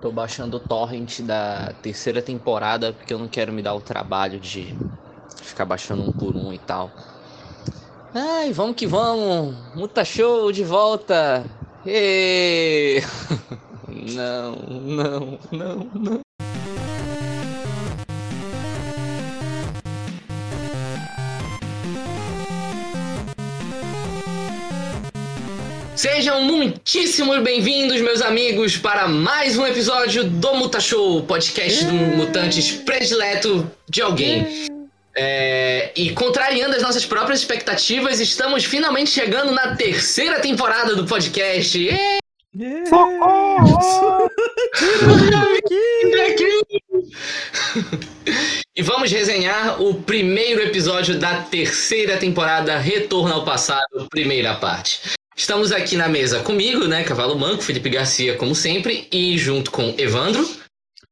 Tô 0.00 0.12
baixando 0.12 0.58
o 0.58 0.60
torrent 0.60 1.20
da 1.20 1.72
terceira 1.82 2.20
temporada 2.20 2.92
porque 2.92 3.12
eu 3.14 3.18
não 3.18 3.28
quero 3.28 3.52
me 3.52 3.62
dar 3.62 3.74
o 3.74 3.80
trabalho 3.80 4.38
de 4.38 4.74
ficar 5.42 5.64
baixando 5.64 6.02
um 6.02 6.12
por 6.12 6.36
um 6.36 6.52
e 6.52 6.58
tal. 6.58 6.90
Ai, 8.14 8.52
vamos 8.52 8.76
que 8.76 8.86
vamos! 8.86 9.54
Muta 9.74 10.04
show 10.04 10.52
de 10.52 10.64
volta! 10.64 11.44
Ê! 11.84 13.00
Não, 13.88 14.56
não, 14.56 15.38
não, 15.52 15.90
não. 15.94 16.25
Sejam 26.08 26.40
muitíssimos 26.40 27.42
bem-vindos, 27.42 28.00
meus 28.00 28.22
amigos, 28.22 28.76
para 28.76 29.08
mais 29.08 29.58
um 29.58 29.66
episódio 29.66 30.22
do 30.22 30.54
Muta 30.54 30.78
Show, 30.78 31.24
podcast 31.24 31.84
do 31.84 31.92
Mutantes 31.92 32.70
predileto 32.70 33.68
de 33.90 34.02
alguém. 34.02 34.46
É, 35.16 35.90
e 35.96 36.10
contrariando 36.10 36.76
as 36.76 36.82
nossas 36.82 37.04
próprias 37.04 37.40
expectativas, 37.40 38.20
estamos 38.20 38.64
finalmente 38.64 39.10
chegando 39.10 39.50
na 39.50 39.74
terceira 39.74 40.38
temporada 40.38 40.94
do 40.94 41.04
podcast. 41.06 41.90
Socorro! 42.88 44.30
E 48.78 48.82
vamos 48.82 49.10
resenhar 49.10 49.80
o 49.80 50.02
primeiro 50.02 50.60
episódio 50.60 51.18
da 51.18 51.42
terceira 51.42 52.18
temporada 52.18 52.76
Retorno 52.76 53.32
ao 53.32 53.42
Passado, 53.42 54.06
primeira 54.10 54.54
parte. 54.56 55.15
Estamos 55.38 55.70
aqui 55.70 55.98
na 55.98 56.08
mesa 56.08 56.42
comigo, 56.42 56.88
né, 56.88 57.04
Cavalo 57.04 57.38
Manco, 57.38 57.62
Felipe 57.62 57.90
Garcia, 57.90 58.38
como 58.38 58.54
sempre, 58.54 59.06
e 59.12 59.36
junto 59.36 59.70
com 59.70 59.94
Evandro. 59.98 60.42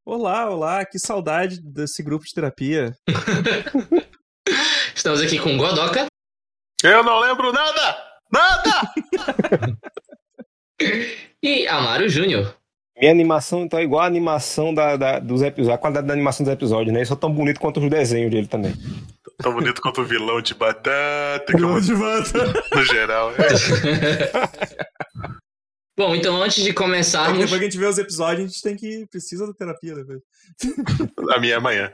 Olá, 0.02 0.48
olá, 0.48 0.82
que 0.86 0.98
saudade 0.98 1.60
desse 1.60 2.02
grupo 2.02 2.24
de 2.24 2.32
terapia. 2.32 2.96
Estamos 4.94 5.20
aqui 5.20 5.38
com 5.38 5.58
Godoka. 5.58 6.06
Eu 6.82 7.04
não 7.04 7.20
lembro 7.20 7.52
nada! 7.52 7.96
Nada! 8.32 8.94
e 11.42 11.66
Amaro 11.68 12.08
Júnior. 12.08 12.56
Minha 12.96 13.10
animação 13.10 13.62
então 13.62 13.78
é 13.78 13.82
igual 13.82 14.02
a 14.02 14.06
animação 14.06 14.72
da, 14.72 14.96
da, 14.96 15.18
dos 15.18 15.42
episódios, 15.42 15.74
a 15.74 15.78
qualidade 15.78 16.06
da 16.06 16.12
animação 16.12 16.44
dos 16.44 16.52
episódios, 16.52 16.92
né? 16.92 17.00
Eles 17.00 17.08
são 17.08 17.16
tão 17.16 17.32
bonito 17.32 17.58
quanto 17.58 17.80
os 17.80 17.90
desenhos 17.90 18.30
dele 18.30 18.46
também. 18.46 18.72
Tão 19.38 19.52
bonito 19.52 19.82
quanto 19.82 20.00
o 20.00 20.04
vilão 20.04 20.40
de 20.40 20.54
batata. 20.54 21.44
Vilão 21.48 21.80
de 21.80 21.94
batata. 21.94 22.62
No 22.72 22.84
geral. 22.84 23.32
É. 23.32 24.84
Bom, 25.96 26.14
então 26.14 26.40
antes 26.40 26.62
de 26.62 26.72
começarmos. 26.72 27.38
Depois 27.38 27.58
que 27.58 27.66
a 27.66 27.68
gente 27.70 27.78
vê 27.78 27.86
os 27.86 27.98
episódios, 27.98 28.44
a 28.44 28.48
gente 28.48 28.62
tem 28.62 28.76
que. 28.76 29.06
precisa 29.06 29.46
da 29.46 29.52
terapia 29.52 29.94
depois. 29.94 30.20
A 31.32 31.40
minha 31.40 31.54
é 31.54 31.56
amanhã. 31.56 31.92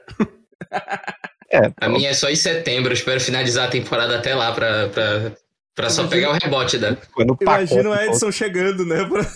É, 1.51 1.73
a 1.79 1.89
minha 1.89 2.11
é 2.11 2.15
só 2.15 2.29
em 2.29 2.37
setembro. 2.37 2.91
Eu 2.91 2.95
espero 2.95 3.21
finalizar 3.21 3.69
a 3.69 3.71
temporada 3.71 4.19
até 4.19 4.35
lá 4.35 4.53
pra, 4.53 4.89
pra, 4.89 5.33
pra 5.75 5.91
só 5.91 6.07
pegar 6.07 6.31
o 6.31 6.39
rebote 6.39 6.79
da. 6.79 6.97
Imagina 7.41 7.91
o 7.91 7.95
Edson 7.95 8.31
chegando, 8.31 8.85
né? 8.87 9.05
Pra 9.05 9.27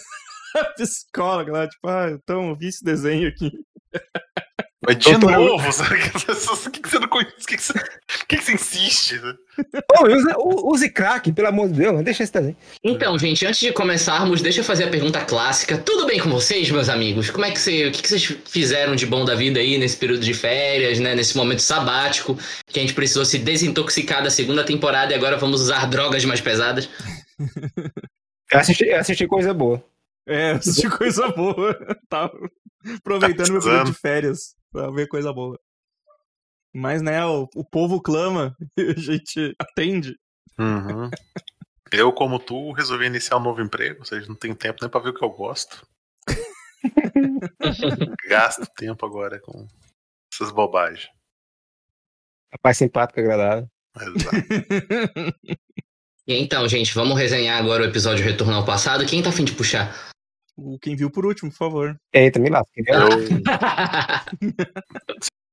psicóloga 0.76 1.52
lá, 1.52 1.68
tipo, 1.68 1.88
ah, 1.88 2.10
então 2.10 2.48
eu 2.48 2.54
vi 2.54 2.68
esse 2.68 2.84
desenho 2.84 3.28
aqui. 3.28 3.50
Mas 4.86 4.98
de 4.98 5.12
Doutor... 5.12 5.30
novo, 5.30 5.72
sabe? 5.72 5.96
O 6.66 6.70
que, 6.70 6.80
que 6.80 6.88
você 6.88 6.98
não 6.98 7.08
conhece? 7.08 7.32
O 7.32 7.46
que, 7.46 7.56
que, 7.56 7.62
você... 7.62 7.72
que, 8.28 8.36
que 8.36 8.44
você 8.44 8.52
insiste? 8.52 9.20
Né? 9.20 9.34
Oh, 9.98 10.06
use, 10.06 10.26
use 10.64 10.90
crack, 10.90 11.32
pelo 11.32 11.48
amor 11.48 11.68
de 11.68 11.74
Deus, 11.74 12.02
deixa 12.02 12.22
esse 12.22 12.32
desenho. 12.32 12.56
Então, 12.82 13.18
gente, 13.18 13.46
antes 13.46 13.60
de 13.60 13.72
começarmos, 13.72 14.42
deixa 14.42 14.60
eu 14.60 14.64
fazer 14.64 14.84
a 14.84 14.90
pergunta 14.90 15.24
clássica. 15.24 15.78
Tudo 15.78 16.06
bem 16.06 16.20
com 16.20 16.28
vocês, 16.30 16.70
meus 16.70 16.88
amigos? 16.88 17.30
Como 17.30 17.44
é 17.44 17.50
que 17.50 17.58
você, 17.58 17.86
o 17.86 17.92
que, 17.92 18.02
que 18.02 18.08
vocês 18.08 18.36
fizeram 18.46 18.94
de 18.94 19.06
bom 19.06 19.24
da 19.24 19.34
vida 19.34 19.60
aí 19.60 19.78
nesse 19.78 19.96
período 19.96 20.20
de 20.20 20.34
férias, 20.34 20.98
né? 20.98 21.14
Nesse 21.14 21.36
momento 21.36 21.62
sabático, 21.62 22.36
que 22.66 22.78
a 22.78 22.82
gente 22.82 22.94
precisou 22.94 23.24
se 23.24 23.38
desintoxicar 23.38 24.22
da 24.22 24.30
segunda 24.30 24.64
temporada 24.64 25.12
e 25.12 25.16
agora 25.16 25.36
vamos 25.36 25.62
usar 25.62 25.86
drogas 25.86 26.24
mais 26.24 26.40
pesadas? 26.40 26.88
Eu 28.52 28.58
assisti, 28.58 28.84
eu 28.84 28.98
assisti 28.98 29.26
coisa 29.26 29.54
boa. 29.54 29.82
É, 30.26 30.52
assisti 30.58 30.88
coisa 30.88 31.28
boa. 31.28 31.74
Tava 32.08 32.32
aproveitando 32.96 33.46
tá 33.46 33.52
meu 33.52 33.62
período 33.62 33.92
de 33.92 33.98
férias 33.98 34.56
pra 34.70 34.90
ver 34.90 35.08
coisa 35.08 35.32
boa. 35.32 35.58
Mas, 36.74 37.00
né, 37.02 37.24
o, 37.24 37.48
o 37.54 37.64
povo 37.64 38.00
clama 38.02 38.56
e 38.76 38.82
a 38.90 38.94
gente 38.94 39.54
atende. 39.58 40.18
Uhum. 40.58 41.08
Eu, 41.92 42.12
como 42.12 42.38
tu, 42.38 42.72
resolvi 42.72 43.06
iniciar 43.06 43.36
um 43.36 43.42
novo 43.42 43.60
emprego, 43.62 44.00
ou 44.00 44.04
seja, 44.04 44.26
não 44.26 44.34
tenho 44.34 44.56
tempo 44.56 44.78
nem 44.80 44.90
pra 44.90 45.00
ver 45.00 45.10
o 45.10 45.14
que 45.14 45.24
eu 45.24 45.30
gosto. 45.30 45.86
Gasto 48.28 48.66
tempo 48.76 49.06
agora 49.06 49.40
com 49.40 49.66
essas 50.32 50.50
bobagens. 50.50 51.08
Rapaz 52.52 52.76
simpático, 52.76 53.20
agradável. 53.20 53.68
Exato. 53.96 54.36
e 56.26 56.34
então, 56.34 56.68
gente, 56.68 56.92
vamos 56.94 57.16
resenhar 57.16 57.58
agora 57.60 57.84
o 57.84 57.86
episódio 57.86 58.24
Retorno 58.24 58.54
ao 58.54 58.64
Passado. 58.64 59.06
Quem 59.06 59.22
tá 59.22 59.28
afim 59.30 59.44
de 59.44 59.54
puxar? 59.54 60.13
O 60.56 60.78
quem 60.78 60.94
viu 60.94 61.10
por 61.10 61.26
último, 61.26 61.50
por 61.50 61.56
favor. 61.56 61.96
Eita, 62.12 62.38
me 62.38 62.48
lasca. 62.48 62.70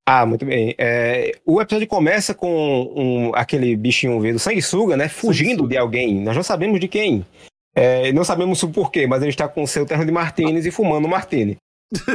ah, 0.06 0.25
muito 0.25 0.45
bem. 0.45 0.75
É, 0.78 1.31
o 1.45 1.59
episódio 1.59 1.88
começa 1.88 2.35
com 2.35 2.94
um, 2.95 3.31
aquele 3.35 3.75
bichinho 3.75 4.19
verde, 4.19 4.39
sanguessuga, 4.39 4.95
né? 4.95 5.09
Fugindo 5.09 5.67
de 5.67 5.75
alguém. 5.75 6.22
Nós 6.22 6.35
não 6.35 6.44
sabemos 6.44 6.79
de 6.79 6.88
quem. 6.88 7.25
É, 7.73 8.12
não 8.13 8.23
sabemos 8.23 8.62
o 8.62 8.69
porquê, 8.69 9.07
mas 9.07 9.22
ele 9.22 9.31
está 9.31 9.47
com 9.47 9.63
o 9.63 9.67
seu 9.67 9.85
terno 9.85 10.06
de 10.06 10.12
Martins 10.12 10.66
e 10.66 10.72
fumando 10.72 11.07
Martini. 11.07 11.57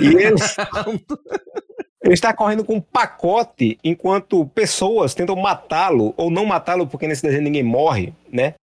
E 0.01 0.07
ele, 0.07 0.37
ele 2.05 2.15
está 2.15 2.33
correndo 2.33 2.65
com 2.65 2.77
um 2.77 2.81
pacote 2.81 3.79
enquanto 3.83 4.47
pessoas 4.47 5.15
tentam 5.15 5.35
matá-lo 5.35 6.15
ou 6.17 6.31
não 6.31 6.45
matá-lo, 6.45 6.87
porque 6.87 7.09
nesse 7.09 7.23
desenho 7.23 7.43
ninguém 7.43 7.63
morre, 7.63 8.13
né? 8.31 8.55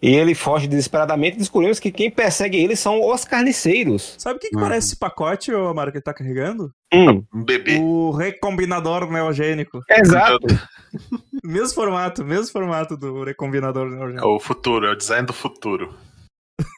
E 0.00 0.14
ele 0.14 0.34
foge 0.34 0.68
desesperadamente 0.68 1.36
e 1.36 1.38
descobrimos 1.40 1.80
que 1.80 1.90
quem 1.90 2.10
persegue 2.10 2.56
ele 2.56 2.76
são 2.76 3.04
os 3.04 3.24
carniceiros. 3.24 4.14
Sabe 4.16 4.36
o 4.36 4.40
que, 4.40 4.50
que 4.50 4.56
uhum. 4.56 4.62
parece 4.62 4.88
esse 4.88 4.96
pacote, 4.96 5.52
ô 5.52 5.68
Amaro, 5.68 5.90
que 5.90 5.98
ele 5.98 6.04
tá 6.04 6.14
carregando? 6.14 6.72
Hum. 6.94 7.24
Um 7.34 7.44
bebê. 7.44 7.78
O 7.80 8.12
recombinador 8.12 9.10
neogênico. 9.10 9.82
Exato. 9.90 10.46
mesmo 11.42 11.74
formato, 11.74 12.24
mesmo 12.24 12.52
formato 12.52 12.96
do 12.96 13.24
recombinador 13.24 13.90
neogênico. 13.90 14.24
É 14.24 14.28
o 14.28 14.38
futuro, 14.38 14.86
é 14.86 14.92
o 14.92 14.96
design 14.96 15.26
do 15.26 15.32
futuro. 15.32 15.92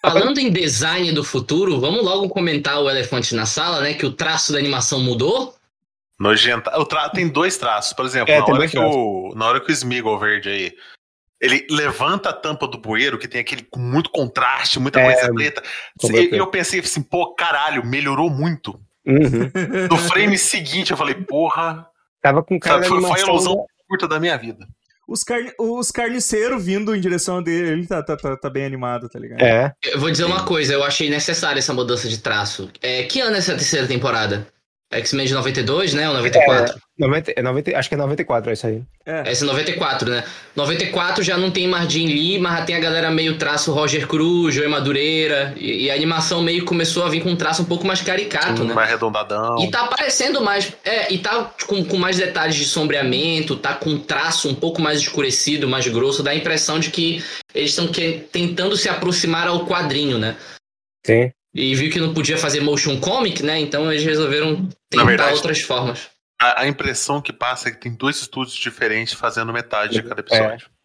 Falando 0.03 0.39
em 0.39 0.51
design 0.51 1.13
do 1.13 1.23
futuro, 1.23 1.79
vamos 1.79 2.03
logo 2.03 2.29
comentar 2.29 2.81
o 2.81 2.89
elefante 2.89 3.35
na 3.35 3.45
sala, 3.45 3.81
né? 3.83 3.95
Que 3.95 4.07
o 4.07 4.13
traço 4.13 4.53
da 4.53 4.59
animação 4.59 5.01
mudou. 5.01 5.55
Nojenta. 6.19 6.79
O 6.79 6.85
tra... 6.85 7.09
Tem 7.11 7.29
dois 7.29 7.57
traços, 7.57 7.93
por 7.93 8.05
exemplo, 8.05 8.33
é, 8.33 8.39
na, 8.39 8.47
hora 8.47 8.69
que 8.69 8.79
o... 8.79 9.33
na 9.35 9.47
hora 9.47 9.61
que 9.61 9.71
o 9.71 9.73
Smeagol 9.73 10.19
verde 10.19 10.49
aí 10.49 10.73
ele 11.41 11.67
levanta 11.71 12.29
a 12.29 12.33
tampa 12.33 12.69
do 12.69 12.79
bueiro, 12.79 13.19
que 13.19 13.27
tem 13.27 13.41
aquele 13.41 13.63
com 13.63 13.81
muito 13.81 14.11
contraste, 14.11 14.79
muita 14.79 15.01
é, 15.01 15.13
coisa 15.13 15.33
preta. 15.33 15.63
E 16.13 16.37
eu 16.37 16.47
pensei 16.49 16.81
assim, 16.81 17.03
pô, 17.03 17.35
caralho, 17.35 17.85
melhorou 17.85 18.29
muito. 18.29 18.79
Uhum. 19.07 19.89
No 19.91 19.97
frame 19.97 20.37
seguinte, 20.37 20.91
eu 20.91 20.97
falei, 20.97 21.15
porra. 21.15 21.87
Tava 22.23 22.43
com 22.43 22.61
cara 22.61 22.83
sabe, 22.83 22.89
foi, 22.89 23.01
foi 23.01 23.21
a 23.21 23.25
ilusão 23.25 23.57
da... 23.57 23.63
curta 23.89 24.07
da 24.07 24.21
minha 24.21 24.37
vida. 24.37 24.67
Os, 25.09 25.25
carne... 25.25 25.51
os 25.59 25.91
carniceiros 25.91 26.65
vindo 26.65 26.95
em 26.95 27.01
direção 27.01 27.43
dele, 27.43 27.71
ele 27.71 27.87
tá, 27.87 28.03
tá, 28.03 28.17
tá, 28.17 28.37
tá, 28.37 28.51
bem 28.51 28.65
animado, 28.65 29.09
tá 29.09 29.19
ligado? 29.19 29.43
É. 29.43 29.73
Eu 29.83 29.99
vou 29.99 30.11
dizer 30.11 30.25
uma 30.25 30.45
coisa, 30.45 30.75
eu 30.75 30.85
achei 30.85 31.09
necessária 31.09 31.59
essa 31.59 31.73
mudança 31.73 32.09
de 32.09 32.19
traço. 32.19 32.71
É, 32.83 33.03
que 33.05 33.21
ano 33.21 33.35
é 33.35 33.39
essa 33.39 33.57
terceira 33.57 33.89
temporada? 33.89 34.47
X-Men 34.93 35.27
de 35.27 35.35
92, 35.35 35.95
né? 35.95 36.09
Ou 36.09 36.15
94? 36.15 36.75
É, 36.75 36.81
90, 36.99 37.33
é 37.37 37.43
90, 37.43 37.79
acho 37.79 37.89
que 37.89 37.95
é 37.95 37.99
94, 37.99 38.51
é 38.51 38.53
isso 38.53 38.67
aí. 38.67 38.83
É. 39.07 39.31
Esse 39.31 39.45
é 39.45 39.47
94, 39.47 40.11
né? 40.11 40.25
94 40.57 41.23
já 41.23 41.37
não 41.37 41.51
tem 41.51 41.69
Margin 41.69 42.07
Lee, 42.07 42.41
mas 42.41 42.59
já 42.59 42.65
tem 42.65 42.75
a 42.75 42.81
galera 42.81 43.09
meio 43.09 43.39
traço 43.39 43.73
Roger 43.73 44.09
Cruz, 44.09 44.53
Joey 44.53 44.69
Madureira. 44.69 45.55
E, 45.57 45.85
e, 45.85 45.91
a 45.91 45.95
animação 45.95 46.43
meio 46.43 46.65
começou 46.65 47.05
a 47.05 47.09
vir 47.09 47.23
com 47.23 47.31
um 47.31 47.37
traço 47.37 47.63
um 47.63 47.67
pouco 47.67 47.87
mais 47.87 48.01
caricato, 48.01 48.65
né? 48.65 48.75
Mais 48.75 48.89
arredondadão. 48.89 49.59
E 49.61 49.71
tá 49.71 49.83
aparecendo 49.83 50.41
mais. 50.41 50.73
É, 50.85 51.13
e 51.13 51.19
tá 51.19 51.55
com, 51.69 51.85
com 51.85 51.97
mais 51.97 52.17
detalhes 52.17 52.57
de 52.57 52.65
sombreamento, 52.65 53.57
tá 53.57 53.75
com 53.75 53.91
um 53.91 53.99
traço 53.99 54.49
um 54.49 54.55
pouco 54.55 54.83
mais 54.83 54.99
escurecido, 54.99 55.69
mais 55.69 55.87
grosso. 55.87 56.23
Dá 56.23 56.33
a 56.33 56.37
impressão 56.37 56.81
de 56.81 56.91
que 56.91 57.25
eles 57.55 57.71
estão 57.71 57.89
tentando 58.33 58.77
se 58.77 58.89
aproximar 58.89 59.47
ao 59.47 59.65
quadrinho, 59.67 60.19
né? 60.19 60.37
Sim. 61.07 61.31
E 61.55 61.75
viu 61.75 61.91
que 61.91 62.01
não 62.01 62.15
podia 62.15 62.39
fazer 62.39 62.61
motion 62.61 63.01
comic, 63.01 63.43
né? 63.43 63.59
Então 63.59 63.91
eles 63.91 64.05
resolveram 64.05 64.69
tentar 64.89 65.05
verdade, 65.05 65.35
outras 65.35 65.61
formas. 65.61 66.11
A, 66.41 66.63
a, 66.63 66.69
impressão 66.69 67.21
que 67.21 67.33
passa 67.33 67.69
é 67.69 67.73
que 67.73 67.81
tem 67.81 67.95
dois 67.95 68.17
estúdios 68.21 68.55
diferentes 68.57 69.15
fazendo 69.15 69.53
metade 69.53 69.95
de 69.95 70.03
cada 70.03 70.21
episódio. 70.21 70.67
É. 70.67 70.81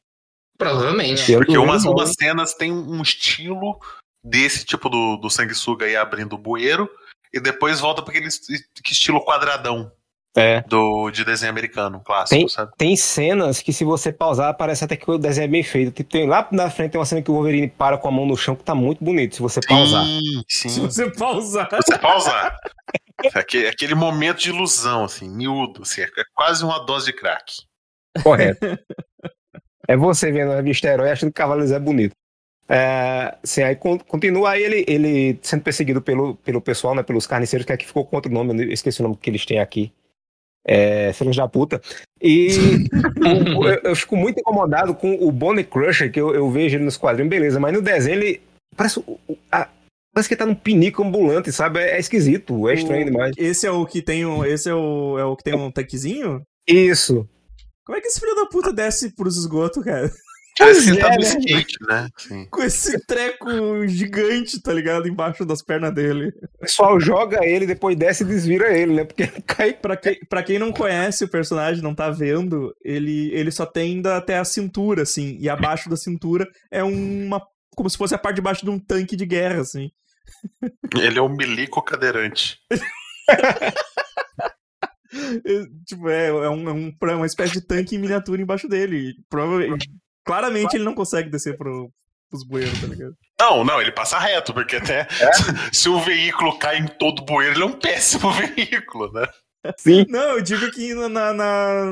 Provavelmente. 0.57 1.33
Porque 1.33 1.57
umas, 1.57 1.85
umas 1.85 2.13
cenas 2.17 2.53
têm 2.53 2.71
um 2.71 3.01
estilo 3.01 3.79
desse 4.23 4.65
tipo 4.65 4.89
do, 4.89 5.17
do 5.17 5.29
sanguessuga 5.29 5.85
aí 5.85 5.95
abrindo 5.95 6.33
o 6.33 6.37
bueiro, 6.37 6.89
e 7.31 7.39
depois 7.39 7.79
volta 7.79 8.01
para 8.01 8.11
aquele 8.11 8.27
estilo 8.27 9.23
quadradão. 9.23 9.91
É. 10.37 10.61
Do, 10.67 11.09
de 11.11 11.23
desenho 11.23 11.49
americano, 11.49 12.01
clássico, 12.03 12.37
tem, 12.37 12.47
sabe? 12.49 12.71
Tem 12.77 12.95
cenas 12.97 13.61
que, 13.61 13.71
se 13.71 13.85
você 13.85 14.11
pausar, 14.11 14.53
parece 14.57 14.83
até 14.83 14.97
que 14.97 15.09
o 15.09 15.17
desenho 15.17 15.45
é 15.45 15.47
bem 15.47 15.63
feito. 15.63 15.91
Tipo, 15.93 16.11
tem, 16.11 16.27
lá 16.27 16.45
na 16.51 16.69
frente 16.69 16.91
tem 16.91 16.99
uma 16.99 17.05
cena 17.05 17.21
que 17.21 17.31
o 17.31 17.33
Wolverine 17.33 17.69
para 17.69 17.97
com 17.97 18.09
a 18.09 18.11
mão 18.11 18.25
no 18.25 18.35
chão, 18.35 18.53
que 18.53 18.63
tá 18.63 18.75
muito 18.75 19.01
bonito, 19.01 19.35
se 19.35 19.41
você 19.41 19.61
pausar. 19.65 20.05
Sim, 20.05 20.43
sim. 20.49 20.69
Se 20.69 20.79
você 20.81 21.09
pausar. 21.09 21.69
Se 21.69 21.77
você 21.77 21.97
pausar. 21.97 22.57
Aquele, 23.33 23.67
aquele 23.69 23.95
momento 23.95 24.39
de 24.39 24.49
ilusão, 24.49 25.05
assim, 25.05 25.29
miúdo, 25.29 25.83
assim, 25.83 26.01
é 26.01 26.07
quase 26.33 26.65
uma 26.65 26.79
dose 26.79 27.05
de 27.05 27.13
crack. 27.13 27.53
Correto. 28.21 28.59
é 29.87 29.95
você 29.95 30.33
vendo 30.33 30.51
a 30.51 30.57
revista 30.57 30.89
Herói 30.89 31.11
achando 31.11 31.29
que 31.29 31.35
Cavaleiros 31.35 31.71
é 31.71 31.79
bonito. 31.79 32.13
É, 32.67 33.37
assim, 33.41 33.61
aí 33.63 33.75
continua 33.75 34.51
aí 34.51 34.63
ele, 34.63 34.85
ele 34.87 35.39
sendo 35.41 35.61
perseguido 35.63 36.01
pelo, 36.01 36.35
pelo 36.37 36.59
pessoal, 36.59 36.93
né, 36.93 37.03
pelos 37.03 37.25
carniceiros, 37.25 37.65
que 37.65 37.71
aqui 37.71 37.85
ficou 37.85 38.05
com 38.05 38.15
outro 38.15 38.31
nome, 38.31 38.65
eu 38.65 38.71
esqueci 38.71 38.99
o 38.99 39.03
nome 39.03 39.15
que 39.15 39.29
eles 39.29 39.45
têm 39.45 39.59
aqui. 39.59 39.93
É, 40.67 41.13
filhos 41.13 41.35
da 41.35 41.47
puta. 41.47 41.79
E 42.21 42.49
eu, 43.63 43.63
eu, 43.83 43.95
fico 43.95 44.17
muito 44.17 44.39
incomodado 44.39 44.95
com 44.95 45.13
o 45.15 45.31
Bonnie 45.31 45.63
Crusher, 45.63 46.11
que 46.11 46.19
eu, 46.19 46.33
eu, 46.33 46.49
vejo 46.49 46.77
ele 46.77 46.85
nos 46.85 46.97
quadrinhos, 46.97 47.29
beleza, 47.29 47.59
mas 47.59 47.73
no 47.73 47.81
desenho 47.81 48.15
ele 48.15 48.41
parece, 48.75 49.03
a, 49.51 49.69
parece 50.11 50.29
que 50.29 50.35
tá 50.35 50.45
num 50.45 50.55
pinico 50.55 51.03
ambulante, 51.03 51.51
sabe? 51.51 51.79
É, 51.79 51.97
é 51.97 51.99
esquisito, 51.99 52.67
é 52.67 52.73
estranho 52.73 53.03
o, 53.03 53.11
demais. 53.11 53.35
Esse 53.37 53.67
é 53.67 53.71
o 53.71 53.85
que 53.85 54.01
tem 54.01 54.25
um, 54.25 54.43
esse 54.43 54.69
é 54.69 54.73
o, 54.73 55.19
é 55.19 55.25
o 55.25 55.35
que 55.35 55.43
tem 55.43 55.53
um 55.53 55.69
tanquezinho? 55.69 56.41
Isso. 56.67 57.27
Como 57.85 57.97
é 57.97 58.01
que 58.01 58.07
esse 58.07 58.19
filho 58.19 58.35
da 58.35 58.47
puta 58.47 58.73
desce 58.73 59.13
pros 59.15 59.37
esgotos, 59.37 59.83
cara? 59.83 60.11
Parece 60.57 60.91
que 60.91 60.99
tá 60.99 61.09
no 61.09 61.21
skate, 61.21 61.77
né? 61.81 62.09
Sim. 62.17 62.47
Com 62.49 62.63
esse 62.63 63.05
treco 63.05 63.85
gigante, 63.87 64.61
tá 64.61 64.71
ligado? 64.71 65.07
Embaixo 65.07 65.45
das 65.45 65.61
pernas 65.61 65.93
dele. 65.93 66.31
O 66.55 66.59
pessoal 66.59 66.97
joga 66.99 67.45
ele, 67.45 67.65
depois 67.65 67.97
desce 67.97 68.23
e 68.23 68.27
desvira 68.27 68.77
ele, 68.77 68.93
né? 68.93 69.03
Porque 69.03 69.27
cai. 69.45 69.73
Pra, 69.73 69.97
que, 69.97 70.17
pra 70.29 70.43
quem 70.43 70.57
não 70.57 70.71
conhece 70.71 71.25
o 71.25 71.29
personagem, 71.29 71.83
não 71.83 71.93
tá 71.93 72.09
vendo, 72.09 72.73
ele, 72.83 73.31
ele 73.33 73.51
só 73.51 73.65
tem 73.65 74.01
até 74.07 74.37
a 74.37 74.45
cintura, 74.45 75.01
assim. 75.01 75.37
E 75.39 75.49
abaixo 75.49 75.89
da 75.89 75.97
cintura 75.97 76.47
é 76.71 76.83
uma. 76.83 77.41
Como 77.75 77.89
se 77.89 77.97
fosse 77.97 78.15
a 78.15 78.17
parte 78.17 78.37
de 78.37 78.41
baixo 78.41 78.63
de 78.63 78.71
um 78.71 78.79
tanque 78.79 79.17
de 79.17 79.25
guerra, 79.25 79.59
assim. 79.59 79.89
Ele 80.95 81.19
é 81.19 81.21
um 81.21 81.35
milico 81.35 81.83
cadeirante. 81.83 82.57
tipo, 85.85 86.09
é, 86.09 86.27
é, 86.27 86.49
um, 86.49 86.69
é 86.69 86.73
um, 86.73 86.93
uma 87.01 87.25
espécie 87.25 87.53
de 87.53 87.67
tanque 87.67 87.95
em 87.95 87.99
miniatura 87.99 88.41
embaixo 88.41 88.69
dele. 88.69 89.13
Provavelmente 89.29 89.89
Claramente 90.25 90.75
ele 90.75 90.83
não 90.83 90.95
consegue 90.95 91.29
descer 91.29 91.55
pro, 91.55 91.91
pros 92.29 92.45
bueiros, 92.45 92.81
tá 92.81 92.87
ligado? 92.87 93.15
Não, 93.39 93.63
não, 93.63 93.81
ele 93.81 93.91
passa 93.91 94.17
reto, 94.17 94.53
porque 94.53 94.77
até 94.77 95.01
é? 95.01 95.07
se 95.71 95.87
o 95.87 95.99
veículo 95.99 96.57
cai 96.57 96.77
em 96.77 96.87
todo 96.87 97.23
bueiro, 97.23 97.55
ele 97.55 97.63
é 97.63 97.65
um 97.65 97.79
péssimo 97.79 98.31
veículo, 98.55 99.11
né? 99.13 99.27
Sim. 99.77 100.05
Não, 100.09 100.37
eu 100.37 100.41
digo 100.41 100.69
que 100.71 100.93
na, 100.93 101.33
na 101.33 101.91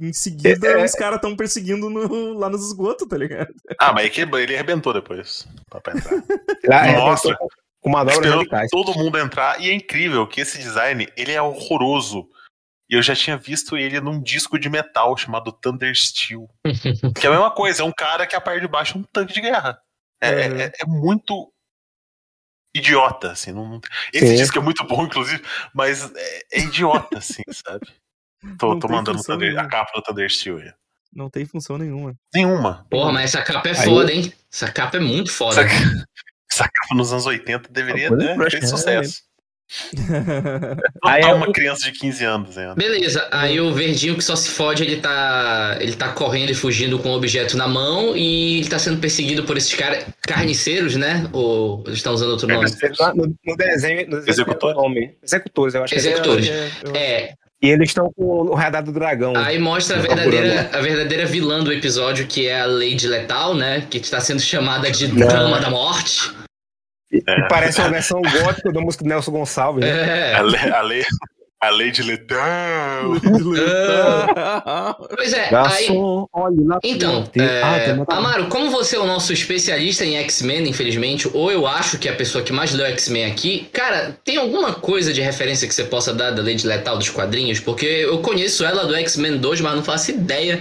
em 0.00 0.12
seguida 0.12 0.66
é, 0.66 0.80
é. 0.80 0.84
os 0.84 0.92
caras 0.92 1.16
estão 1.16 1.36
perseguindo 1.36 1.90
no, 1.90 2.32
lá 2.38 2.48
nos 2.48 2.66
esgotos, 2.66 3.06
tá 3.06 3.16
ligado? 3.16 3.52
Ah, 3.78 3.92
mas 3.92 4.16
é 4.16 4.22
ele 4.22 4.54
arrebentou 4.54 4.92
depois. 4.94 5.46
Pra 5.68 5.94
entrar. 5.94 6.22
Lá, 6.64 6.92
Nossa, 6.92 7.36
com 7.80 7.90
manobra 7.90 8.46
todo 8.70 8.94
mundo 8.94 9.18
entrar. 9.18 9.60
E 9.60 9.70
é 9.70 9.74
incrível 9.74 10.26
que 10.26 10.40
esse 10.40 10.58
design 10.58 11.06
ele 11.16 11.32
é 11.32 11.42
horroroso. 11.42 12.26
E 12.92 12.94
eu 12.94 13.00
já 13.00 13.16
tinha 13.16 13.38
visto 13.38 13.74
ele 13.74 13.98
num 14.02 14.22
disco 14.22 14.58
de 14.58 14.68
metal 14.68 15.16
chamado 15.16 15.50
Thunder 15.50 15.96
Steel. 15.96 16.46
que 17.18 17.26
é 17.26 17.30
a 17.30 17.32
mesma 17.32 17.50
coisa, 17.50 17.80
é 17.80 17.84
um 17.86 17.90
cara 17.90 18.26
que 18.26 18.36
a 18.36 18.40
parte 18.40 18.60
de 18.60 18.68
baixo 18.68 18.98
é 18.98 19.00
um 19.00 19.04
tanque 19.04 19.32
de 19.32 19.40
guerra. 19.40 19.80
É, 20.20 20.28
é. 20.28 20.62
é, 20.64 20.72
é 20.78 20.86
muito 20.86 21.50
idiota, 22.76 23.32
assim. 23.32 23.50
Não, 23.50 23.80
esse 24.12 24.26
Sim. 24.26 24.36
disco 24.36 24.58
é 24.58 24.60
muito 24.60 24.86
bom, 24.86 25.04
inclusive, 25.04 25.42
mas 25.74 26.14
é, 26.14 26.42
é 26.52 26.60
idiota, 26.60 27.16
assim, 27.16 27.42
sabe? 27.66 27.86
Tô, 28.58 28.78
tô 28.78 28.88
mandando 28.88 29.22
Thunder, 29.22 29.58
a 29.58 29.66
capa 29.66 29.90
do 29.94 30.02
Thunder 30.02 30.30
Steel 30.30 30.58
aí. 30.58 30.70
Não 31.14 31.30
tem 31.30 31.46
função 31.46 31.78
nenhuma. 31.78 32.14
Nenhuma. 32.34 32.86
Porra, 32.90 33.10
mas 33.10 33.34
essa 33.34 33.42
capa 33.42 33.70
é 33.70 33.72
aí 33.72 33.84
foda, 33.86 34.12
hein? 34.12 34.30
Essa 34.52 34.70
capa 34.70 34.98
é 34.98 35.00
muito 35.00 35.32
foda. 35.32 35.62
Essa, 35.62 36.06
essa 36.52 36.64
capa 36.64 36.94
nos 36.94 37.10
anos 37.10 37.24
80 37.24 37.70
deveria 37.72 38.10
né, 38.10 38.36
ter 38.50 38.60
né, 38.60 38.66
sucesso. 38.66 39.22
aí 41.04 41.22
é 41.22 41.34
uma 41.34 41.52
criança 41.52 41.90
de 41.90 41.98
15 41.98 42.24
anos 42.24 42.58
ainda. 42.58 42.74
Beleza, 42.74 43.26
aí 43.30 43.60
o 43.60 43.72
verdinho 43.72 44.16
que 44.16 44.24
só 44.24 44.36
se 44.36 44.50
fode, 44.50 44.82
ele 44.82 44.96
tá. 44.96 45.76
Ele 45.80 45.94
tá 45.94 46.10
correndo 46.10 46.50
e 46.50 46.54
fugindo 46.54 46.98
com 46.98 47.10
o 47.10 47.16
objeto 47.16 47.56
na 47.56 47.66
mão 47.66 48.16
e 48.16 48.58
ele 48.58 48.68
tá 48.68 48.78
sendo 48.78 49.00
perseguido 49.00 49.44
por 49.44 49.56
esses 49.56 49.74
caras 49.74 50.04
carniceiros, 50.22 50.96
né? 50.96 51.26
Ou 51.32 51.82
eles 51.86 51.98
estão 51.98 52.12
usando 52.12 52.30
outro 52.30 52.46
nome? 52.46 52.70
No, 53.14 53.34
no 53.46 53.56
desenho. 53.56 54.08
No 54.08 54.18
Executores. 54.18 54.76
Nome. 54.76 55.14
Executores, 55.22 55.74
eu 55.74 55.84
acho 55.84 55.94
Executores. 55.94 56.46
que 56.46 56.52
é. 56.52 56.66
Executores. 56.66 56.96
É. 56.96 57.34
E 57.62 57.68
eles 57.68 57.90
estão 57.90 58.12
com 58.12 58.24
o 58.24 58.54
radar 58.54 58.82
do 58.82 58.90
dragão. 58.90 59.34
Aí 59.36 59.56
mostra 59.56 59.96
a 59.96 60.00
verdadeira, 60.00 60.68
a 60.72 60.80
verdadeira 60.80 61.24
vilã 61.24 61.62
do 61.62 61.72
episódio, 61.72 62.26
que 62.26 62.48
é 62.48 62.60
a 62.60 62.66
Lady 62.66 63.06
Letal, 63.06 63.54
né? 63.54 63.86
Que 63.88 63.98
está 63.98 64.20
sendo 64.20 64.40
chamada 64.40 64.90
de 64.90 65.06
Dama 65.06 65.60
da 65.60 65.70
Morte. 65.70 66.41
É. 67.12 67.42
parece 67.48 67.80
uma 67.80 67.90
versão 67.90 68.22
gótica 68.42 68.72
da 68.72 68.80
música 68.80 69.04
do 69.04 69.08
Nelson 69.08 69.32
Gonçalves. 69.32 69.84
Né? 69.84 70.30
É. 70.30 70.34
A, 70.34 70.40
lei, 70.40 70.70
a, 70.70 70.80
lei, 70.80 71.04
a 71.60 71.70
lei 71.70 71.90
de 71.90 72.02
Letão. 72.02 73.20
pois 75.14 75.32
é. 75.32 75.50
Garçom, 75.50 76.20
aí... 76.22 76.28
olha 76.32 76.56
lá 76.66 76.78
então, 76.82 77.24
é... 77.38 77.62
ah, 77.62 78.16
Amaro, 78.16 78.46
como 78.46 78.70
você 78.70 78.96
é 78.96 78.98
o 78.98 79.06
nosso 79.06 79.32
especialista 79.32 80.04
em 80.04 80.16
X-Men, 80.16 80.68
infelizmente, 80.68 81.28
ou 81.32 81.52
eu 81.52 81.66
acho 81.66 81.98
que 81.98 82.08
é 82.08 82.12
a 82.12 82.16
pessoa 82.16 82.42
que 82.42 82.52
mais 82.52 82.72
leu 82.72 82.86
X-Men 82.86 83.26
aqui, 83.26 83.68
cara, 83.72 84.16
tem 84.24 84.38
alguma 84.38 84.72
coisa 84.72 85.12
de 85.12 85.20
referência 85.20 85.68
que 85.68 85.74
você 85.74 85.84
possa 85.84 86.14
dar 86.14 86.30
da 86.30 86.42
Lady 86.42 86.66
Letal 86.66 86.96
dos 86.96 87.10
quadrinhos? 87.10 87.60
Porque 87.60 87.86
eu 87.86 88.18
conheço 88.18 88.64
ela 88.64 88.84
do 88.84 88.94
X-Men 88.94 89.36
2, 89.38 89.60
mas 89.60 89.74
não 89.76 89.84
faço 89.84 90.10
ideia 90.10 90.60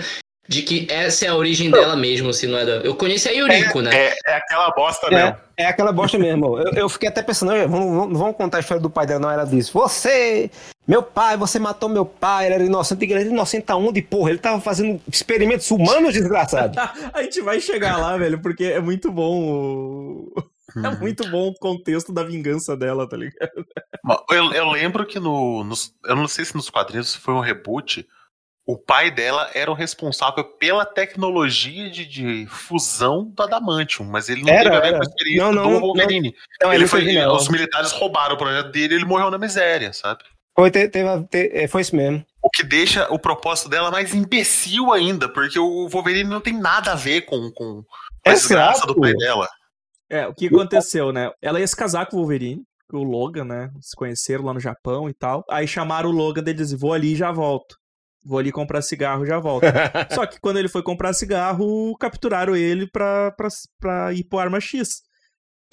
de 0.52 0.64
que 0.64 0.86
essa 0.92 1.26
é 1.26 1.30
a 1.30 1.36
origem 1.36 1.72
dela 1.72 1.96
mesmo, 1.96 2.34
se 2.34 2.46
não 2.46 2.58
é 2.58 2.66
da... 2.66 2.72
Eu 2.80 2.94
conheci 2.94 3.30
a 3.30 3.32
Yuriko, 3.32 3.80
é, 3.80 3.84
né? 3.84 3.92
É, 3.96 4.16
é 4.28 4.34
aquela 4.36 4.70
bosta 4.72 5.08
é, 5.08 5.16
mesmo. 5.16 5.38
É 5.56 5.66
aquela 5.66 5.94
bosta 5.94 6.18
mesmo. 6.18 6.60
Eu, 6.60 6.74
eu 6.74 6.90
fiquei 6.90 7.08
até 7.08 7.24
pensando, 7.24 7.54
vamos, 7.70 8.20
vamos 8.20 8.36
contar 8.36 8.58
a 8.58 8.60
história 8.60 8.84
do 8.84 8.90
pai 8.90 9.08
dela, 9.08 9.22
não 9.22 9.32
era 9.32 9.46
disso. 9.46 9.72
Você, 9.72 10.52
meu 10.86 11.02
pai, 11.02 11.38
você 11.38 11.58
matou 11.58 11.88
meu 11.88 12.06
pai, 12.06 12.48
ele 12.48 12.56
era 12.56 12.64
inocente. 12.66 13.02
Ele 13.02 13.14
era 13.14 13.24
inocente 13.24 13.72
aonde, 13.72 14.02
porra? 14.02 14.32
Ele 14.32 14.40
tava 14.40 14.60
fazendo 14.60 15.00
experimentos 15.08 15.72
humanos, 15.72 16.12
desgraçado. 16.12 16.78
a 17.14 17.24
gente 17.24 17.40
vai 17.40 17.62
chegar 17.62 17.96
lá, 17.96 18.18
velho, 18.18 18.38
porque 18.42 18.66
é 18.66 18.82
muito 18.82 19.10
bom 19.10 19.40
o... 19.42 20.34
É 20.74 20.88
uhum. 20.88 21.00
muito 21.00 21.30
bom 21.30 21.50
o 21.50 21.54
contexto 21.54 22.14
da 22.14 22.24
vingança 22.24 22.78
dela, 22.78 23.06
tá 23.06 23.18
ligado? 23.18 23.66
Eu, 24.30 24.54
eu 24.54 24.70
lembro 24.70 25.06
que 25.06 25.20
no, 25.20 25.66
nos, 25.66 25.94
Eu 26.06 26.16
não 26.16 26.30
sei 26.30 26.46
se 26.46 26.56
nos 26.56 26.70
quadrinhos 26.70 27.14
foi 27.14 27.34
um 27.34 27.42
reboot 27.42 28.08
o 28.72 28.78
pai 28.78 29.12
dela 29.12 29.50
era 29.54 29.70
o 29.70 29.74
responsável 29.74 30.46
pela 30.46 30.86
tecnologia 30.86 31.90
de, 31.90 32.06
de 32.06 32.48
fusão 32.48 33.26
do 33.26 33.44
Adamantium, 33.44 34.06
mas 34.06 34.30
ele 34.30 34.44
não 34.44 34.54
era, 34.54 34.64
teve 34.64 34.76
a 34.76 34.80
ver 34.80 34.92
com 34.94 35.00
a 35.00 35.04
experiência 35.04 35.44
não, 35.44 35.52
não, 35.52 35.74
do 35.74 35.80
Wolverine. 35.82 36.36
Não, 36.62 36.68
não, 36.70 36.74
ele 36.74 36.88
foi, 36.88 37.04
os 37.28 37.50
militares 37.50 37.92
roubaram 37.92 38.36
o 38.36 38.38
projeto 38.38 38.72
dele 38.72 38.94
e 38.94 38.98
ele 38.98 39.06
morreu 39.06 39.30
na 39.30 39.38
miséria, 39.38 39.92
sabe? 39.92 40.24
Foi, 40.56 40.72
teve, 40.72 40.88
teve, 40.88 41.50
é, 41.54 41.68
foi 41.68 41.82
isso 41.82 41.94
mesmo. 41.94 42.26
O 42.42 42.50
que 42.50 42.64
deixa 42.64 43.12
o 43.12 43.20
propósito 43.20 43.68
dela 43.68 43.92
mais 43.92 44.14
imbecil 44.14 44.94
ainda, 44.94 45.28
porque 45.28 45.60
o 45.60 45.90
Wolverine 45.90 46.30
não 46.30 46.40
tem 46.40 46.58
nada 46.58 46.94
a 46.94 46.96
ver 46.96 47.24
com, 47.24 47.52
com 47.52 47.84
a 48.26 48.32
desgraça 48.32 48.88
do 48.88 48.96
pai 48.96 49.14
dela. 49.14 49.50
É, 50.10 50.28
o 50.28 50.34
que 50.34 50.48
aconteceu, 50.48 51.12
né? 51.12 51.30
Ela 51.42 51.60
ia 51.60 51.68
se 51.68 51.76
casar 51.76 52.06
com 52.06 52.16
o 52.16 52.20
Wolverine, 52.20 52.64
com 52.90 53.00
o 53.00 53.04
Logan, 53.04 53.44
né? 53.44 53.70
Se 53.82 53.96
conheceram 53.98 54.46
lá 54.46 54.54
no 54.54 54.62
Japão 54.62 55.10
e 55.10 55.14
tal. 55.14 55.44
Aí 55.50 55.68
chamaram 55.68 56.10
o 56.10 56.14
Logan 56.14 56.42
dele 56.42 56.60
e 56.60 56.64
disse: 56.64 56.76
vou 56.76 56.94
ali 56.94 57.14
e 57.14 57.18
já 57.18 57.34
volto 57.34 57.81
vou 58.24 58.40
ali 58.40 58.52
comprar 58.52 58.82
cigarro 58.82 59.26
já 59.26 59.40
volto. 59.40 59.66
Só 60.14 60.26
que 60.26 60.40
quando 60.40 60.58
ele 60.58 60.70
foi 60.70 60.84
comprar 60.84 61.14
cigarro, 61.14 61.96
capturaram 61.98 62.56
ele 62.56 62.88
pra, 62.88 63.32
pra, 63.32 63.48
pra 63.80 64.14
ir 64.14 64.24
pro 64.24 64.40
Arma 64.40 64.60
X. 64.60 65.02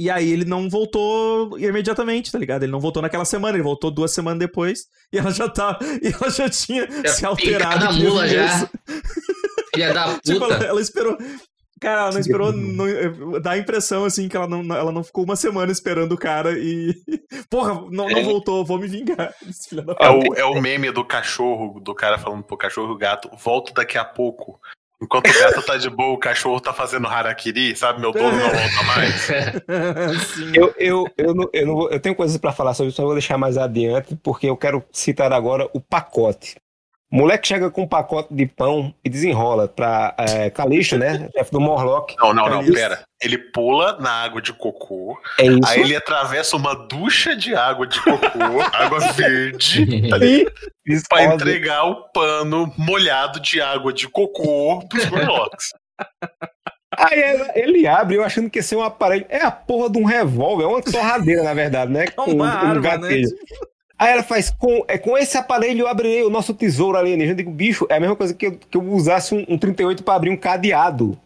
E 0.01 0.09
aí 0.09 0.31
ele 0.31 0.45
não 0.45 0.71
voltou 0.71 1.59
imediatamente, 1.59 2.31
tá 2.31 2.39
ligado? 2.39 2.63
Ele 2.63 2.71
não 2.71 2.79
voltou 2.79 3.03
naquela 3.03 3.25
semana, 3.25 3.57
ele 3.57 3.65
voltou 3.65 3.91
duas 3.91 4.13
semanas 4.13 4.39
depois 4.39 4.85
e 5.13 5.19
ela 5.19 5.33
já 5.33 5.49
tá. 5.49 5.77
E 6.01 6.07
ela 6.07 6.31
já 6.31 6.49
tinha 6.49 6.89
já 7.05 7.09
se 7.09 7.27
alterado. 7.27 7.95
Mula 7.95 8.29
já. 8.29 8.71
Filha 9.75 9.93
da 9.93 10.05
puta. 10.15 10.21
Tipo, 10.33 10.45
ela, 10.45 10.65
ela, 10.65 10.81
esperou. 10.81 11.19
Cara, 11.81 12.03
ela 12.03 12.13
não 12.13 12.21
esperou. 12.21 12.53
Não, 12.53 13.41
dá 13.41 13.53
a 13.53 13.59
impressão, 13.59 14.05
assim, 14.05 14.29
que 14.29 14.37
ela 14.37 14.47
não, 14.47 14.61
ela 14.75 14.93
não 14.93 15.05
ficou 15.05 15.25
uma 15.25 15.37
semana 15.37 15.71
esperando 15.71 16.13
o 16.13 16.19
cara 16.19 16.53
e. 16.59 16.95
Porra, 17.51 17.75
não, 17.75 18.09
não 18.09 18.19
é. 18.19 18.23
voltou, 18.23 18.65
vou 18.65 18.79
me 18.79 18.87
vingar. 18.87 19.35
É 20.01 20.11
o, 20.11 20.35
é 20.35 20.45
o 20.45 20.61
meme 20.61 20.91
do 20.91 21.05
cachorro, 21.05 21.81
do 21.81 21.95
cara 21.95 22.19
falando 22.19 22.43
pro 22.43 22.57
cachorro 22.57 22.93
o 22.93 22.99
gato: 22.99 23.31
volto 23.37 23.73
daqui 23.73 23.99
a 23.99 24.05
pouco. 24.05 24.61
Enquanto 25.01 25.29
o 25.29 25.41
gato 25.41 25.63
tá 25.63 25.77
de 25.77 25.89
boa, 25.89 26.15
o 26.15 26.19
cachorro 26.19 26.61
tá 26.61 26.73
fazendo 26.73 27.07
harakiri, 27.07 27.77
sabe? 27.77 28.01
Meu 28.01 28.13
dono 28.13 28.33
não 28.33 28.51
volta 28.51 28.83
mais. 28.85 29.29
eu, 30.55 30.75
eu, 30.77 31.07
eu, 31.17 31.35
não, 31.35 31.49
eu, 31.53 31.67
não 31.67 31.75
vou, 31.75 31.91
eu 31.91 32.01
tenho 32.01 32.17
coisas 32.17 32.37
para 32.37 32.53
falar 32.53 32.75
sobre 32.75 32.91
isso, 32.91 33.01
mas 33.01 33.05
eu 33.05 33.09
vou 33.09 33.15
deixar 33.15 33.39
mais 33.39 33.57
adiante, 33.57 34.17
porque 34.17 34.49
eu 34.49 34.57
quero 34.57 34.85
citar 34.93 35.33
agora 35.33 35.69
o 35.73 35.81
pacote. 35.81 36.57
O 37.11 37.17
moleque 37.17 37.49
chega 37.49 37.71
com 37.71 37.83
um 37.83 37.89
pacote 37.89 38.35
de 38.35 38.45
pão 38.45 38.95
e 39.03 39.09
desenrola 39.09 39.67
pra 39.67 40.15
é, 40.19 40.51
Calixto, 40.51 40.99
né? 40.99 41.29
Chefe 41.35 41.51
do 41.51 41.61
Morlock. 41.61 42.15
Não, 42.19 42.35
não, 42.35 42.49
não, 42.49 42.73
pera. 42.73 43.03
Ele 43.21 43.39
pula 43.39 43.99
na 43.99 44.11
água 44.11 44.43
de 44.43 44.53
cocô. 44.53 45.19
É 45.39 45.47
isso. 45.47 45.61
Aí 45.67 45.81
ele 45.81 45.97
atravessa 45.97 46.55
uma 46.55 46.75
ducha 46.75 47.35
de 47.35 47.55
água 47.55 47.87
de 47.87 47.99
cocô, 48.03 48.61
água 48.73 49.01
verde, 49.13 50.09
tá 50.09 50.17
ali, 50.17 50.47
pra 51.09 51.25
entregar 51.25 51.85
o 51.85 51.97
pano 52.13 52.73
molhado 52.77 53.41
de 53.41 53.61
água 53.61 53.93
de 53.93 54.07
cocô 54.07 54.87
pros 54.87 55.09
Morlocks. 55.09 55.71
Aí 56.97 57.53
ele 57.55 57.87
abre, 57.87 58.17
eu 58.17 58.25
achando 58.25 58.51
que 58.51 58.59
ia 58.59 58.63
ser 58.63 58.77
um 58.77 58.83
aparelho. 58.83 59.25
É 59.29 59.43
a 59.43 59.51
porra 59.51 59.91
de 59.91 59.99
um 59.99 60.05
revólver, 60.05 60.65
é 60.65 60.67
uma 60.67 60.83
torradeira, 60.83 61.43
na 61.43 61.55
verdade, 61.55 61.91
né? 61.91 62.07
Com 62.09 62.31
é 62.31 62.35
uma 62.35 62.45
um, 62.45 62.49
arma, 62.49 62.75
um 62.75 62.83
gatilho. 62.83 63.29
Né? 63.29 63.69
Aí 63.99 64.13
ela 64.13 64.23
faz, 64.23 64.51
com, 64.51 64.85
é, 64.87 64.97
com 64.97 65.19
esse 65.19 65.37
aparelho 65.37 65.81
eu 65.81 65.89
abrirei 65.89 66.23
o 66.23 66.31
nosso 66.31 66.55
tesouro 66.55 66.97
alienígena. 66.97 67.33
Eu 67.33 67.37
digo, 67.37 67.51
bicho, 67.51 67.87
é 67.91 67.97
a 67.97 68.01
mesma 68.01 68.15
coisa 68.15 68.33
que 68.33 68.47
eu, 68.47 68.53
que 68.57 68.77
eu 68.77 68.83
usasse 68.93 69.35
um, 69.35 69.45
um 69.49 69.59
38 69.59 70.05
para 70.05 70.15
abrir 70.15 70.31
um 70.31 70.37
cadeado. 70.37 71.19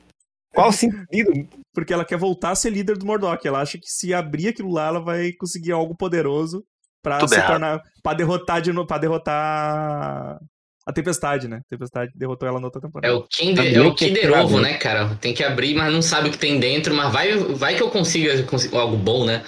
Qual 0.55 0.69
o 0.69 0.73
sentido? 0.73 1.49
Porque 1.75 1.93
ela 1.93 2.05
quer 2.05 2.17
voltar 2.19 2.51
a 2.51 2.55
ser 2.55 2.71
líder 2.71 2.97
do 2.97 3.07
Mordok. 3.07 3.47
Ela 3.47 3.61
acha 3.61 3.79
que 3.79 3.87
se 3.89 4.15
abrir 4.15 4.49
aquilo 4.49 4.73
lá, 4.73 4.89
ela 4.89 5.01
vai 5.01 5.33
conseguir 5.33 5.73
algo 5.73 5.95
poderoso 5.95 6.63
pra 7.03 7.19
Tudo 7.19 7.29
se 7.31 7.35
errado. 7.37 7.51
tornar. 7.51 7.83
pra 8.03 8.15
derrotar 8.15 8.61
de 8.63 8.73
novo. 8.73 8.87
Pra 8.87 8.99
derrotar. 8.99 10.39
A 10.85 10.93
Tempestade, 10.93 11.47
né? 11.47 11.61
Tempestade 11.71 12.11
derrotou 12.15 12.49
ela 12.49 12.59
na 12.59 12.67
outra 12.67 12.81
temporada. 12.81 13.13
É 13.13 13.17
o 13.17 13.23
Kinder, 13.23 13.73
é 13.73 13.81
o 13.81 13.95
Kinder 13.95 14.33
Ovo, 14.33 14.61
né, 14.61 14.75
cara? 14.79 15.15
Tem 15.21 15.33
que 15.33 15.45
abrir, 15.45 15.75
mas 15.77 15.93
não 15.93 16.03
sabe 16.03 16.29
o 16.29 16.33
que 16.33 16.39
tem 16.39 16.59
dentro, 16.59 16.93
mas 16.93 17.13
vai, 17.13 17.39
vai 17.39 17.77
que 17.77 17.83
eu 17.83 17.89
consiga, 17.89 18.43
consiga 18.43 18.79
algo 18.79 18.97
bom, 18.97 19.25
né? 19.25 19.45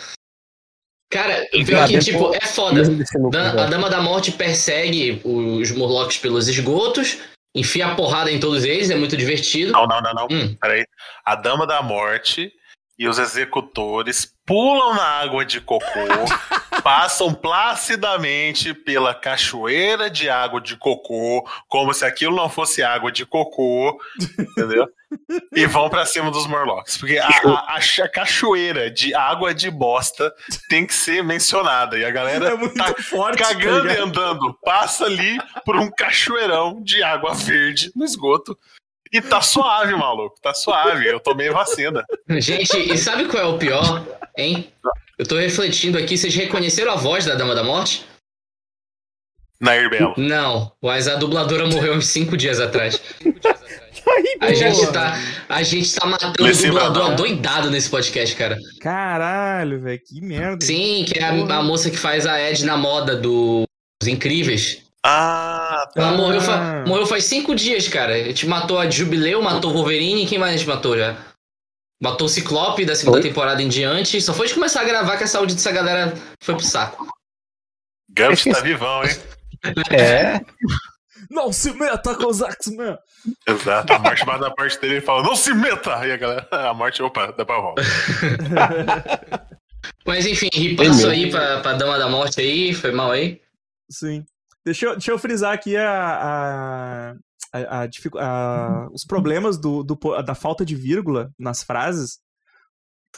Cara, 1.14 1.47
pior 1.64 1.87
que, 1.87 1.99
tipo, 2.00 2.35
é 2.35 2.44
foda. 2.44 2.83
A 3.62 3.66
Dama 3.66 3.88
da 3.88 4.02
Morte 4.02 4.33
persegue 4.33 5.23
os 5.25 5.71
Morlocks 5.71 6.18
pelos 6.18 6.49
esgotos, 6.49 7.18
enfia 7.54 7.87
a 7.87 7.94
porrada 7.94 8.33
em 8.33 8.40
todos 8.40 8.64
eles, 8.64 8.90
é 8.90 8.97
muito 8.97 9.16
divertido. 9.16 9.71
Não, 9.71 9.87
não, 9.87 10.02
não, 10.02 10.12
não. 10.12 10.26
Hum. 10.28 10.56
Peraí. 10.61 10.85
A 11.25 11.37
Dama 11.37 11.68
da 11.68 11.80
Morte 11.83 12.52
e 12.99 13.06
os 13.06 13.21
executores 13.21 14.33
pulam 14.46 14.94
na 14.94 15.04
água 15.04 15.44
de 15.44 15.60
cocô, 15.60 15.84
passam 16.82 17.32
placidamente 17.32 18.74
pela 18.74 19.14
cachoeira 19.14 20.10
de 20.10 20.28
água 20.28 20.60
de 20.60 20.76
cocô, 20.76 21.48
como 21.68 21.94
se 21.94 22.04
aquilo 22.04 22.36
não 22.36 22.48
fosse 22.48 22.82
água 22.82 23.10
de 23.10 23.24
cocô, 23.24 23.98
entendeu? 24.38 24.88
e 25.54 25.66
vão 25.66 25.88
para 25.88 26.06
cima 26.06 26.30
dos 26.30 26.46
Morlocks. 26.46 26.96
Porque 26.96 27.18
a, 27.18 27.26
a, 27.26 27.76
a, 27.76 28.08
cachoeira 28.08 28.90
de 28.90 29.14
água 29.14 29.54
de 29.54 29.70
bosta 29.70 30.32
tem 30.68 30.86
que 30.86 30.94
ser 30.94 31.22
mencionada. 31.22 31.98
E 31.98 32.04
a 32.04 32.10
galera 32.10 32.54
é 32.54 32.68
tá 32.70 32.94
forte, 33.02 33.38
tá 33.38 33.48
cagando 33.48 33.88
tá 33.88 33.94
e 33.94 33.98
andando, 33.98 34.54
passa 34.62 35.04
ali 35.04 35.38
por 35.64 35.76
um 35.76 35.90
cachoeirão 35.90 36.82
de 36.82 37.02
água 37.02 37.34
verde 37.34 37.90
no 37.94 38.04
esgoto. 38.04 38.58
E 39.14 39.23
tá 39.23 39.40
suave, 39.40 39.94
maluco. 39.94 40.35
Tá 40.42 40.52
suave. 40.52 41.06
Eu 41.06 41.21
tomei 41.21 41.49
vacina. 41.49 42.04
Gente, 42.30 42.76
e 42.76 42.99
sabe 42.99 43.26
qual 43.26 43.40
é 43.40 43.47
o 43.47 43.56
pior, 43.56 44.04
hein? 44.37 44.73
Eu 45.16 45.25
tô 45.25 45.37
refletindo 45.37 45.97
aqui. 45.97 46.18
Vocês 46.18 46.35
reconheceram 46.35 46.90
a 46.90 46.97
voz 46.97 47.25
da 47.25 47.37
Dama 47.37 47.54
da 47.54 47.62
Morte? 47.62 48.04
Nair 49.61 49.88
Belo. 49.88 50.14
Não, 50.16 50.73
mas 50.83 51.06
a 51.06 51.14
dubladora 51.14 51.64
morreu 51.68 51.94
uns 51.94 52.09
cinco 52.09 52.37
dias 52.37 52.59
atrás. 52.59 53.00
A 54.40 54.52
gente, 54.52 54.92
tá, 54.92 55.16
a 55.49 55.62
gente 55.62 55.94
tá 55.94 56.06
matando 56.06 56.35
o 56.44 56.52
dublador 56.52 57.14
doidado 57.14 57.71
nesse 57.71 57.88
podcast, 57.88 58.35
cara. 58.35 58.59
Caralho, 58.80 59.80
velho, 59.80 60.00
que 60.04 60.21
merda. 60.21 60.66
Sim, 60.66 61.04
que 61.06 61.18
é 61.21 61.25
a, 61.25 61.30
a, 61.30 61.62
moça 61.62 61.88
que 61.88 61.97
faz 61.97 62.26
a 62.26 62.38
Ed 62.38 62.64
na 62.66 62.76
moda 62.76 63.16
dos 63.16 63.64
Incríveis. 64.06 64.83
Ah, 65.06 65.53
tá. 65.86 66.02
Ela 66.02 66.16
morreu, 66.16 66.40
fa 66.40 66.84
morreu 66.86 67.06
faz 67.06 67.24
cinco 67.24 67.54
dias, 67.54 67.88
cara. 67.88 68.14
A 68.14 68.24
gente 68.24 68.46
matou 68.46 68.78
a 68.78 68.88
Jubileu, 68.88 69.42
matou 69.42 69.70
o 69.70 69.74
Wolverine. 69.74 70.26
Quem 70.26 70.38
mais 70.38 70.54
a 70.54 70.56
gente 70.56 70.68
matou 70.68 70.96
já? 70.96 71.16
Matou 72.02 72.26
o 72.26 72.30
Ciclope 72.30 72.84
da 72.84 72.94
segunda 72.94 73.18
Oi? 73.18 73.22
temporada 73.22 73.62
em 73.62 73.68
diante. 73.68 74.20
Só 74.20 74.34
foi 74.34 74.46
de 74.46 74.54
começar 74.54 74.80
a 74.82 74.84
gravar 74.84 75.16
que 75.16 75.24
a 75.24 75.28
saúde 75.28 75.54
dessa 75.54 75.72
galera 75.72 76.14
foi 76.42 76.54
pro 76.54 76.64
saco. 76.64 77.08
Gambit 78.10 78.50
tá 78.50 78.60
vivão, 78.60 79.04
hein? 79.04 79.10
É. 79.90 80.40
Não 81.30 81.50
se 81.52 81.72
meta 81.72 82.14
com 82.14 82.26
os 82.26 82.42
X-Men! 82.42 82.98
Exato, 83.46 83.92
a 83.94 83.98
morte 83.98 84.26
bate 84.26 84.40
da 84.40 84.50
parte 84.50 84.78
dele 84.78 84.98
e 84.98 85.00
fala, 85.00 85.22
não 85.22 85.34
se 85.34 85.54
meta! 85.54 86.06
E 86.06 86.12
a 86.12 86.16
galera, 86.16 86.46
a 86.70 86.74
morte, 86.74 87.02
opa, 87.02 87.32
dá 87.32 87.44
pra 87.44 87.60
volta. 87.60 87.82
Mas 90.06 90.26
enfim, 90.26 90.48
ripasso 90.52 91.08
aí 91.08 91.30
pra, 91.30 91.60
pra 91.60 91.72
Dama 91.74 91.98
da 91.98 92.08
Morte 92.08 92.40
aí, 92.40 92.74
foi 92.74 92.92
mal 92.92 93.10
aí? 93.10 93.40
Sim. 93.90 94.24
Deixa 94.64 94.87
eu, 94.87 94.92
deixa 94.92 95.11
eu 95.11 95.18
frisar 95.18 95.52
aqui 95.52 95.76
a, 95.76 97.14
a, 97.52 97.83
a, 97.83 97.85
a 97.85 98.88
os 98.90 99.04
problemas 99.04 99.59
do, 99.59 99.83
do, 99.83 99.97
da 100.23 100.35
falta 100.35 100.64
de 100.64 100.75
vírgula 100.75 101.30
nas 101.38 101.62
frases. 101.62 102.18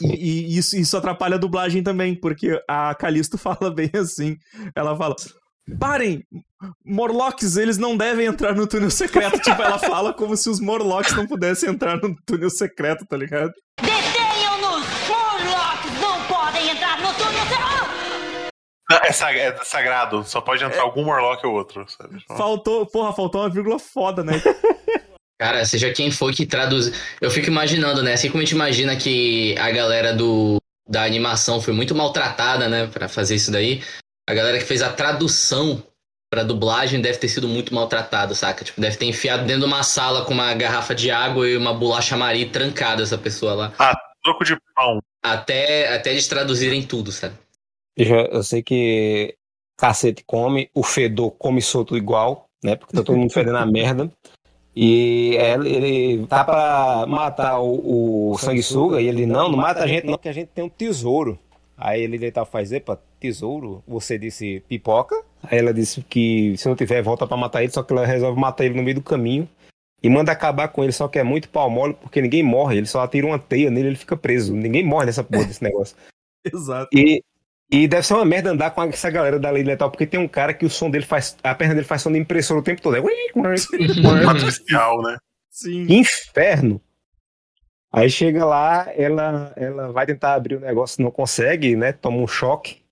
E, 0.01 0.07
e, 0.07 0.57
isso, 0.57 0.75
isso 0.75 0.95
atrapalha 0.97 1.35
a 1.35 1.39
dublagem 1.39 1.81
também, 1.81 2.13
porque 2.19 2.61
a 2.67 2.93
Calisto 2.95 3.37
fala 3.39 3.73
bem 3.73 3.89
assim. 3.95 4.35
Ela 4.75 4.95
fala: 4.95 5.15
Parem! 5.79 6.23
Morlocks, 6.83 7.55
eles 7.55 7.77
não 7.77 7.95
devem 7.95 8.25
entrar 8.25 8.55
no 8.55 8.65
túnel 8.67 8.89
secreto. 8.89 9.39
tipo, 9.41 9.61
ela 9.61 9.77
fala 9.77 10.13
como 10.13 10.35
se 10.35 10.49
os 10.49 10.59
Morlocks 10.59 11.15
não 11.15 11.27
pudessem 11.27 11.69
entrar 11.69 12.01
no 12.01 12.15
túnel 12.25 12.49
secreto, 12.49 13.05
tá 13.05 13.15
ligado? 13.15 13.53
Não, 18.89 18.97
é, 18.97 19.11
sag 19.11 19.37
é, 19.37 19.55
sagrado, 19.63 20.23
só 20.23 20.39
pode 20.39 20.63
entrar 20.63 20.77
é... 20.77 20.81
algum 20.81 21.03
Morlock 21.03 21.45
ou 21.45 21.53
outro, 21.53 21.85
sabe? 21.89 22.23
Faltou, 22.27 22.85
porra, 22.85 23.13
faltou 23.13 23.41
uma 23.41 23.49
vírgula 23.49 23.77
foda, 23.77 24.23
né? 24.23 24.33
Cara, 25.39 25.63
seja 25.65 25.93
quem 25.93 26.09
for 26.09 26.33
que 26.33 26.45
traduz. 26.45 26.91
Eu 27.21 27.29
fico 27.29 27.47
imaginando, 27.47 28.01
né? 28.01 28.13
Assim 28.13 28.29
como 28.29 28.41
a 28.41 28.45
gente 28.45 28.55
imagina 28.55 28.95
que 28.95 29.55
a 29.59 29.69
galera 29.69 30.13
do, 30.13 30.57
da 30.87 31.03
animação 31.03 31.61
foi 31.61 31.73
muito 31.73 31.93
maltratada, 31.93 32.67
né? 32.67 32.87
Pra 32.87 33.07
fazer 33.07 33.35
isso 33.35 33.51
daí. 33.51 33.83
A 34.27 34.33
galera 34.33 34.57
que 34.57 34.65
fez 34.65 34.81
a 34.81 34.91
tradução 34.91 35.83
pra 36.29 36.43
dublagem 36.43 37.01
deve 37.01 37.19
ter 37.19 37.27
sido 37.27 37.47
muito 37.47 37.73
maltratada, 37.73 38.33
saca? 38.33 38.65
Tipo, 38.65 38.81
deve 38.81 38.97
ter 38.97 39.05
enfiado 39.05 39.45
dentro 39.45 39.61
de 39.61 39.67
uma 39.67 39.83
sala 39.83 40.25
com 40.25 40.33
uma 40.33 40.53
garrafa 40.55 40.95
de 40.95 41.11
água 41.11 41.47
e 41.47 41.55
uma 41.55 41.73
bolacha 41.73 42.17
Maria 42.17 42.49
trancada 42.49 43.03
essa 43.03 43.17
pessoa 43.17 43.53
lá. 43.53 43.73
Ah, 43.77 43.95
troco 44.23 44.43
de 44.43 44.57
pão. 44.75 44.99
Até, 45.23 45.93
até 45.93 46.11
eles 46.11 46.27
traduzirem 46.27 46.81
tudo, 46.81 47.11
sabe? 47.11 47.35
Eu 47.97 48.43
sei 48.43 48.61
que 48.61 49.35
cacete 49.75 50.23
come, 50.25 50.69
o 50.73 50.83
fedor 50.83 51.31
come 51.31 51.61
solto 51.61 51.97
igual, 51.97 52.47
né? 52.63 52.75
Porque 52.75 52.95
tá 52.95 53.03
todo 53.03 53.17
mundo 53.17 53.31
fedendo 53.31 53.57
a 53.57 53.65
merda. 53.67 54.11
E 54.75 55.35
ele 55.35 56.27
tá 56.27 56.43
pra 56.43 57.05
matar 57.07 57.59
o, 57.59 58.33
o 58.33 58.37
sanguessuga 58.37 59.01
e 59.01 59.07
ele, 59.07 59.25
não, 59.25 59.49
não 59.49 59.57
mata 59.57 59.83
a 59.83 59.87
gente 59.87 60.05
não, 60.05 60.13
porque 60.13 60.29
a 60.29 60.33
gente 60.33 60.49
tem 60.49 60.63
um 60.63 60.69
tesouro. 60.69 61.39
Aí 61.75 62.01
ele 62.01 62.19
tentar 62.19 62.45
fazer 62.45 62.81
para 62.81 62.99
tesouro, 63.19 63.83
você 63.87 64.19
disse 64.19 64.63
pipoca. 64.67 65.15
Aí 65.43 65.57
ela 65.57 65.73
disse 65.73 66.01
que 66.01 66.55
se 66.57 66.67
não 66.67 66.75
tiver, 66.75 67.01
volta 67.01 67.25
para 67.25 67.37
matar 67.37 67.63
ele, 67.63 67.71
só 67.71 67.81
que 67.81 67.91
ela 67.91 68.05
resolve 68.05 68.39
matar 68.39 68.65
ele 68.65 68.75
no 68.75 68.83
meio 68.83 68.95
do 68.95 69.01
caminho. 69.01 69.49
E 70.01 70.09
manda 70.09 70.31
acabar 70.31 70.67
com 70.67 70.83
ele, 70.83 70.93
só 70.93 71.07
que 71.07 71.17
é 71.17 71.23
muito 71.23 71.49
pau 71.49 71.69
mole, 71.69 71.95
porque 71.95 72.21
ninguém 72.21 72.43
morre. 72.43 72.77
Ele 72.77 72.85
só 72.85 73.01
atira 73.01 73.25
uma 73.25 73.39
teia 73.39 73.71
nele 73.71 73.87
ele 73.87 73.95
fica 73.95 74.15
preso. 74.15 74.53
Ninguém 74.53 74.83
morre 74.83 75.07
nessa 75.07 75.23
porra 75.23 75.45
desse 75.45 75.61
negócio. 75.65 75.95
Exato. 76.45 76.89
E 76.95 77.23
e 77.69 77.87
deve 77.87 78.07
ser 78.07 78.13
uma 78.13 78.23
merda 78.23 78.51
andar 78.51 78.71
com 78.71 78.81
essa 78.83 79.09
galera 79.09 79.37
da 79.37 79.49
lei 79.49 79.63
letal, 79.63 79.91
porque 79.91 80.07
tem 80.07 80.19
um 80.19 80.27
cara 80.27 80.53
que 80.53 80.65
o 80.65 80.69
som 80.69 80.89
dele 80.89 81.05
faz. 81.05 81.35
A 81.43 81.53
perna 81.53 81.75
dele 81.75 81.85
faz 81.85 82.01
som 82.01 82.11
de 82.11 82.17
impressora 82.17 82.59
o 82.59 82.63
tempo 82.63 82.81
todo. 82.81 82.95
É. 82.95 83.01
Artificial, 84.25 85.01
né? 85.01 85.17
Sim. 85.49 85.85
Inferno. 85.89 86.81
Aí 87.91 88.09
chega 88.09 88.45
lá, 88.45 88.87
ela, 88.95 89.53
ela 89.55 89.91
vai 89.91 90.05
tentar 90.05 90.33
abrir 90.33 90.55
o 90.55 90.59
negócio, 90.59 91.01
não 91.01 91.11
consegue, 91.11 91.75
né? 91.75 91.91
Toma 91.91 92.17
um 92.17 92.27
choque. 92.27 92.85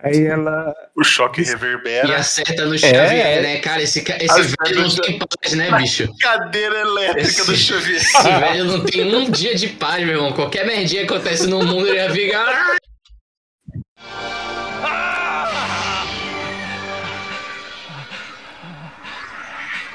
Aí 0.00 0.26
ela. 0.26 0.72
O 0.96 1.02
choque 1.02 1.42
reverbera. 1.42 2.06
E 2.06 2.14
acerta 2.14 2.64
no 2.66 2.78
Xavier, 2.78 3.02
é, 3.02 3.42
né? 3.42 3.58
Cara, 3.58 3.82
esse, 3.82 3.98
esse 3.98 4.42
velho 4.42 4.82
não 4.82 4.96
tem 4.96 5.18
paz, 5.18 5.54
né, 5.54 5.76
bicho? 5.76 6.08
Cadeira 6.22 6.80
elétrica 6.82 7.28
esse, 7.28 7.46
do 7.46 7.56
Xavier. 7.56 7.96
Esse 7.98 8.22
velho 8.22 8.64
não 8.64 8.84
tem 8.84 9.12
um 9.12 9.28
dia 9.28 9.56
de 9.56 9.68
paz, 9.70 10.04
meu 10.04 10.14
irmão. 10.14 10.32
Qualquer 10.32 10.64
merdinha 10.64 11.04
que 11.04 11.12
acontece 11.12 11.48
no 11.48 11.64
mundo, 11.64 11.88
ele 11.88 11.98
já 11.98 12.10
fica. 12.12 12.78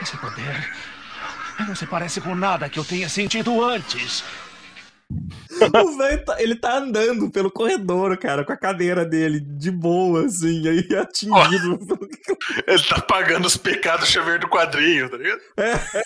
Esse 0.02 0.18
poder 0.18 0.74
não 1.68 1.76
se 1.76 1.86
parece 1.88 2.20
com 2.20 2.36
nada 2.36 2.68
que 2.68 2.78
eu 2.78 2.84
tenha 2.84 3.08
sentido 3.08 3.64
antes. 3.64 4.24
O 5.62 5.98
velho, 5.98 6.26
tá, 6.26 6.42
ele 6.42 6.56
tá 6.56 6.78
andando 6.78 7.30
pelo 7.30 7.52
corredor, 7.52 8.18
cara, 8.18 8.44
com 8.44 8.52
a 8.52 8.58
cadeira 8.58 9.06
dele, 9.06 9.40
de 9.40 9.72
boa, 9.72 10.26
assim, 10.26 10.68
aí 10.68 10.88
atingido. 10.98 11.80
Oh, 11.90 12.08
ele 12.68 12.84
tá 12.84 13.00
pagando 13.02 13.46
os 13.46 13.56
pecados 13.56 14.10
chaveiro 14.10 14.42
do 14.42 14.50
quadrinho, 14.50 15.10
tá 15.10 15.18
ligado? 15.18 15.42
É. 15.58 16.04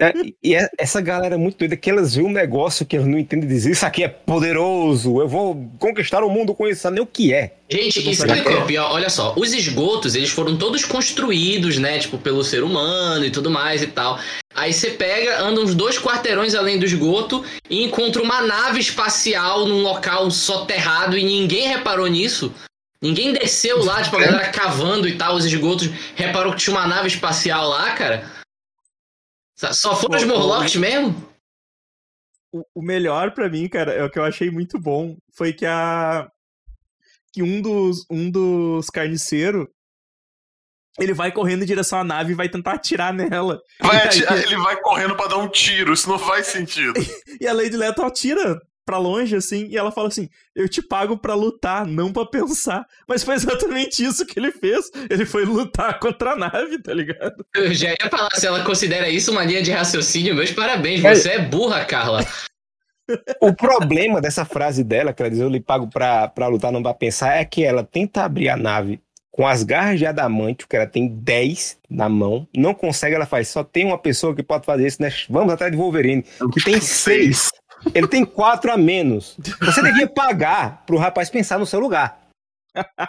É, 0.00 0.12
e 0.42 0.54
é, 0.54 0.68
essa 0.78 1.00
galera 1.00 1.34
é 1.34 1.38
muito 1.38 1.58
doida 1.58 1.76
que 1.76 1.90
elas 1.90 2.14
veem 2.14 2.28
um 2.28 2.32
negócio 2.32 2.86
que 2.86 2.96
elas 2.96 3.08
não 3.08 3.18
entendem 3.18 3.48
dizer. 3.48 3.70
Isso 3.70 3.86
aqui 3.86 4.04
é 4.04 4.08
poderoso, 4.08 5.20
eu 5.20 5.28
vou 5.28 5.70
conquistar 5.78 6.22
o 6.22 6.30
mundo 6.30 6.54
com 6.54 6.66
isso, 6.66 6.90
nem 6.90 7.02
o 7.02 7.06
que 7.06 7.32
é. 7.32 7.54
Gente, 7.70 8.10
isso 8.10 8.24
é 8.24 8.58
o 8.58 8.66
pior. 8.66 8.92
Olha 8.92 9.10
só, 9.10 9.34
os 9.36 9.52
esgotos, 9.52 10.14
eles 10.14 10.30
foram 10.30 10.56
todos 10.56 10.84
construídos, 10.84 11.78
né? 11.78 11.98
Tipo, 11.98 12.18
pelo 12.18 12.44
ser 12.44 12.62
humano 12.62 13.24
e 13.24 13.30
tudo 13.30 13.50
mais 13.50 13.82
e 13.82 13.86
tal. 13.86 14.18
Aí 14.54 14.72
você 14.72 14.90
pega, 14.90 15.40
anda 15.40 15.60
uns 15.60 15.74
dois 15.74 15.98
quarteirões 15.98 16.54
além 16.54 16.78
do 16.78 16.84
esgoto 16.84 17.44
e 17.68 17.84
encontra 17.84 18.22
uma 18.22 18.40
nave 18.42 18.80
espacial 18.80 19.66
num 19.66 19.82
local 19.82 20.30
soterrado 20.30 21.16
e 21.16 21.24
ninguém 21.24 21.68
reparou 21.68 22.06
nisso. 22.06 22.52
Ninguém 23.00 23.32
desceu 23.32 23.84
lá, 23.84 24.02
tipo, 24.02 24.16
a 24.16 24.20
galera 24.20 24.48
cavando 24.48 25.06
e 25.06 25.16
tal, 25.16 25.36
os 25.36 25.44
esgotos, 25.44 25.88
reparou 26.16 26.52
que 26.52 26.58
tinha 26.58 26.74
uma 26.74 26.86
nave 26.86 27.06
espacial 27.06 27.68
lá, 27.68 27.92
cara. 27.92 28.37
Só 29.72 29.96
foram 29.96 30.16
os 30.16 30.24
Morlocks 30.24 30.76
mesmo? 30.76 31.28
O, 32.52 32.64
o 32.76 32.82
melhor 32.82 33.32
para 33.32 33.48
mim, 33.48 33.68
cara, 33.68 33.92
é 33.92 34.04
o 34.04 34.10
que 34.10 34.18
eu 34.18 34.24
achei 34.24 34.50
muito 34.50 34.78
bom, 34.78 35.16
foi 35.36 35.52
que 35.52 35.66
a 35.66 36.30
que 37.32 37.42
um 37.42 37.60
dos, 37.60 38.06
um 38.10 38.30
dos 38.30 38.86
carniceiros 38.86 39.66
ele 40.98 41.12
vai 41.12 41.30
correndo 41.30 41.62
em 41.62 41.66
direção 41.66 42.00
à 42.00 42.04
nave 42.04 42.32
e 42.32 42.34
vai 42.34 42.48
tentar 42.48 42.72
atirar 42.72 43.12
nela. 43.12 43.60
Vai 43.80 43.98
atirar. 43.98 44.36
Ele 44.42 44.56
vai 44.56 44.80
correndo 44.80 45.14
para 45.14 45.28
dar 45.28 45.36
um 45.36 45.48
tiro, 45.48 45.92
isso 45.92 46.08
não 46.08 46.18
faz 46.18 46.48
sentido. 46.48 46.94
e 47.40 47.46
a 47.46 47.52
Lady 47.52 47.76
Leto 47.76 48.02
atira 48.02 48.60
para 48.88 48.96
longe, 48.96 49.36
assim, 49.36 49.66
e 49.68 49.76
ela 49.76 49.92
fala 49.92 50.08
assim: 50.08 50.30
Eu 50.56 50.66
te 50.66 50.80
pago 50.80 51.18
para 51.18 51.34
lutar, 51.34 51.86
não 51.86 52.10
para 52.10 52.24
pensar. 52.24 52.86
Mas 53.06 53.22
foi 53.22 53.34
exatamente 53.34 54.02
isso 54.02 54.24
que 54.24 54.40
ele 54.40 54.50
fez. 54.50 54.90
Ele 55.10 55.26
foi 55.26 55.44
lutar 55.44 55.98
contra 56.00 56.32
a 56.32 56.36
nave, 56.36 56.82
tá 56.82 56.94
ligado? 56.94 57.44
Eu 57.54 57.74
já 57.74 57.90
ia 57.90 58.10
falar, 58.10 58.30
se 58.30 58.46
ela 58.46 58.64
considera 58.64 59.10
isso 59.10 59.30
uma 59.30 59.44
linha 59.44 59.62
de 59.62 59.70
raciocínio, 59.70 60.34
meus 60.34 60.50
parabéns, 60.50 61.02
você 61.02 61.32
é 61.32 61.38
burra, 61.38 61.84
Carla. 61.84 62.24
O 63.40 63.54
problema 63.54 64.20
dessa 64.20 64.44
frase 64.44 64.84
dela, 64.84 65.14
que 65.14 65.22
ela 65.22 65.30
diz, 65.30 65.40
eu 65.40 65.48
lhe 65.48 65.60
pago 65.60 65.88
pra, 65.88 66.28
pra 66.28 66.46
lutar, 66.46 66.70
não 66.70 66.82
pra 66.82 66.92
pensar, 66.92 67.38
é 67.38 67.44
que 67.46 67.64
ela 67.64 67.82
tenta 67.82 68.22
abrir 68.22 68.50
a 68.50 68.56
nave 68.56 69.00
com 69.30 69.46
as 69.46 69.62
garras 69.62 69.98
de 69.98 70.04
adamante, 70.04 70.66
que 70.68 70.76
ela 70.76 70.86
tem 70.86 71.08
10 71.08 71.78
na 71.88 72.06
mão, 72.06 72.46
não 72.54 72.74
consegue, 72.74 73.14
ela 73.14 73.24
faz, 73.24 73.48
só 73.48 73.64
tem 73.64 73.86
uma 73.86 73.96
pessoa 73.96 74.36
que 74.36 74.42
pode 74.42 74.66
fazer 74.66 74.86
isso, 74.86 75.00
né? 75.00 75.10
Vamos 75.30 75.54
atrás 75.54 75.72
de 75.72 75.78
Wolverine, 75.78 76.22
que 76.52 76.62
tem 76.62 76.78
6. 76.82 77.48
Ele 77.94 78.06
tem 78.06 78.24
4 78.24 78.72
a 78.72 78.76
menos. 78.76 79.36
Você 79.60 79.82
devia 79.82 80.08
pagar 80.08 80.82
pro 80.86 80.98
rapaz 80.98 81.30
pensar 81.30 81.58
no 81.58 81.66
seu 81.66 81.80
lugar. 81.80 82.28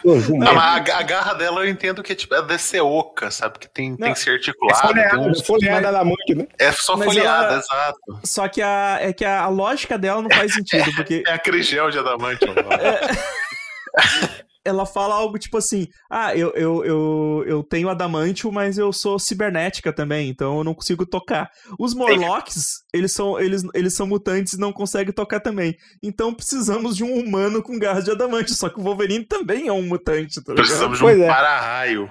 Não, 0.04 0.60
a, 0.60 0.76
a, 0.76 1.04
garra 1.04 1.34
dela 1.34 1.62
eu 1.62 1.70
entendo 1.70 2.02
que 2.02 2.16
tipo, 2.16 2.34
é 2.34 2.42
deve 2.42 2.58
ser 2.58 2.82
oca, 2.82 3.30
sabe? 3.30 3.60
Que 3.60 3.70
tem, 3.70 3.96
tem 3.96 4.14
que 4.14 4.20
ser 4.20 4.32
articulada. 4.32 4.80
É 4.80 4.88
folheada, 4.88 5.20
um... 5.20 5.44
folheada 5.44 5.92
da 5.92 6.04
né? 6.04 6.48
É 6.58 6.72
só 6.72 6.98
Mas 6.98 7.08
folheada, 7.08 7.54
ela... 7.54 7.60
exato. 7.60 8.20
Só 8.24 8.48
que 8.48 8.62
a, 8.62 8.98
é 9.02 9.14
que 9.14 9.26
a, 9.26 9.42
a 9.42 9.48
lógica 9.48 9.98
dela 9.98 10.22
não 10.22 10.30
faz 10.30 10.54
sentido, 10.54 10.92
porque... 10.96 11.24
É 11.28 11.34
a 11.34 11.40
crigel 11.40 11.92
de 11.92 12.00
adamante. 12.00 12.46
é 12.46 14.40
ela 14.70 14.86
fala 14.86 15.16
algo 15.16 15.38
tipo 15.38 15.58
assim: 15.58 15.88
Ah, 16.10 16.36
eu, 16.36 16.52
eu, 16.56 16.86
eu, 16.86 17.44
eu 17.48 17.64
tenho 17.64 17.90
adamantio, 17.90 18.52
mas 18.52 18.78
eu 18.78 18.94
sou 18.94 19.20
cibernética 19.20 19.92
também, 19.92 20.30
então 20.30 20.58
eu 20.60 20.64
não 20.64 20.74
consigo 20.74 21.06
tocar. 21.06 21.50
Os 21.80 21.94
Morlocks, 21.94 22.84
eles 22.94 23.12
são, 23.12 23.40
eles, 23.40 23.64
eles 23.74 23.94
são 23.96 24.08
mutantes 24.08 24.54
e 24.54 24.60
não 24.60 24.72
conseguem 24.72 25.14
tocar 25.14 25.40
também. 25.40 25.76
Então 26.02 26.34
precisamos 26.34 26.96
de 26.96 27.04
um 27.04 27.20
humano 27.20 27.62
com 27.62 27.78
garras 27.78 28.06
de 28.06 28.12
adamantio. 28.12 28.56
Só 28.56 28.70
que 28.70 28.80
o 28.80 28.84
Wolverine 28.84 29.26
também 29.26 29.68
é 29.68 29.74
um 29.74 29.82
mutante, 29.82 30.44
tá 30.44 30.54
Precisamos 30.54 30.98
de 30.98 31.04
um 31.04 31.10
é. 31.10 31.28
para-raio. 31.28 32.10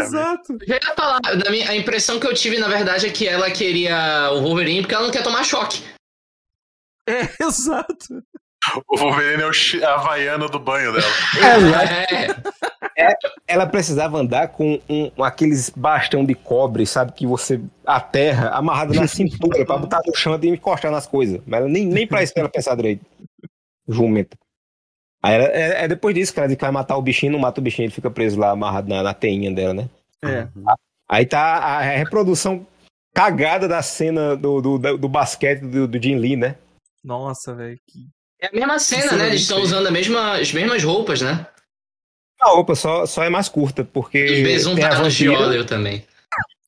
Exato. 0.00 0.56
Já 0.66 0.74
ia 0.76 0.94
falar, 0.96 1.20
a 1.68 1.76
impressão 1.76 2.18
que 2.18 2.26
eu 2.26 2.34
tive, 2.34 2.58
na 2.58 2.68
verdade, 2.68 3.06
é 3.06 3.10
que 3.10 3.28
ela 3.28 3.50
queria 3.50 4.30
o 4.32 4.40
Wolverine 4.40 4.80
porque 4.80 4.94
ela 4.94 5.04
não 5.04 5.12
quer 5.12 5.22
tomar 5.22 5.44
choque. 5.44 5.82
É, 7.06 7.28
exato. 7.44 8.22
O 8.88 8.96
Wolverine 8.96 9.42
é 9.42 9.46
o 9.46 9.88
havaiano 9.88 10.48
do 10.48 10.58
banho 10.58 10.92
dela. 10.92 11.06
É, 12.96 13.10
é, 13.10 13.14
ela 13.46 13.66
precisava 13.66 14.18
andar 14.18 14.48
com 14.48 14.78
um, 14.88 15.10
um, 15.16 15.24
aqueles 15.24 15.70
bastão 15.70 16.24
de 16.24 16.34
cobre, 16.34 16.84
sabe? 16.86 17.12
Que 17.12 17.26
você 17.26 17.60
aterra 17.86 18.50
amarrado 18.50 18.92
na 18.92 19.06
cintura 19.06 19.64
pra 19.64 19.78
botar 19.78 20.02
no 20.06 20.14
chão 20.14 20.38
e 20.42 20.48
encostar 20.48 20.92
nas 20.92 21.06
coisas. 21.06 21.40
Mas 21.46 21.64
nem, 21.70 21.86
nem 21.86 22.06
pra 22.06 22.22
isso 22.22 22.34
ela 22.36 22.48
pensar 22.48 22.74
direito. 22.74 23.04
Jumenta. 23.88 24.36
Aí 25.22 25.34
ela, 25.34 25.44
é, 25.44 25.84
é, 25.84 25.88
depois 25.88 26.14
disso 26.14 26.32
que 26.32 26.38
ela 26.38 26.48
diz 26.48 26.56
que 26.56 26.62
vai 26.62 26.70
matar 26.70 26.96
o 26.96 27.02
bichinho, 27.02 27.32
não 27.32 27.38
mata 27.38 27.60
o 27.60 27.64
bichinho, 27.64 27.86
ele 27.86 27.94
fica 27.94 28.10
preso 28.10 28.38
lá 28.38 28.50
amarrado 28.50 28.88
na, 28.88 29.02
na 29.02 29.14
teinha 29.14 29.50
dela, 29.50 29.74
né? 29.74 29.88
É. 30.22 30.46
Aí 31.08 31.26
tá 31.26 31.40
a 31.40 31.80
reprodução 31.80 32.66
cagada 33.14 33.66
da 33.66 33.82
cena 33.82 34.36
do, 34.36 34.60
do, 34.60 34.98
do 34.98 35.08
basquete 35.08 35.60
do, 35.60 35.88
do 35.88 36.02
Jim 36.02 36.16
Lee, 36.16 36.36
né? 36.36 36.56
Nossa, 37.02 37.54
velho, 37.54 37.78
que 37.86 38.06
é 38.40 38.48
a 38.48 38.52
mesma 38.52 38.78
cena, 38.78 39.12
né? 39.12 39.26
Eles 39.28 39.42
estão 39.42 39.60
usando 39.60 39.86
a 39.86 39.90
mesma, 39.90 40.38
as 40.38 40.52
mesmas 40.52 40.82
roupas, 40.82 41.20
né? 41.20 41.46
A 42.40 42.50
roupa 42.50 42.74
só, 42.74 43.04
só 43.04 43.22
é 43.22 43.28
mais 43.28 43.48
curta, 43.48 43.84
porque. 43.84 44.24
Os 44.24 44.42
besuntados 44.42 45.14
de 45.14 45.28
óleo 45.28 45.64
também. 45.64 46.04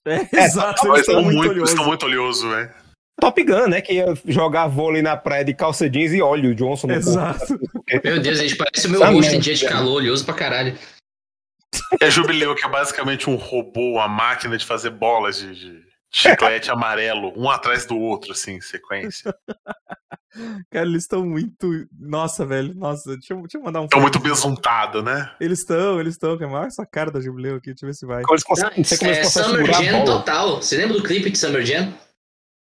É, 0.06 0.28
é 0.36 0.44
exato, 0.44 0.86
eles 0.88 1.00
estão 1.00 1.22
muito, 1.22 1.64
estão 1.64 1.84
muito 1.86 2.04
oleosos, 2.04 2.50
velho. 2.50 2.70
Top 3.20 3.42
Gun, 3.42 3.68
né? 3.68 3.80
Que 3.80 3.94
ia 3.94 4.14
jogar 4.26 4.66
vôlei 4.66 5.00
na 5.00 5.16
praia 5.16 5.44
de 5.44 5.54
calça 5.54 5.88
jeans 5.88 6.12
e 6.12 6.20
óleo, 6.20 6.50
o 6.50 6.54
Johnson. 6.54 6.90
Exato. 6.90 7.58
Meu 8.02 8.20
Deus, 8.20 8.40
eles 8.40 8.54
parecem 8.54 8.90
o 8.90 8.92
meu 8.92 9.12
rosto 9.12 9.34
em 9.34 9.38
dia 9.38 9.54
de 9.54 9.66
calor, 9.66 9.96
oleoso 9.96 10.24
pra 10.24 10.34
caralho. 10.34 10.76
É 12.00 12.10
Jubileu, 12.10 12.54
que 12.54 12.64
é 12.64 12.68
basicamente 12.68 13.30
um 13.30 13.36
robô, 13.36 13.92
uma 13.92 14.08
máquina 14.08 14.56
de 14.58 14.64
fazer 14.64 14.90
bolas 14.90 15.38
de, 15.38 15.54
de 15.54 15.82
chiclete 16.12 16.68
amarelo, 16.72 17.32
um 17.36 17.48
atrás 17.48 17.86
do 17.86 17.98
outro, 17.98 18.32
assim, 18.32 18.54
em 18.54 18.60
sequência. 18.60 19.34
Cara, 20.70 20.86
eles 20.86 21.02
estão 21.02 21.26
muito. 21.26 21.86
Nossa, 21.98 22.46
velho. 22.46 22.74
Nossa, 22.74 23.16
deixa 23.16 23.34
eu, 23.34 23.40
deixa 23.40 23.58
eu 23.58 23.62
mandar 23.62 23.80
um. 23.80 23.84
Estão 23.84 24.00
muito 24.00 24.18
besuntados, 24.18 25.04
né? 25.04 25.30
Eles 25.40 25.60
estão, 25.60 26.00
eles 26.00 26.14
estão. 26.14 26.38
Olha 26.40 26.66
essa 26.66 26.86
cara 26.86 27.10
da 27.10 27.20
Jubileu 27.20 27.56
aqui, 27.56 27.66
deixa 27.70 27.84
eu 27.84 27.88
ver 27.88 27.94
se 27.94 28.06
vai. 28.06 28.22
Eles 28.28 28.42
conseguem, 28.42 28.84
não, 29.02 29.10
é, 29.10 29.24
Summer 29.24 29.72
Jam 29.72 30.04
total. 30.04 30.56
Você 30.56 30.76
lembra 30.76 30.96
do 30.96 31.02
clipe 31.02 31.30
de 31.30 31.38
Summer 31.38 31.64
Jam? 31.64 31.92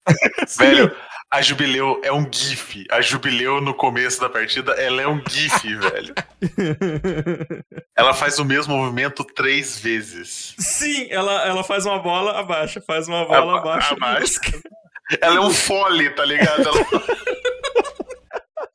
velho, 0.58 0.94
a 1.32 1.42
Jubileu 1.42 2.00
é 2.04 2.12
um 2.12 2.26
GIF. 2.32 2.84
A 2.90 3.00
Jubileu 3.00 3.60
no 3.60 3.74
começo 3.74 4.20
da 4.20 4.28
partida, 4.28 4.72
ela 4.72 5.02
é 5.02 5.08
um 5.08 5.20
GIF, 5.28 5.74
velho. 5.74 6.14
Ela 7.96 8.14
faz 8.14 8.38
o 8.38 8.44
mesmo 8.44 8.76
movimento 8.76 9.24
três 9.24 9.78
vezes. 9.78 10.54
Sim, 10.58 11.08
ela, 11.10 11.46
ela 11.46 11.64
faz 11.64 11.84
uma 11.84 11.98
bola, 11.98 12.38
abaixa, 12.38 12.80
faz 12.80 13.08
uma 13.08 13.24
bola, 13.24 13.58
Aba 13.58 13.72
abaixa. 13.72 13.94
abaixa. 14.00 14.40
Ela 15.20 15.36
é 15.36 15.40
um 15.40 15.50
fole, 15.50 16.10
tá 16.10 16.24
ligado? 16.24 16.68
Ela... 16.68 16.76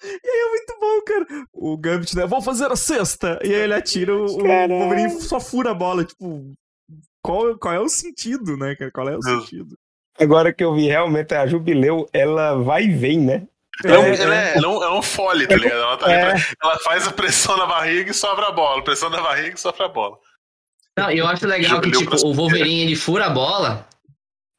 E 0.04 0.28
aí 0.28 0.39
é 0.39 0.50
muito 0.50 0.78
bom, 0.80 1.02
cara. 1.06 1.48
O 1.54 1.78
Gambit, 1.78 2.15
né? 2.15 2.26
Vou 2.26 2.41
fazer 2.41 2.72
a 2.72 2.76
cesta. 2.76 3.39
E 3.44 3.54
aí 3.54 3.62
ele 3.62 3.74
atira, 3.74 4.15
o, 4.15 4.26
o 4.26 4.67
Wolverine 4.67 5.22
só 5.22 5.39
fura 5.39 5.72
a 5.72 5.76
bola. 5.76 6.04
Tipo, 6.04 6.54
qual, 7.22 7.56
qual 7.58 7.74
é 7.74 7.80
o 7.80 7.88
sentido, 7.88 8.58
né, 8.58 8.76
cara? 8.76 8.91
Qual 8.91 9.08
é 9.08 9.15
o 9.15 9.22
sentido? 9.22 9.78
Agora 10.20 10.52
que 10.52 10.63
eu 10.63 10.74
vi 10.74 10.88
realmente 10.88 11.34
a 11.34 11.46
Jubileu, 11.46 12.10
ela 12.12 12.56
vai 12.56 12.86
e 12.86 12.91
vem, 12.91 13.20
né? 13.20 13.48
É, 13.86 13.91
ela, 13.91 14.06
é, 14.06 14.22
ela 14.22 14.36
é, 14.36 14.58
é, 14.58 14.89
um 14.91 15.02
fole, 15.02 15.48
tá 15.48 15.56
ligado? 15.56 15.80
Ela, 15.80 15.98
tá 15.98 16.12
é. 16.12 16.36
ela, 16.62 16.80
faz 16.80 17.08
a 17.08 17.12
pressão 17.12 17.58
na 17.58 17.65
barriga 17.65 18.12
e 18.12 18.13
sobra 18.13 18.48
a 18.48 18.52
bola. 18.52 18.84
Pressão 18.84 19.10
na 19.10 19.22
barriga 19.22 19.56
e 19.56 19.60
sobra 19.60 19.86
a 19.86 19.89
bola. 19.89 20.17
Não, 20.98 21.10
eu 21.10 21.26
acho 21.28 21.48
legal 21.48 21.76
Jubileu 21.76 22.00
que, 22.00 22.06
tipo, 22.06 22.28
o 22.28 22.34
Wolverine 22.34 22.82
ele 22.82 22.96
fura 22.96 23.28
a 23.28 23.30
bola 23.30 23.88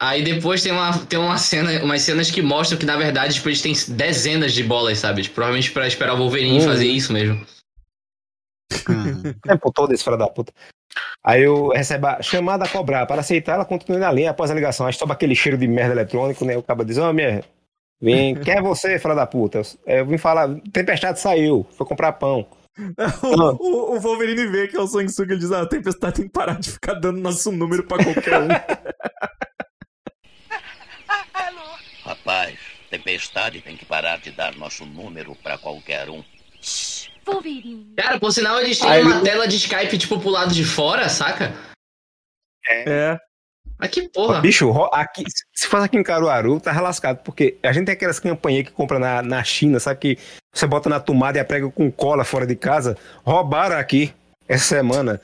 Aí 0.03 0.21
depois 0.25 0.61
tem 0.61 0.73
uma, 0.73 0.99
tem 1.07 1.17
uma 1.17 1.38
cena, 1.38 1.81
umas 1.85 2.03
cenas 2.03 2.29
que 2.29 2.43
mostram 2.43 2.77
que, 2.77 2.85
na 2.85 2.97
verdade, 2.97 3.35
tipo, 3.35 3.49
eles 3.49 3.62
têm 3.62 3.73
dezenas 3.95 4.53
de 4.53 4.65
bolas, 4.65 4.99
sabe? 4.99 5.23
Tipo, 5.23 5.37
provavelmente 5.37 5.71
pra 5.71 5.87
esperar 5.87 6.15
o 6.15 6.17
Wolverine 6.17 6.59
hum. 6.59 6.65
fazer 6.65 6.87
isso 6.87 7.12
mesmo. 7.12 7.41
Hum. 8.88 9.59
Pô, 9.61 9.71
todo 9.71 9.93
esse 9.93 10.03
filho 10.03 10.17
da 10.17 10.27
puta. 10.27 10.51
Aí 11.23 11.43
eu 11.43 11.69
recebo 11.69 12.07
a 12.07 12.23
chamada 12.23 12.65
a 12.65 12.69
cobrar. 12.69 13.07
Para 13.07 13.21
aceitar, 13.21 13.55
ela 13.55 13.67
continua 13.67 14.01
na 14.01 14.11
linha 14.11 14.31
após 14.31 14.51
a 14.51 14.55
ligação. 14.55 14.87
Aí 14.87 14.93
sobe 14.93 15.12
aquele 15.12 15.35
cheiro 15.35 15.59
de 15.59 15.69
merda 15.69 15.93
eletrônico, 15.93 16.45
né? 16.45 16.57
O 16.57 16.62
cabo 16.62 16.83
diz, 16.85 16.99
ô, 16.99 17.09
oh, 17.09 17.12
minha... 17.12 17.45
Vem, 18.01 18.35
quem 18.41 18.55
é 18.55 18.62
você, 18.62 18.99
filha 18.99 19.15
da 19.15 19.27
puta? 19.27 19.61
Eu 19.87 20.07
vim 20.07 20.17
falar, 20.19 20.49
Tempestade 20.73 21.21
saiu, 21.21 21.67
foi 21.77 21.87
comprar 21.87 22.15
pão. 22.15 22.47
o, 23.23 23.37
o, 23.61 23.97
o, 23.97 24.01
Wolverine 24.01 24.47
vê 24.47 24.67
que 24.67 24.77
é 24.77 24.81
o 24.81 24.87
Sanguessuga, 24.87 25.35
ele 25.35 25.41
diz, 25.41 25.53
ah, 25.53 25.62
a 25.62 25.67
Tempestade 25.67 26.17
tem 26.17 26.25
que 26.25 26.33
parar 26.33 26.59
de 26.59 26.73
ficar 26.73 26.95
dando 26.95 27.21
nosso 27.21 27.53
número 27.53 27.85
pra 27.85 28.03
qualquer 28.03 28.41
um. 28.41 28.49
Rapaz, 32.25 32.57
Tempestade 32.89 33.61
tem 33.61 33.77
que 33.77 33.85
parar 33.85 34.19
de 34.19 34.31
dar 34.31 34.55
nosso 34.55 34.87
número 34.87 35.35
pra 35.43 35.59
qualquer 35.59 36.09
um. 36.09 36.23
Wolverine. 37.27 37.95
Cara, 37.97 38.19
por 38.21 38.33
sinal, 38.33 38.61
eles 38.61 38.79
têm 38.79 38.89
Aí 38.89 39.03
uma 39.03 39.21
tela 39.23 39.49
de 39.49 39.57
Skype, 39.57 39.99
tipo, 39.99 40.21
pro 40.21 40.31
lado 40.31 40.55
de 40.55 40.65
fora, 40.65 41.09
saca? 41.09 41.53
É. 42.69 42.85
é. 42.89 43.19
Mas 43.77 43.91
que 43.91 44.09
porra. 44.09 44.41
Bicho, 44.41 44.71
aqui, 44.93 45.25
se 45.53 45.67
faz 45.67 45.85
aqui 45.85 45.97
em 45.97 46.03
Caruaru, 46.03 46.61
tá 46.61 46.71
relascado. 46.71 47.21
Porque 47.25 47.59
a 47.63 47.73
gente 47.73 47.87
tem 47.87 47.95
aquelas 47.95 48.21
campanhas 48.21 48.65
que 48.65 48.73
compra 48.73 48.99
na, 48.99 49.21
na 49.21 49.43
China, 49.43 49.81
sabe? 49.81 49.99
Que 49.99 50.19
você 50.55 50.67
bota 50.67 50.89
na 50.89 51.01
tomada 51.01 51.41
e 51.41 51.45
prega 51.45 51.69
com 51.71 51.91
cola 51.91 52.25
fora 52.25 52.47
de 52.47 52.55
casa. 52.55 52.97
Roubaram 53.25 53.77
aqui 53.77 54.15
essa 54.53 54.77
semana. 54.77 55.21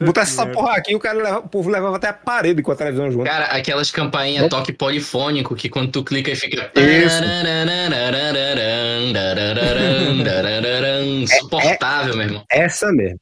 Botar 0.00 0.22
essa 0.22 0.46
porra 0.48 0.76
aqui, 0.76 0.94
o 0.94 0.98
cara 0.98 1.22
leva, 1.22 1.38
o 1.40 1.48
povo 1.48 1.68
levava 1.68 1.96
até 1.96 2.08
a 2.08 2.12
parede 2.12 2.62
com 2.62 2.72
a 2.72 2.76
televisão 2.76 3.10
junto. 3.10 3.24
Cara, 3.24 3.46
aquelas 3.46 3.90
campanhas 3.90 4.48
toque 4.48 4.72
polifônico 4.72 5.54
que 5.54 5.68
quando 5.68 5.92
tu 5.92 6.02
clica 6.02 6.30
e 6.30 6.36
fica. 6.36 6.72
Isso. 6.74 7.20
Insuportável, 11.20 12.12
é, 12.12 12.14
é, 12.14 12.16
meu 12.16 12.26
irmão. 12.26 12.44
Essa 12.50 12.92
mesmo. 12.92 13.20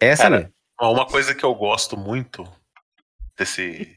Essa 0.00 0.24
cara, 0.24 0.38
mesmo. 0.38 0.52
Uma 0.80 1.06
coisa 1.06 1.34
que 1.34 1.44
eu 1.44 1.54
gosto 1.54 1.96
muito 1.96 2.46
desse, 3.36 3.96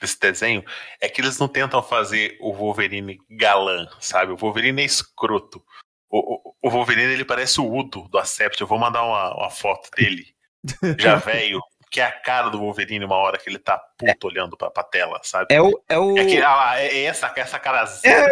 desse 0.00 0.18
desenho 0.18 0.64
é 1.00 1.08
que 1.08 1.20
eles 1.20 1.38
não 1.38 1.48
tentam 1.48 1.82
fazer 1.82 2.36
o 2.40 2.52
Wolverine 2.52 3.18
galã, 3.30 3.86
sabe? 4.00 4.32
O 4.32 4.36
Wolverine 4.36 4.82
é 4.82 4.84
escroto. 4.84 5.62
O, 6.16 6.54
o, 6.62 6.70
Wolverine 6.70 7.12
ele 7.12 7.24
parece 7.24 7.60
o 7.60 7.68
Udo 7.68 8.06
do 8.08 8.18
Acept. 8.18 8.60
Eu 8.60 8.68
vou 8.68 8.78
mandar 8.78 9.02
uma, 9.02 9.34
uma 9.34 9.50
foto 9.50 9.90
dele, 9.96 10.26
já 10.96 11.16
velho, 11.16 11.60
que 11.90 12.00
é 12.00 12.04
a 12.04 12.12
cara 12.12 12.50
do 12.50 12.60
Wolverine 12.60 13.04
uma 13.04 13.16
hora 13.16 13.36
que 13.36 13.50
ele 13.50 13.58
tá 13.58 13.76
puto 13.98 14.28
é. 14.28 14.30
olhando 14.30 14.56
pra, 14.56 14.70
pra 14.70 14.84
tela, 14.84 15.18
sabe? 15.24 15.46
É 15.50 15.60
o. 15.60 15.72
É, 15.88 15.98
o... 15.98 16.16
é, 16.16 16.24
que, 16.24 16.38
ah, 16.40 16.74
é 16.76 17.02
essa, 17.02 17.32
essa 17.34 17.58
cara. 17.58 17.84
É, 18.04 18.30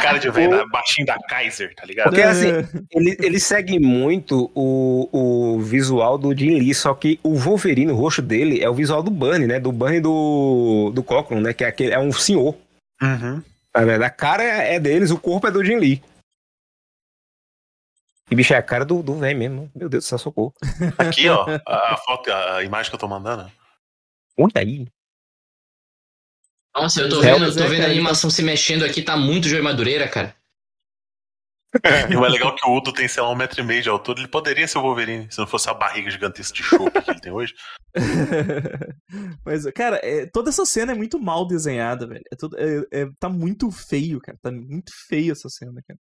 cara 0.00 0.18
de 0.18 0.30
velho, 0.30 0.62
o... 0.62 0.68
baixinho 0.68 1.04
da 1.04 1.18
Kaiser, 1.28 1.74
tá 1.74 1.84
ligado? 1.84 2.10
Porque 2.10 2.22
assim, 2.22 2.48
ele, 2.92 3.16
ele 3.20 3.40
segue 3.40 3.80
muito 3.80 4.48
o, 4.54 5.08
o 5.12 5.58
visual 5.58 6.16
do 6.16 6.36
Jim 6.36 6.60
Lee, 6.60 6.72
só 6.72 6.94
que 6.94 7.18
o 7.24 7.34
Wolverine, 7.34 7.90
o 7.90 7.96
rosto 7.96 8.22
dele, 8.22 8.62
é 8.62 8.70
o 8.70 8.74
visual 8.74 9.02
do 9.02 9.10
Bunny, 9.10 9.48
né? 9.48 9.58
Do 9.58 9.72
Bunny 9.72 9.98
do, 9.98 10.92
do 10.94 11.02
Cochran, 11.02 11.40
né? 11.40 11.52
Que 11.52 11.64
é, 11.64 11.66
aquele, 11.66 11.92
é 11.92 11.98
um 11.98 12.12
senhor. 12.12 12.54
Uhum. 13.02 13.42
A 13.74 14.10
cara 14.10 14.44
é 14.44 14.78
deles, 14.78 15.10
o 15.10 15.18
corpo 15.18 15.48
é 15.48 15.50
do 15.50 15.64
Jim 15.64 15.76
Lee. 15.76 16.00
E 18.30 18.34
bicho, 18.36 18.54
é 18.54 18.56
a 18.56 18.62
cara 18.62 18.84
do, 18.84 19.02
do 19.02 19.14
velho 19.16 19.38
mesmo. 19.38 19.70
Meu 19.74 19.88
Deus 19.88 20.04
do 20.04 20.08
céu, 20.08 20.18
socorro. 20.18 20.54
Aqui, 20.96 21.28
ó, 21.28 21.44
a, 21.66 21.96
foto, 21.96 22.30
a 22.30 22.62
imagem 22.62 22.88
que 22.88 22.94
eu 22.94 23.00
tô 23.00 23.08
mandando. 23.08 23.50
Olha 24.38 24.52
aí. 24.56 24.86
Nossa, 26.74 27.00
eu 27.00 27.08
tô 27.08 27.20
vendo, 27.20 27.44
eu 27.44 27.56
tô 27.56 27.66
vendo 27.66 27.82
a 27.82 27.86
animação 27.86 28.30
se 28.30 28.42
mexendo 28.42 28.84
aqui, 28.84 29.02
tá 29.02 29.16
muito 29.16 29.48
Joey 29.48 29.60
Madureira, 29.60 30.08
cara. 30.08 30.36
e 32.08 32.16
o 32.16 32.24
é 32.24 32.28
legal 32.28 32.54
que 32.54 32.66
o 32.66 32.76
Udo 32.76 32.92
tem, 32.92 33.08
sei 33.08 33.22
lá, 33.22 33.30
um 33.30 33.34
metro 33.34 33.60
e 33.60 33.64
meio 33.64 33.82
de 33.82 33.88
altura. 33.88 34.20
Ele 34.20 34.28
poderia 34.28 34.66
ser 34.68 34.78
o 34.78 34.82
Wolverine, 34.82 35.26
se 35.28 35.38
não 35.38 35.46
fosse 35.46 35.68
a 35.68 35.74
barriga 35.74 36.08
gigantesca 36.10 36.54
de 36.54 36.62
chope 36.62 37.02
que 37.02 37.10
ele 37.10 37.20
tem 37.20 37.32
hoje. 37.32 37.54
Mas, 39.44 39.64
cara, 39.72 40.00
é, 40.04 40.26
toda 40.26 40.50
essa 40.50 40.64
cena 40.64 40.92
é 40.92 40.94
muito 40.94 41.18
mal 41.18 41.46
desenhada, 41.46 42.06
velho. 42.06 42.22
É 42.32 42.36
tudo, 42.36 42.56
é, 42.56 43.02
é, 43.02 43.06
tá 43.18 43.28
muito 43.28 43.70
feio, 43.72 44.20
cara. 44.20 44.38
Tá 44.40 44.52
muito 44.52 44.92
feio 45.08 45.32
essa 45.32 45.48
cena, 45.48 45.80
cara 45.86 45.98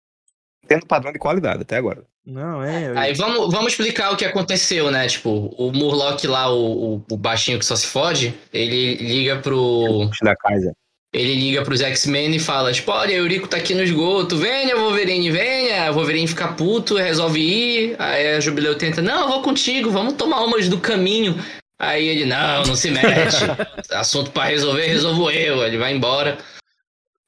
tendo 0.66 0.86
padrão 0.86 1.12
de 1.12 1.18
qualidade 1.18 1.62
até 1.62 1.76
agora. 1.76 2.02
Não, 2.26 2.62
é. 2.62 2.92
Aí 2.96 3.14
vamos, 3.14 3.52
vamos 3.52 3.72
explicar 3.72 4.10
o 4.12 4.16
que 4.16 4.24
aconteceu, 4.24 4.90
né? 4.90 5.06
Tipo, 5.06 5.54
o 5.58 5.70
Murloc 5.72 6.24
lá, 6.24 6.50
o, 6.50 6.94
o, 6.94 7.04
o 7.10 7.16
baixinho 7.16 7.58
que 7.58 7.66
só 7.66 7.76
se 7.76 7.86
fode, 7.86 8.34
ele 8.52 8.94
liga 8.96 9.36
pro. 9.36 10.08
Da 10.22 10.34
casa. 10.34 10.72
Ele 11.12 11.34
liga 11.34 11.62
pros 11.62 11.80
X-Men 11.80 12.34
e 12.34 12.40
fala: 12.40 12.72
tipo, 12.72 12.90
olha, 12.90 13.14
o 13.14 13.18
Eurico 13.18 13.46
tá 13.46 13.58
aqui 13.58 13.74
no 13.74 13.82
esgoto, 13.82 14.36
venha, 14.36 14.74
Wolverine, 14.74 15.30
venha. 15.30 15.90
O 15.90 15.94
Wolverine 15.94 16.26
fica 16.26 16.48
puto, 16.48 16.96
resolve 16.96 17.40
ir. 17.40 17.96
Aí 17.98 18.34
a 18.34 18.40
Jubileu 18.40 18.76
tenta: 18.76 19.02
não, 19.02 19.22
eu 19.22 19.28
vou 19.28 19.42
contigo, 19.42 19.90
vamos 19.90 20.14
tomar 20.14 20.42
umas 20.42 20.68
do 20.68 20.78
caminho. 20.78 21.38
Aí 21.78 22.08
ele: 22.08 22.24
não, 22.24 22.64
não 22.64 22.74
se 22.74 22.90
mete. 22.90 23.36
Assunto 23.92 24.30
para 24.30 24.46
resolver, 24.46 24.86
resolvo 24.86 25.30
eu. 25.30 25.62
Ele 25.62 25.78
vai 25.78 25.94
embora. 25.94 26.38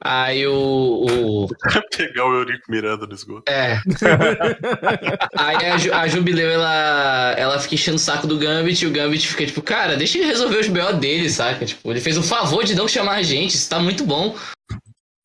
Aí 0.02 0.46
o. 0.46 1.06
o... 1.09 1.48
Pegar 1.96 2.26
o 2.26 2.35
Eurico 2.35 2.70
Miranda 2.70 3.06
no 3.06 3.14
esgoto. 3.14 3.50
É. 3.50 3.76
Aí 5.37 5.90
a, 5.90 6.00
a 6.00 6.09
Jubileu, 6.09 6.50
ela, 6.50 7.35
ela 7.38 7.59
fica 7.59 7.74
enchendo 7.74 7.96
o 7.96 8.00
saco 8.00 8.26
do 8.26 8.38
Gambit 8.38 8.85
e 8.85 8.87
o 8.87 8.92
Gambit 8.92 9.26
fica 9.26 9.46
tipo, 9.46 9.62
cara, 9.62 9.96
deixa 9.96 10.18
ele 10.18 10.26
resolver 10.26 10.59
os 10.59 10.68
BO 10.68 10.92
dele, 10.94 11.30
saca? 11.30 11.64
Tipo, 11.64 11.90
ele 11.90 12.00
fez 12.00 12.18
o 12.18 12.22
favor 12.22 12.62
de 12.64 12.74
não 12.74 12.87
chamar 12.87 13.14
a 13.14 13.22
gente, 13.22 13.54
isso 13.54 13.70
tá 13.70 13.78
muito 13.78 14.04
bom. 14.04 14.37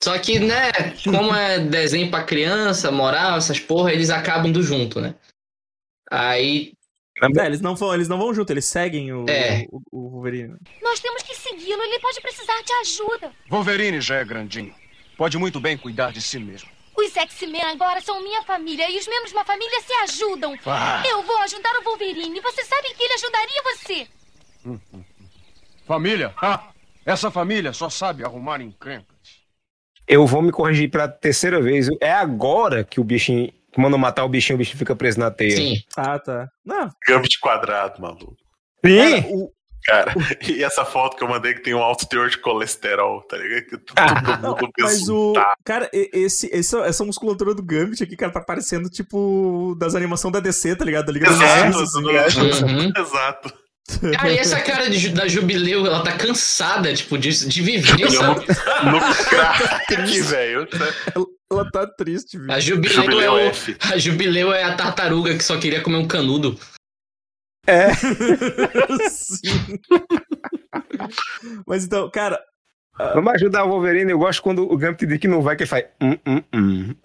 Só 0.03 0.17
que, 0.17 0.39
né, 0.39 0.71
como 1.03 1.35
é 1.35 1.59
desenho 1.59 2.09
pra 2.09 2.23
criança, 2.23 2.91
moral, 2.91 3.37
essas 3.37 3.59
porra, 3.59 3.93
eles 3.93 4.09
acabam 4.09 4.47
indo 4.47 4.63
junto, 4.63 4.99
né? 4.99 5.13
Aí 6.09 6.73
é, 7.21 7.45
eles 7.45 7.61
não 7.61 7.75
vão, 7.75 7.93
eles 7.93 8.07
não 8.07 8.17
vão 8.17 8.33
junto, 8.33 8.51
eles 8.51 8.65
seguem 8.65 9.13
o, 9.13 9.25
é. 9.29 9.65
o, 9.71 9.81
o, 9.91 10.09
Wolverine. 10.09 10.55
Nós 10.81 10.99
temos 10.99 11.21
que 11.21 11.35
segui-lo, 11.35 11.81
ele 11.83 11.99
pode 11.99 12.19
precisar 12.19 12.61
de 12.63 12.73
ajuda. 12.81 13.31
Wolverine 13.49 14.01
já 14.01 14.15
é 14.15 14.25
grandinho. 14.25 14.73
Pode 15.17 15.37
muito 15.37 15.59
bem 15.59 15.77
cuidar 15.77 16.11
de 16.11 16.21
si 16.21 16.39
mesmo. 16.39 16.69
Os 16.97 17.15
X-Men 17.15 17.61
agora 17.63 18.01
são 18.01 18.21
minha 18.21 18.43
família 18.43 18.89
e 18.89 18.97
os 18.97 19.07
membros 19.07 19.29
de 19.29 19.37
uma 19.37 19.45
família 19.45 19.81
se 19.81 19.93
ajudam. 19.93 20.57
Ah. 20.65 21.03
Eu 21.07 21.21
vou 21.23 21.37
ajudar 21.39 21.71
o 21.79 21.83
Wolverine. 21.83 22.41
Você 22.41 22.63
sabe 22.63 22.93
que 22.95 23.03
ele 23.03 23.13
ajudaria 23.13 23.63
você. 23.63 24.07
Hum, 24.65 24.79
hum, 24.93 25.03
hum. 25.19 25.25
Família? 25.85 26.33
Ah, 26.41 26.71
essa 27.05 27.31
família 27.31 27.71
só 27.73 27.89
sabe 27.89 28.23
arrumar 28.23 28.61
encrencas. 28.61 29.41
Eu 30.07 30.25
vou 30.25 30.41
me 30.41 30.51
corrigir 30.51 30.89
pela 30.89 31.07
terceira 31.07 31.61
vez. 31.61 31.87
É 31.99 32.11
agora 32.11 32.83
que 32.83 32.99
o 32.99 33.03
bichinho 33.03 33.53
que 33.71 33.79
mandam 33.79 33.97
matar 33.97 34.25
o 34.25 34.29
bichinho, 34.29 34.55
o 34.55 34.59
bichinho 34.59 34.77
fica 34.77 34.95
preso 34.95 35.19
na 35.19 35.31
teia. 35.31 35.55
Sim. 35.55 35.75
Ah, 35.95 36.19
tá. 36.19 36.47
Não. 36.65 36.89
Gambit 37.07 37.39
quadrado, 37.39 38.01
maluco. 38.01 38.35
Sim. 38.85 39.21
Cara, 39.21 39.27
o... 39.27 39.51
Cara, 39.83 40.13
e 40.47 40.63
essa 40.63 40.85
foto 40.85 41.17
que 41.17 41.23
eu 41.23 41.27
mandei 41.27 41.53
que 41.53 41.61
tem 41.61 41.73
um 41.73 41.81
alto 41.81 42.07
teor 42.07 42.29
de 42.29 42.37
colesterol, 42.37 43.21
tá 43.23 43.37
ligado? 43.37 43.65
Que 43.65 43.77
ah, 43.95 44.37
não, 44.39 44.55
mas 44.79 45.09
o. 45.09 45.33
Cara, 45.63 45.89
esse, 45.93 46.47
esse, 46.53 46.77
essa 46.81 47.03
musculatura 47.03 47.55
do 47.55 47.63
Gambit 47.63 48.03
aqui, 48.03 48.15
cara, 48.15 48.31
tá 48.31 48.41
parecendo 48.41 48.89
tipo 48.89 49.75
das 49.79 49.95
animações 49.95 50.33
da 50.33 50.39
DC, 50.39 50.75
tá 50.75 50.85
ligado? 50.85 51.07
Da 51.07 51.11
Liga 51.11 51.29
Exato, 51.29 51.71
dos 51.71 51.95
assim, 51.95 52.63
uhum. 52.63 52.91
Exato. 52.95 53.53
Cara, 54.13 54.31
e 54.31 54.37
essa 54.37 54.59
cara 54.61 54.89
de, 54.89 55.09
da 55.09 55.27
Jubileu, 55.27 55.85
ela 55.85 56.03
tá 56.03 56.13
cansada, 56.13 56.93
tipo, 56.93 57.17
de, 57.17 57.47
de 57.47 57.61
viver, 57.61 58.11
sabe? 58.11 58.45
No, 58.85 58.91
no 58.91 58.99
crack, 59.25 60.21
velho. 60.21 60.67
Ela, 61.51 61.69
tá 61.69 61.85
triste, 61.85 62.37
viu? 62.37 62.49
A 62.49 62.59
Jubileu, 62.59 62.93
Jubileu 62.93 63.37
é 63.37 63.49
o, 63.49 63.51
a 63.93 63.97
Jubileu 63.97 64.53
é 64.53 64.63
a 64.63 64.75
tartaruga 64.75 65.37
que 65.37 65.43
só 65.43 65.59
queria 65.59 65.81
comer 65.81 65.97
um 65.97 66.07
canudo. 66.07 66.57
É. 67.67 67.93
Sim. 69.09 69.77
Mas 71.67 71.83
então, 71.83 72.09
cara. 72.09 72.41
Uh... 72.97 73.15
Vamos 73.15 73.33
ajudar 73.33 73.65
o 73.65 73.69
Wolverine. 73.69 74.11
Eu 74.11 74.19
gosto 74.19 74.41
quando 74.41 74.63
o 74.63 74.77
Gambit 74.77 75.05
diz 75.05 75.19
que 75.19 75.27
não 75.27 75.41
vai, 75.41 75.57
que 75.57 75.63
ele 75.63 75.69
faz. 75.69 75.85
Hum, 76.01 76.17
hum, 76.25 76.41
hum. 76.53 76.95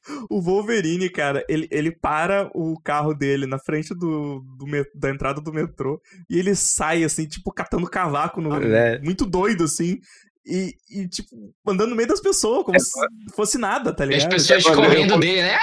o 0.30 0.40
Wolverine, 0.40 1.08
cara, 1.08 1.44
ele, 1.48 1.68
ele 1.70 1.90
para 1.90 2.50
o 2.54 2.78
carro 2.80 3.14
dele 3.14 3.46
na 3.46 3.58
frente 3.58 3.94
do, 3.94 4.40
do 4.56 4.66
da 4.94 5.10
entrada 5.10 5.40
do 5.40 5.52
metrô 5.52 6.00
e 6.28 6.38
ele 6.38 6.54
sai, 6.54 7.04
assim, 7.04 7.26
tipo, 7.26 7.52
catando 7.52 7.88
cavaco, 7.88 8.40
no, 8.40 8.54
é. 8.54 8.98
muito 9.00 9.24
doido, 9.24 9.64
assim. 9.64 9.98
E, 10.44 10.74
e, 10.90 11.08
tipo, 11.08 11.54
andando 11.66 11.90
no 11.90 11.96
meio 11.96 12.08
das 12.08 12.20
pessoas, 12.20 12.64
como 12.64 12.76
é, 12.76 12.80
se 12.80 12.90
fosse 13.34 13.58
nada, 13.58 13.92
tá 13.92 14.04
ligado? 14.04 14.34
As 14.34 14.46
pessoas 14.46 14.64
correndo 14.74 15.18
dele, 15.18 15.42
né? 15.42 15.58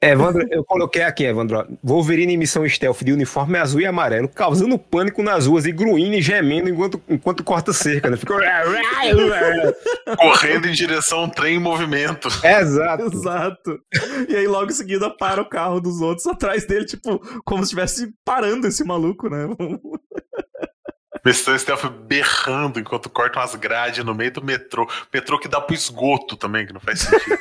É, 0.00 0.10
Evandro, 0.10 0.46
eu 0.50 0.64
coloquei 0.64 1.02
aqui, 1.02 1.24
Evandro. 1.24 1.66
Wolverine 1.82 2.34
em 2.34 2.36
missão 2.36 2.68
stealth 2.68 3.02
de 3.02 3.12
uniforme 3.12 3.58
azul 3.58 3.80
e 3.80 3.86
amarelo, 3.86 4.28
causando 4.28 4.78
pânico 4.78 5.24
nas 5.24 5.46
ruas 5.46 5.66
e 5.66 5.72
gruindo 5.72 6.14
e 6.14 6.22
gemendo 6.22 6.70
enquanto, 6.70 7.02
enquanto 7.08 7.42
corta 7.42 7.72
cerca, 7.72 8.08
né? 8.08 8.16
Ficou. 8.16 8.38
Correndo 10.16 10.68
em 10.68 10.72
direção 10.72 11.18
a 11.18 11.24
um 11.24 11.28
trem 11.28 11.56
em 11.56 11.58
movimento. 11.58 12.28
Exato. 12.44 13.10
Exato. 13.12 13.80
E 14.28 14.36
aí, 14.36 14.46
logo 14.46 14.70
em 14.70 14.74
seguida, 14.74 15.10
para 15.10 15.42
o 15.42 15.48
carro 15.48 15.80
dos 15.80 16.00
outros 16.00 16.28
atrás 16.28 16.64
dele, 16.64 16.84
tipo, 16.84 17.18
como 17.44 17.64
se 17.64 17.74
estivesse 17.74 18.14
parando 18.24 18.68
esse 18.68 18.84
maluco, 18.84 19.28
né? 19.28 19.48
Missão 21.26 21.58
Stealth 21.58 21.90
berrando 22.06 22.78
enquanto 22.78 23.10
cortam 23.10 23.42
as 23.42 23.56
grades 23.56 24.04
no 24.04 24.14
meio 24.14 24.30
do 24.30 24.44
metrô. 24.44 24.88
Metrô 25.12 25.40
que 25.40 25.48
dá 25.48 25.60
pro 25.60 25.74
esgoto 25.74 26.36
também, 26.36 26.64
que 26.64 26.72
não 26.72 26.80
faz 26.80 27.00
sentido. 27.00 27.38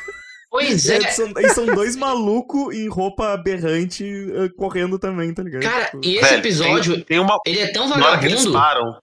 Pois 0.49 0.89
é. 0.89 0.97
E 0.97 1.11
são, 1.11 1.33
e 1.37 1.49
são 1.49 1.65
dois 1.65 1.95
malucos 1.95 2.75
em 2.75 2.87
roupa 2.87 3.33
aberrante 3.33 4.03
uh, 4.03 4.53
correndo 4.55 4.97
também, 4.97 5.33
tá 5.33 5.43
ligado? 5.43 5.63
Cara, 5.63 5.85
tipo, 5.85 6.05
e 6.05 6.17
esse 6.17 6.29
Velho, 6.29 6.39
episódio, 6.39 6.95
tem, 6.95 7.03
tem 7.03 7.19
uma... 7.19 7.37
ele 7.45 7.59
é 7.59 7.71
tão 7.71 7.87
vagabundo. 7.87 8.05
Na 8.05 8.11
hora 8.11 8.19
que 8.19 8.25
eles 8.25 8.47
param, 8.47 8.99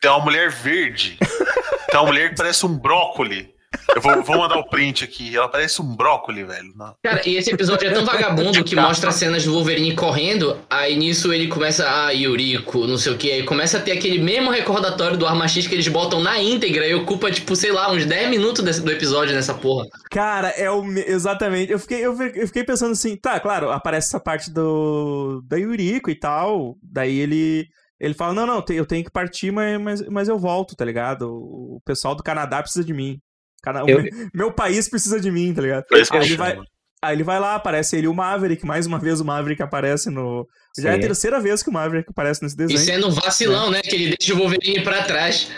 tem 0.00 0.10
uma 0.10 0.20
mulher 0.20 0.50
verde. 0.50 1.18
tem 1.90 2.00
uma 2.00 2.06
mulher 2.06 2.30
que 2.30 2.36
parece 2.36 2.64
um 2.64 2.78
brócoli. 2.78 3.53
Eu 3.94 4.02
vou, 4.02 4.22
vou, 4.22 4.38
mandar 4.38 4.58
o 4.58 4.68
print 4.68 5.04
aqui. 5.04 5.36
Ela 5.36 5.48
parece 5.48 5.80
um 5.80 5.96
brócoli, 5.96 6.44
velho. 6.44 6.72
Cara, 7.02 7.22
e 7.26 7.36
esse 7.36 7.50
episódio 7.50 7.88
é 7.88 7.92
tão 7.92 8.04
vagabundo 8.04 8.64
que 8.64 8.74
mostra 8.76 9.10
cenas 9.10 9.44
do 9.44 9.52
Wolverine 9.52 9.94
correndo. 9.94 10.58
Aí 10.68 10.96
nisso 10.96 11.32
ele 11.32 11.48
começa, 11.48 11.88
ah, 11.88 12.10
Yuriko, 12.10 12.86
não 12.86 12.98
sei 12.98 13.12
o 13.12 13.18
que. 13.18 13.30
Aí 13.30 13.42
começa 13.44 13.78
a 13.78 13.80
ter 13.80 13.92
aquele 13.92 14.18
mesmo 14.18 14.50
recordatório 14.50 15.16
do 15.16 15.26
Arma 15.26 15.46
X 15.46 15.66
que 15.66 15.74
eles 15.74 15.88
botam 15.88 16.20
na 16.20 16.40
íntegra 16.40 16.86
e 16.86 16.94
ocupa, 16.94 17.30
tipo, 17.30 17.54
sei 17.54 17.72
lá, 17.72 17.90
uns 17.92 18.04
10 18.04 18.30
minutos 18.30 18.64
desse, 18.64 18.80
do 18.80 18.90
episódio 18.90 19.34
nessa 19.34 19.54
porra. 19.54 19.86
Cara, 20.10 20.48
é 20.50 20.70
o. 20.70 20.84
Exatamente. 21.06 21.72
Eu 21.72 21.78
fiquei, 21.78 22.04
eu 22.04 22.16
fiquei 22.46 22.64
pensando 22.64 22.92
assim, 22.92 23.16
tá, 23.16 23.38
claro, 23.40 23.70
aparece 23.70 24.08
essa 24.08 24.20
parte 24.20 24.50
do. 24.50 25.42
da 25.46 25.56
Yuriko 25.56 26.10
e 26.10 26.14
tal. 26.14 26.76
Daí 26.82 27.18
ele. 27.18 27.66
Ele 28.00 28.12
fala, 28.12 28.34
não, 28.34 28.46
não, 28.46 28.64
eu 28.70 28.84
tenho 28.84 29.04
que 29.04 29.10
partir, 29.10 29.52
mas, 29.52 29.80
mas, 29.80 30.08
mas 30.08 30.28
eu 30.28 30.38
volto, 30.38 30.74
tá 30.74 30.84
ligado? 30.84 31.30
O 31.30 31.80
pessoal 31.86 32.14
do 32.14 32.24
Canadá 32.24 32.60
precisa 32.60 32.84
de 32.84 32.92
mim. 32.92 33.18
Cara, 33.64 33.80
eu... 33.80 34.02
meu, 34.02 34.12
meu, 34.34 34.52
país 34.52 34.88
precisa 34.88 35.18
de 35.18 35.30
mim, 35.30 35.54
tá 35.54 35.62
ligado? 35.62 35.86
Aí 35.90 36.02
ele, 36.22 36.36
vai, 36.36 36.58
aí 37.02 37.16
ele 37.16 37.22
vai 37.22 37.40
lá, 37.40 37.54
aparece 37.54 37.96
ele 37.96 38.06
o 38.06 38.12
Maverick, 38.12 38.66
mais 38.66 38.86
uma 38.86 38.98
vez 38.98 39.20
o 39.20 39.24
Maverick 39.24 39.62
aparece 39.62 40.10
no. 40.10 40.46
Sim. 40.76 40.82
Já 40.82 40.90
é 40.90 40.96
a 40.96 41.00
terceira 41.00 41.40
vez 41.40 41.62
que 41.62 41.70
o 41.70 41.72
Maverick 41.72 42.10
aparece 42.10 42.42
nesse 42.42 42.54
desenho. 42.54 42.78
E 42.78 42.84
sendo 42.84 43.08
um 43.08 43.10
vacilão, 43.10 43.68
é. 43.68 43.70
né? 43.70 43.80
Que 43.80 43.94
ele 43.94 44.16
deixa 44.18 44.34
o 44.34 44.38
Wolverine 44.38 44.84
pra 44.84 45.04
trás. 45.04 45.50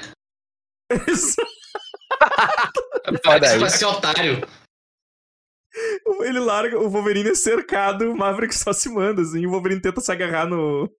Parece 0.89 1.37
pra 3.59 3.71
ser 3.71 3.87
otário. 3.87 4.47
Ele 6.21 6.39
larga, 6.39 6.79
o 6.79 6.89
Wolverine 6.89 7.31
é 7.31 7.35
cercado, 7.35 8.11
o 8.11 8.17
Maverick 8.17 8.55
só 8.55 8.73
se 8.73 8.89
manda, 8.89 9.21
assim, 9.21 9.41
e 9.41 9.47
o 9.47 9.51
Wolverine 9.51 9.83
tenta 9.83 10.01
se 10.01 10.11
agarrar 10.11 10.47
no, 10.47 10.91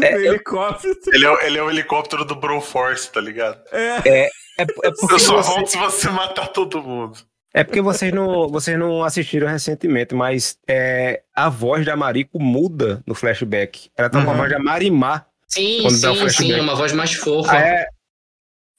é, 0.00 0.12
no 0.12 0.24
helicóptero. 0.24 0.96
Ele 1.08 1.26
é, 1.26 1.46
ele 1.46 1.58
é 1.58 1.62
o 1.62 1.68
helicóptero 1.68 2.24
do 2.24 2.36
Broforce, 2.36 3.10
tá 3.10 3.20
ligado? 3.20 3.60
É. 3.70 4.08
é 4.08 4.28
é, 4.58 4.62
é 4.62 4.88
eu 4.88 5.18
só 5.18 5.36
você... 5.36 5.50
volto 5.50 5.66
se 5.68 5.78
você 5.78 6.08
matar 6.10 6.48
todo 6.48 6.82
mundo. 6.82 7.18
É 7.54 7.62
porque 7.62 7.82
vocês 7.82 8.12
não, 8.12 8.48
vocês 8.48 8.78
não 8.78 9.04
assistiram 9.04 9.46
recentemente, 9.46 10.14
mas 10.14 10.56
é, 10.66 11.22
a 11.34 11.50
voz 11.50 11.84
da 11.84 11.94
Mariko 11.94 12.40
muda 12.40 13.02
no 13.06 13.14
flashback. 13.14 13.90
Ela 13.96 14.08
tá 14.08 14.18
uhum. 14.18 14.24
com 14.24 14.30
a 14.30 14.34
voz 14.34 14.50
da 14.50 14.58
Marimar. 14.58 15.26
Sim, 15.48 15.90
sim, 15.90 16.28
sim, 16.30 16.60
uma 16.60 16.74
voz 16.74 16.92
mais 16.92 17.12
fofa. 17.12 17.54
É, 17.54 17.86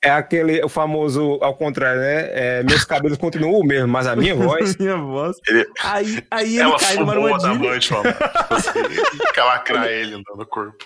é 0.03 0.09
aquele, 0.09 0.63
o 0.63 0.69
famoso, 0.69 1.38
ao 1.39 1.55
contrário, 1.55 2.01
né? 2.01 2.29
É, 2.31 2.63
meus 2.63 2.83
cabelos 2.83 3.17
continuam 3.17 3.59
o 3.59 3.63
mesmo, 3.63 3.88
mas 3.88 4.07
a 4.07 4.15
minha 4.15 4.33
voz. 4.36 4.75
minha 4.77 4.97
voz. 4.97 5.38
Ele, 5.47 5.65
aí, 5.81 6.23
aí 6.31 6.57
ele 6.57 6.77
cai 6.77 6.95
numa 6.97 7.13
armadilha. 7.13 7.79
Da. 7.79 8.57
Você 8.59 9.41
lacrar 9.41 9.88
ele 9.88 10.17
no 10.17 10.45
corpo. 10.47 10.83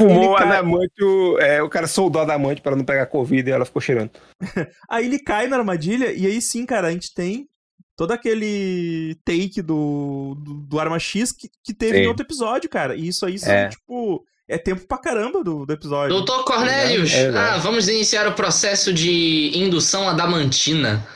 Fumou 0.00 0.36
a 0.36 0.42
adamante, 0.42 1.02
o, 1.02 1.38
é, 1.38 1.62
o 1.62 1.68
cara 1.68 1.86
soldou 1.86 2.20
a 2.20 2.24
adamante 2.24 2.60
para 2.60 2.74
não 2.74 2.84
pegar 2.84 3.06
Covid 3.06 3.48
e 3.48 3.52
ela 3.52 3.64
ficou 3.64 3.82
cheirando. 3.82 4.10
aí 4.88 5.06
ele 5.06 5.18
cai 5.18 5.46
na 5.46 5.56
armadilha 5.56 6.12
e 6.12 6.26
aí 6.26 6.40
sim, 6.40 6.64
cara, 6.64 6.88
a 6.88 6.90
gente 6.90 7.14
tem 7.14 7.48
todo 7.96 8.12
aquele 8.12 9.14
take 9.24 9.60
do, 9.60 10.34
do, 10.40 10.54
do 10.54 10.80
Arma 10.80 10.98
X 10.98 11.32
que, 11.32 11.50
que 11.62 11.74
teve 11.74 11.98
sim. 11.98 12.04
em 12.04 12.06
outro 12.06 12.24
episódio, 12.24 12.68
cara. 12.68 12.96
E 12.96 13.08
isso 13.08 13.26
aí 13.26 13.38
são, 13.38 13.52
é. 13.52 13.68
tipo, 13.68 14.24
é 14.48 14.56
tempo 14.56 14.86
pra 14.86 14.96
caramba 14.96 15.44
do, 15.44 15.66
do 15.66 15.72
episódio. 15.72 16.16
Doutor 16.16 16.44
Cornelius, 16.44 17.12
é, 17.12 17.28
ah, 17.28 17.58
vamos 17.58 17.88
iniciar 17.88 18.26
o 18.26 18.32
processo 18.32 18.92
de 18.92 19.52
indução 19.54 20.08
adamantina. 20.08 21.06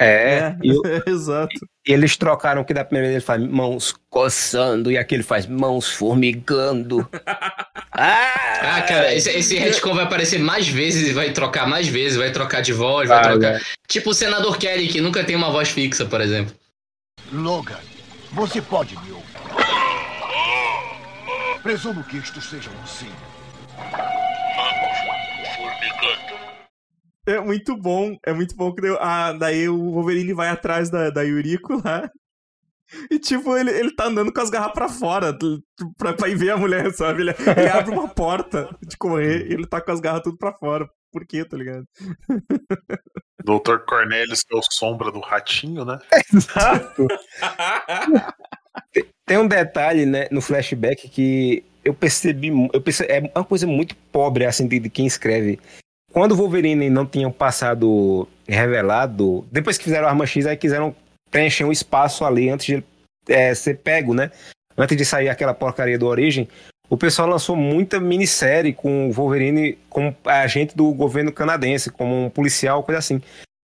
É, 0.00 0.38
é 0.38 0.56
eu, 0.64 0.80
exato. 1.06 1.54
Eles 1.86 2.16
trocaram 2.16 2.64
que 2.64 2.72
da 2.72 2.84
primeira 2.84 3.08
vez 3.08 3.16
ele 3.16 3.24
faz 3.24 3.42
mãos 3.42 3.94
coçando 4.08 4.90
e 4.90 4.96
aqui 4.96 5.14
ele 5.14 5.22
faz 5.22 5.46
mãos 5.46 5.90
formigando. 5.90 7.06
ah, 7.92 8.76
ah, 8.78 8.82
cara, 8.82 9.14
esse, 9.14 9.30
esse 9.30 9.58
retcon 9.58 9.94
vai 9.94 10.04
aparecer 10.04 10.38
mais 10.38 10.66
vezes 10.66 11.08
e 11.08 11.12
vai 11.12 11.32
trocar 11.32 11.68
mais 11.68 11.86
vezes, 11.86 12.16
vai 12.16 12.32
trocar 12.32 12.62
de 12.62 12.72
voz, 12.72 13.08
vai 13.08 13.18
ah, 13.18 13.22
trocar. 13.22 13.54
É. 13.56 13.60
Tipo 13.86 14.10
o 14.10 14.14
senador 14.14 14.56
Kelly, 14.56 14.88
que 14.88 15.00
nunca 15.00 15.22
tem 15.22 15.36
uma 15.36 15.50
voz 15.50 15.68
fixa, 15.68 16.06
por 16.06 16.20
exemplo. 16.20 16.54
Logan, 17.30 17.78
você 18.32 18.62
pode 18.62 18.96
me 19.00 19.12
ouvir. 19.12 19.30
Presumo 21.62 22.02
que 22.04 22.16
isto 22.16 22.40
seja 22.40 22.70
um 22.70 22.86
sim. 22.86 23.10
É 27.26 27.40
muito 27.40 27.76
bom, 27.76 28.16
é 28.24 28.32
muito 28.32 28.56
bom 28.56 28.72
que 28.74 28.80
ah, 28.98 29.32
daí 29.32 29.68
o 29.68 29.92
Wolverine 29.92 30.32
vai 30.32 30.48
atrás 30.48 30.90
da, 30.90 31.10
da 31.10 31.22
Yuriko 31.22 31.80
lá. 31.84 32.10
E 33.10 33.18
tipo, 33.18 33.56
ele, 33.56 33.70
ele 33.70 33.94
tá 33.94 34.06
andando 34.06 34.32
com 34.32 34.40
as 34.40 34.50
garras 34.50 34.72
pra 34.72 34.88
fora 34.88 35.36
pra, 35.96 36.12
pra 36.12 36.28
ir 36.28 36.34
ver 36.34 36.50
a 36.50 36.56
mulher, 36.56 36.92
sabe? 36.92 37.22
Ele, 37.22 37.30
ele 37.30 37.68
abre 37.68 37.92
uma 37.92 38.08
porta 38.08 38.68
de 38.82 38.96
correr 38.96 39.46
e 39.46 39.52
ele 39.52 39.66
tá 39.66 39.80
com 39.80 39.92
as 39.92 40.00
garras 40.00 40.22
tudo 40.22 40.36
pra 40.36 40.52
fora. 40.52 40.88
Por 41.12 41.26
quê, 41.26 41.44
tá 41.44 41.56
ligado? 41.56 41.84
Doutor 43.44 43.84
Cornelius, 43.84 44.42
que 44.42 44.54
é 44.54 44.58
o 44.58 44.62
sombra 44.62 45.10
do 45.10 45.20
ratinho, 45.20 45.84
né? 45.84 45.98
Exato. 46.32 47.06
Tem 49.24 49.38
um 49.38 49.48
detalhe, 49.48 50.04
né, 50.04 50.26
no 50.30 50.40
flashback 50.40 51.08
que 51.08 51.64
eu 51.84 51.94
percebi, 51.94 52.48
eu 52.72 52.80
percebi, 52.80 53.12
é 53.12 53.32
uma 53.34 53.44
coisa 53.44 53.66
muito 53.66 53.96
pobre 54.12 54.44
assim 54.44 54.68
de, 54.68 54.78
de 54.78 54.90
quem 54.90 55.06
escreve. 55.06 55.58
Quando 56.12 56.32
o 56.32 56.36
Wolverine 56.36 56.90
não 56.90 57.06
tinha 57.06 57.30
passado 57.30 58.28
revelado, 58.48 59.46
depois 59.50 59.78
que 59.78 59.84
fizeram 59.84 60.06
a 60.06 60.10
Arma 60.10 60.26
X, 60.26 60.46
aí 60.46 60.56
quiseram 60.56 60.94
preencher 61.30 61.64
um 61.64 61.72
espaço 61.72 62.24
ali 62.24 62.50
antes 62.50 62.66
de 62.66 62.84
é, 63.28 63.54
ser 63.54 63.78
pego, 63.78 64.12
né? 64.12 64.30
Antes 64.76 64.96
de 64.96 65.04
sair 65.04 65.28
aquela 65.28 65.54
porcaria 65.54 65.98
do 65.98 66.06
Origem, 66.06 66.48
o 66.88 66.96
pessoal 66.96 67.28
lançou 67.28 67.54
muita 67.54 68.00
minissérie 68.00 68.72
com 68.72 69.08
o 69.08 69.12
Wolverine 69.12 69.78
como 69.88 70.14
agente 70.24 70.76
do 70.76 70.92
governo 70.92 71.30
canadense, 71.30 71.90
como 71.90 72.26
um 72.26 72.30
policial, 72.30 72.82
coisa 72.82 72.98
assim. 72.98 73.22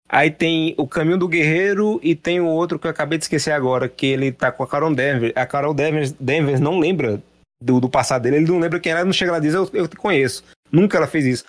Aí 0.07 0.29
tem 0.29 0.75
o 0.77 0.87
Caminho 0.87 1.17
do 1.17 1.27
Guerreiro 1.27 1.99
e 2.03 2.15
tem 2.15 2.39
o 2.39 2.45
outro 2.45 2.77
que 2.77 2.85
eu 2.85 2.91
acabei 2.91 3.17
de 3.17 3.25
esquecer 3.25 3.51
agora, 3.51 3.89
que 3.89 4.05
ele 4.05 4.31
tá 4.31 4.51
com 4.51 4.63
a 4.63 4.67
Carol 4.67 4.93
Denver. 4.93 5.33
A 5.35 5.45
Carol 5.45 5.73
Denver 5.73 6.61
não 6.61 6.79
lembra 6.79 7.21
do, 7.61 7.79
do 7.81 7.89
passado 7.89 8.21
dele, 8.21 8.37
ele 8.37 8.47
não 8.47 8.59
lembra 8.59 8.79
quem 8.79 8.91
ela 8.91 9.03
não 9.03 9.11
chega 9.11 9.31
lá 9.31 9.39
e 9.39 9.41
diz, 9.41 9.53
eu, 9.53 9.67
eu 9.73 9.87
te 9.87 9.95
conheço. 9.95 10.43
Nunca 10.71 10.97
ela 10.97 11.07
fez 11.07 11.25
isso. 11.25 11.43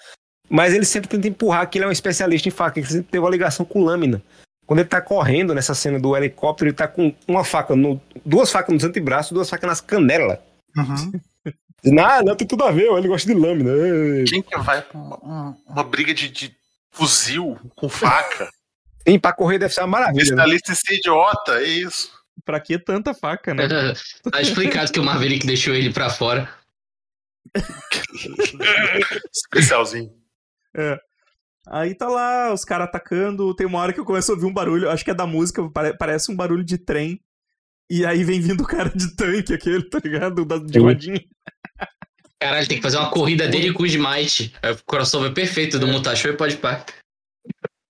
Mas 0.49 0.75
ele 0.75 0.85
sempre 0.85 1.09
tenta 1.09 1.29
empurrar 1.29 1.69
que 1.69 1.79
ele 1.79 1.85
é 1.85 1.89
um 1.89 1.93
especialista 1.93 2.49
em 2.49 2.53
faca, 2.53 2.79
ele 2.79 2.87
sempre 2.87 3.11
teve 3.11 3.23
uma 3.23 3.31
ligação 3.31 3.67
com 3.67 3.85
lâmina. 3.85 4.23
Quando 4.67 4.81
ele 4.81 4.89
tá 4.89 5.01
correndo 5.01 5.55
nessa 5.55 5.75
cena 5.75 5.99
do 5.99 6.17
helicóptero, 6.17 6.69
ele 6.69 6.77
tá 6.77 6.87
com 6.87 7.15
uma 7.27 7.45
faca, 7.45 7.75
no, 7.75 8.01
duas 8.25 8.51
facas 8.51 8.75
nos 8.75 8.85
antebraços, 8.85 9.33
duas 9.33 9.49
facas 9.49 9.69
nas 9.69 9.81
canelas. 9.81 10.39
Uhum. 10.77 11.13
Não, 11.85 12.23
não 12.23 12.37
tem 12.37 12.47
tudo 12.47 12.65
a 12.65 12.71
ver, 12.71 12.91
ele 12.93 13.09
gosta 13.09 13.33
de 13.33 13.39
lâmina. 13.39 13.71
Quem 14.29 14.43
que 14.43 14.59
vai 14.59 14.83
pra 14.83 14.99
uma, 14.99 15.57
uma 15.67 15.85
briga 15.85 16.13
de, 16.13 16.29
de 16.29 16.55
fuzil 16.91 17.59
com 17.77 17.89
faca. 17.89 18.51
Sim, 19.09 19.19
pra 19.19 19.33
correr 19.33 19.59
deve 19.59 19.73
ser 19.73 19.81
uma 19.81 19.87
maravilha. 19.87 20.23
Especialista 20.23 20.73
né? 20.73 20.75
em 20.75 20.87
ser 20.87 20.95
idiota, 20.97 21.53
é 21.63 21.65
isso. 21.65 22.11
Pra 22.45 22.61
que 22.61 22.79
tanta 22.79 23.15
faca, 23.15 23.55
né? 23.55 23.67
tá 24.31 24.41
explicado 24.41 24.93
que 24.93 25.01
o 25.01 25.05
Maverick 25.05 25.47
deixou 25.47 25.75
ele 25.75 25.93
pra 25.93 26.11
fora. 26.11 26.49
Especialzinho. 29.33 30.17
É. 30.79 30.99
Aí 31.71 31.95
tá 31.95 32.09
lá, 32.09 32.53
os 32.53 32.64
caras 32.64 32.88
atacando. 32.88 33.55
Tem 33.55 33.67
uma 33.67 33.79
hora 33.81 33.93
que 33.93 34.01
eu 34.01 34.05
começo 34.05 34.31
a 34.31 34.35
ouvir 34.35 34.47
um 34.47 34.53
barulho, 34.53 34.91
acho 34.91 35.05
que 35.05 35.11
é 35.11 35.14
da 35.14 35.27
música, 35.27 35.62
parece 35.99 36.31
um 36.31 36.37
barulho 36.37 36.64
de 36.64 36.79
trem. 36.79 37.21
E 37.91 38.05
aí 38.05 38.23
vem 38.23 38.41
vindo 38.41 38.62
o 38.62 38.67
cara 38.67 38.91
de 38.91 39.14
tanque, 39.17 39.55
aquele, 39.55 39.83
tá 39.88 39.99
ligado? 40.03 40.45
De 40.67 40.79
rodinha. 40.79 41.21
Caralho, 42.41 42.69
tem 42.69 42.77
que 42.77 42.83
fazer 42.83 42.99
uma 42.99 43.11
corrida 43.11 43.49
dele 43.49 43.73
com 43.73 43.83
o 43.83 43.87
Smite. 43.87 44.55
É 44.62 44.71
o 44.71 44.85
crossover 44.85 45.35
perfeito 45.35 45.79
do 45.79 45.88
é. 45.88 45.93
Mutashow 45.93 46.31
e 46.31 46.37
pode 46.37 46.57
pá. 46.59 46.85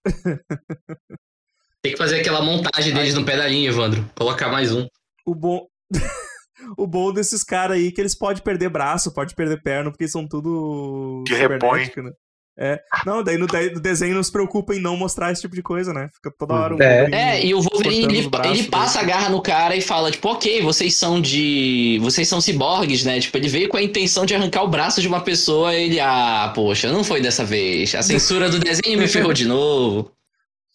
tem 1.82 1.92
que 1.92 1.98
fazer 1.98 2.20
aquela 2.20 2.40
montagem 2.40 2.94
deles 2.94 3.14
no 3.14 3.24
pedalinho, 3.24 3.70
Evandro. 3.70 4.08
Colocar 4.16 4.48
mais 4.48 4.72
um. 4.72 4.86
O 5.26 5.34
bom. 5.34 5.66
o 6.78 6.86
bom 6.86 7.12
desses 7.12 7.44
caras 7.44 7.76
aí 7.76 7.88
é 7.88 7.92
que 7.92 8.00
eles 8.00 8.16
podem 8.16 8.42
perder 8.42 8.70
braço, 8.70 9.12
pode 9.12 9.34
perder 9.34 9.62
perna, 9.62 9.90
porque 9.90 10.08
são 10.08 10.26
tudo. 10.26 11.24
Que 11.26 11.34
repõe. 11.34 11.90
Né? 11.96 12.12
É. 12.60 12.82
Não, 13.06 13.22
daí 13.22 13.38
no, 13.38 13.46
no, 13.46 13.80
desenho 13.80 14.16
não 14.16 14.22
se 14.22 14.32
preocupa 14.32 14.74
em 14.74 14.80
não 14.80 14.96
mostrar 14.96 15.30
esse 15.30 15.40
tipo 15.40 15.54
de 15.54 15.62
coisa, 15.62 15.92
né? 15.92 16.10
Fica 16.12 16.28
toda 16.36 16.54
hora 16.54 16.74
um 16.74 16.82
É, 16.82 17.08
é 17.12 17.46
e 17.46 17.54
o 17.54 17.62
Wolverine 17.62 18.18
ele, 18.18 18.30
ele 18.44 18.64
passa 18.64 18.98
a 18.98 19.04
garra 19.04 19.28
no 19.28 19.40
cara 19.40 19.76
e 19.76 19.80
fala, 19.80 20.10
tipo, 20.10 20.28
ok, 20.28 20.60
vocês 20.60 20.94
são 20.94 21.20
de. 21.20 21.98
Vocês 22.02 22.26
são 22.26 22.40
ciborgues, 22.40 23.04
né? 23.04 23.20
Tipo, 23.20 23.36
ele 23.36 23.46
veio 23.46 23.68
com 23.68 23.76
a 23.76 23.82
intenção 23.82 24.26
de 24.26 24.34
arrancar 24.34 24.64
o 24.64 24.68
braço 24.68 25.00
de 25.00 25.06
uma 25.06 25.20
pessoa 25.20 25.72
e 25.72 25.84
ele, 25.84 26.00
ah, 26.00 26.50
poxa, 26.52 26.90
não 26.90 27.04
foi 27.04 27.20
dessa 27.20 27.44
vez. 27.44 27.94
A 27.94 28.02
censura 28.02 28.50
do 28.50 28.58
desenho 28.58 28.98
me 28.98 29.06
ferrou 29.06 29.32
de 29.32 29.46
novo. 29.46 30.10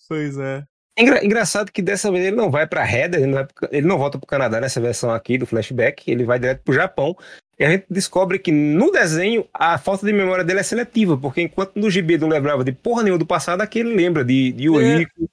Pois 0.05 0.37
é. 0.37 0.63
Engra 0.97 1.25
engraçado 1.25 1.71
que 1.71 1.81
dessa 1.81 2.11
vez 2.11 2.25
ele 2.25 2.35
não 2.35 2.51
vai 2.51 2.67
pra 2.67 2.87
Heather, 2.87 3.21
ele 3.21 3.31
não, 3.31 3.45
pro, 3.45 3.69
ele 3.71 3.87
não 3.87 3.97
volta 3.97 4.19
pro 4.19 4.27
Canadá 4.27 4.61
nessa 4.61 4.79
versão 4.79 5.09
aqui 5.09 5.39
do 5.39 5.45
flashback, 5.45 6.11
ele 6.11 6.23
vai 6.23 6.37
direto 6.37 6.61
pro 6.63 6.73
Japão. 6.73 7.15
E 7.59 7.63
a 7.63 7.69
gente 7.69 7.85
descobre 7.89 8.39
que 8.39 8.51
no 8.51 8.91
desenho 8.91 9.47
a 9.53 9.77
falta 9.77 10.05
de 10.05 10.13
memória 10.13 10.43
dele 10.43 10.59
é 10.59 10.63
seletiva, 10.63 11.17
porque 11.17 11.41
enquanto 11.41 11.75
no 11.75 11.89
gibi 11.89 12.17
não 12.17 12.27
lembrava 12.27 12.63
de 12.63 12.71
porra 12.71 13.03
nenhuma 13.03 13.19
do 13.19 13.25
passado, 13.25 13.61
aqui 13.61 13.79
ele 13.79 13.93
lembra 13.93 14.25
de, 14.25 14.51
de 14.51 14.63
Yuriko, 14.63 15.23
é. 15.23 15.27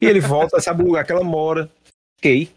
e 0.00 0.06
ele 0.06 0.20
volta, 0.20 0.60
sabe 0.60 0.82
o 0.82 0.86
lugar 0.86 1.04
que 1.04 1.12
ela 1.12 1.24
mora. 1.24 1.70
Ok. 2.18 2.50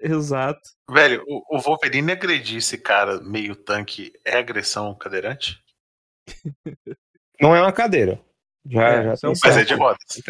Exato. 0.00 0.60
Velho, 0.90 1.24
o, 1.26 1.56
o 1.56 1.60
Wolverine 1.60 2.12
agredir 2.12 2.58
esse 2.58 2.76
cara 2.76 3.20
meio 3.20 3.54
tanque 3.54 4.12
é 4.24 4.36
agressão 4.36 4.94
cadeirante? 4.94 5.62
Não 7.40 7.54
é 7.54 7.62
uma 7.62 7.72
cadeira. 7.72 8.20
Já, 8.66 8.88
é, 8.88 9.16
já 9.16 9.28
é 9.28 9.32
mas 9.44 9.56
é 9.56 9.64
de 9.64 9.74
rodas. 9.74 10.22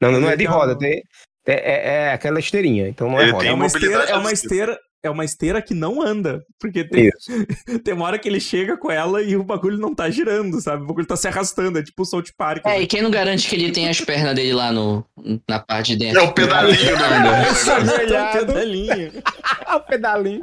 Não, 0.00 0.12
não 0.12 0.28
é 0.28 0.36
de 0.36 0.44
roda, 0.44 0.76
tem, 0.76 1.02
é, 1.46 1.52
é, 1.54 1.94
é, 1.94 2.12
aquela 2.12 2.38
esteirinha, 2.38 2.88
então 2.88 3.10
não 3.10 3.20
é 3.20 3.30
roda. 3.30 3.46
É 3.46 3.52
uma, 3.52 3.66
esteira, 3.66 4.04
é 4.04 4.14
uma 4.14 4.32
esteira, 4.32 4.80
é 5.02 5.10
uma 5.10 5.24
esteira 5.24 5.60
que 5.60 5.74
não 5.74 6.00
anda. 6.00 6.44
Porque 6.58 6.84
tem, 6.84 7.10
tem 7.82 7.94
uma 7.94 8.06
hora 8.06 8.18
que 8.18 8.28
ele 8.28 8.40
chega 8.40 8.76
com 8.76 8.90
ela 8.90 9.22
e 9.22 9.36
o 9.36 9.42
bagulho 9.42 9.76
não 9.76 9.94
tá 9.94 10.08
girando, 10.08 10.60
sabe? 10.60 10.84
O 10.84 10.86
bagulho 10.86 11.06
tá 11.06 11.16
se 11.16 11.26
arrastando, 11.26 11.78
é 11.78 11.82
tipo 11.82 12.02
o 12.02 12.06
South 12.06 12.24
Park. 12.36 12.64
É, 12.64 12.70
né? 12.70 12.82
e 12.82 12.86
quem 12.86 13.02
não 13.02 13.10
garante 13.10 13.48
que 13.48 13.56
ele 13.56 13.72
tem 13.72 13.88
as 13.88 14.00
pernas 14.00 14.34
dele 14.34 14.52
lá 14.52 14.70
no, 14.70 15.04
na 15.48 15.58
parte 15.58 15.92
de 15.92 16.04
dentro? 16.04 16.20
É 16.20 16.22
o 16.22 16.32
pedalinho, 16.32 16.96
né? 16.96 17.48
Essa 17.48 17.72
é 17.72 17.78
o 17.80 18.46
pedalinho. 18.46 19.12
o 19.74 19.80
pedalinho. 19.80 20.40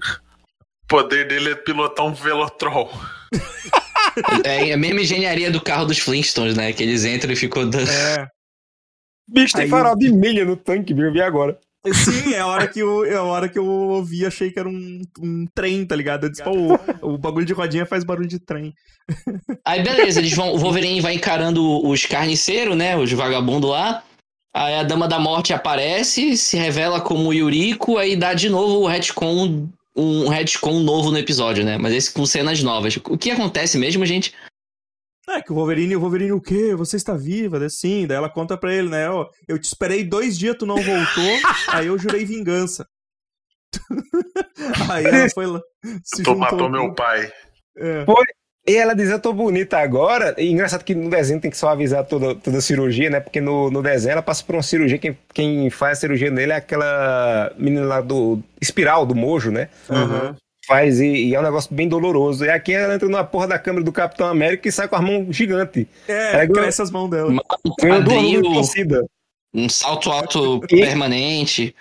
O 0.84 0.88
poder 0.88 1.28
dele 1.28 1.52
é 1.52 1.56
pilotar 1.56 2.06
um 2.06 2.14
Velotrol. 2.14 2.92
É 4.44 4.74
a 4.74 4.78
mesma 4.78 5.02
engenharia 5.02 5.52
do 5.52 5.62
carro 5.62 5.86
dos 5.86 6.00
Flintstones, 6.00 6.56
né? 6.56 6.74
Que 6.74 6.84
eles 6.84 7.06
entram 7.06 7.32
e 7.32 7.36
ficam 7.36 7.70
dando. 7.70 7.90
É. 7.90 8.28
Bicho, 9.28 9.54
tem 9.54 9.64
Aí... 9.66 9.70
farol 9.70 9.96
de 9.96 10.12
milha 10.12 10.44
no 10.44 10.58
tanque, 10.58 10.94
viu? 10.94 11.06
Eu 11.06 11.14
vi 11.14 11.22
agora. 11.22 11.58
Sim, 11.88 12.34
é 12.34 12.40
a 12.40 12.48
hora 12.48 12.68
que 12.68 12.80
eu, 12.80 13.06
é 13.06 13.16
a 13.16 13.24
hora 13.24 13.48
que 13.48 13.58
eu 13.58 13.66
ouvi, 13.66 14.26
achei 14.26 14.52
que 14.52 14.60
era 14.60 14.68
um, 14.68 15.02
um 15.20 15.46
trem, 15.56 15.86
tá 15.86 15.96
ligado? 15.96 16.26
Eu 16.26 16.30
disse, 16.30 16.44
pô, 16.44 16.52
o, 17.02 17.18
bagulho 17.18 17.46
de 17.46 17.54
rodinha 17.54 17.86
faz 17.86 18.04
barulho 18.04 18.28
de 18.28 18.38
trem. 18.38 18.74
Aí 19.66 19.82
beleza, 19.82 20.20
eles 20.20 20.34
vão, 20.34 20.54
o 20.54 20.58
Wolverine 20.58 21.00
vai 21.00 21.14
encarando 21.14 21.88
os 21.88 22.06
carniceiros, 22.06 22.76
né? 22.76 22.98
Os 22.98 23.12
vagabundos 23.12 23.70
lá. 23.70 24.04
Aí 24.54 24.76
a 24.76 24.84
Dama 24.84 25.08
da 25.08 25.20
Morte 25.20 25.54
aparece, 25.54 26.36
se 26.36 26.58
revela 26.58 27.00
como 27.00 27.34
Yuriko, 27.34 27.98
aí 27.98 28.16
dá 28.16 28.34
de 28.34 28.50
novo 28.50 28.80
o 28.80 28.88
retcon, 28.88 29.70
um 29.96 30.28
retcon 30.28 30.80
novo 30.80 31.12
no 31.12 31.18
episódio, 31.18 31.64
né? 31.64 31.78
Mas 31.78 31.94
esse 31.94 32.12
com 32.12 32.26
cenas 32.26 32.62
novas. 32.62 32.98
O 32.98 33.18
que 33.18 33.32
acontece 33.32 33.78
mesmo, 33.78 34.06
gente? 34.06 34.34
É, 35.30 35.42
que 35.44 35.52
o 35.52 35.56
Wolverine, 35.56 35.96
o 35.96 36.00
Wolverine, 36.00 36.32
o 36.32 36.42
quê? 36.42 36.74
Você 36.76 36.98
está 36.98 37.14
viva? 37.14 37.70
Sim, 37.70 38.08
daí 38.08 38.18
ela 38.18 38.30
conta 38.30 38.58
pra 38.58 38.74
ele, 38.74 38.90
né? 38.90 39.08
Ó, 39.10 39.28
eu 39.48 39.60
te 39.60 39.66
esperei 39.66 40.04
dois 40.04 40.38
dias, 40.38 40.56
tu 40.58 40.66
não 40.66 40.76
voltou, 40.76 41.40
aí 41.70 41.86
eu 41.86 42.00
jurei 42.00 42.26
vingança. 42.26 42.88
aí 44.90 45.06
ela 45.06 45.30
foi 45.30 45.46
lá. 45.46 45.62
Se 46.04 46.24
tu 46.24 46.36
matou 46.36 46.58
com... 46.58 46.70
meu 46.70 46.94
pai. 46.96 47.32
É. 47.78 48.06
Foi. 48.06 48.24
E 48.68 48.76
ela 48.76 48.94
diz, 48.96 49.10
eu 49.10 49.20
tô 49.20 49.32
bonita 49.32 49.78
agora. 49.78 50.34
E 50.38 50.52
engraçado 50.52 50.84
que 50.84 50.94
no 50.94 51.10
desenho 51.10 51.40
tem 51.40 51.50
que 51.50 51.58
só 51.58 51.70
avisar 51.70 52.06
toda, 52.06 52.36
toda 52.36 52.58
a 52.58 52.62
cirurgia, 52.62 53.10
né? 53.10 53.20
Porque 53.20 53.40
no, 53.40 53.70
no 53.70 53.82
desenho 53.82 54.14
ela 54.14 54.22
passa 54.22 54.44
por 54.44 54.56
uma 54.56 54.64
cirurgia. 54.64 54.98
Quem, 54.98 55.18
quem 55.34 55.70
faz 55.70 55.98
a 55.98 56.02
cirurgia 56.02 56.30
nele 56.30 56.52
é 56.52 56.56
aquela 56.56 57.54
menina 57.58 57.86
lá 57.86 58.02
do 58.02 58.40
Espiral, 58.60 59.06
do 59.06 59.16
Mojo, 59.16 59.52
né? 59.52 59.70
Uhum 59.90 60.36
faz, 60.70 61.00
e, 61.00 61.08
e, 61.08 61.36
é 61.36 61.40
um 61.40 61.44
negócio 61.44 61.74
bem 61.74 61.90
doloroso. 61.90 62.46
E 62.46 62.50
aqui 62.50 62.74
ela 62.74 62.94
entra 62.94 63.10
na 63.10 63.24
porra 63.24 63.48
da 63.48 63.58
câmera 63.58 63.84
do 63.84 63.92
Capitão 63.92 64.28
América 64.28 64.70
e 64.70 64.72
sai 64.72 64.88
com 64.88 64.96
a 64.96 65.02
mão 65.02 65.34
gigante. 65.34 65.88
É, 66.08 66.36
ela 66.36 66.48
cresce 66.48 66.84
as 66.84 66.92
mãos 66.92 67.10
dela. 67.10 67.34
Um 69.52 69.68
salto 69.68 70.12
alto 70.12 70.62
e, 70.70 70.82
permanente. 70.82 71.76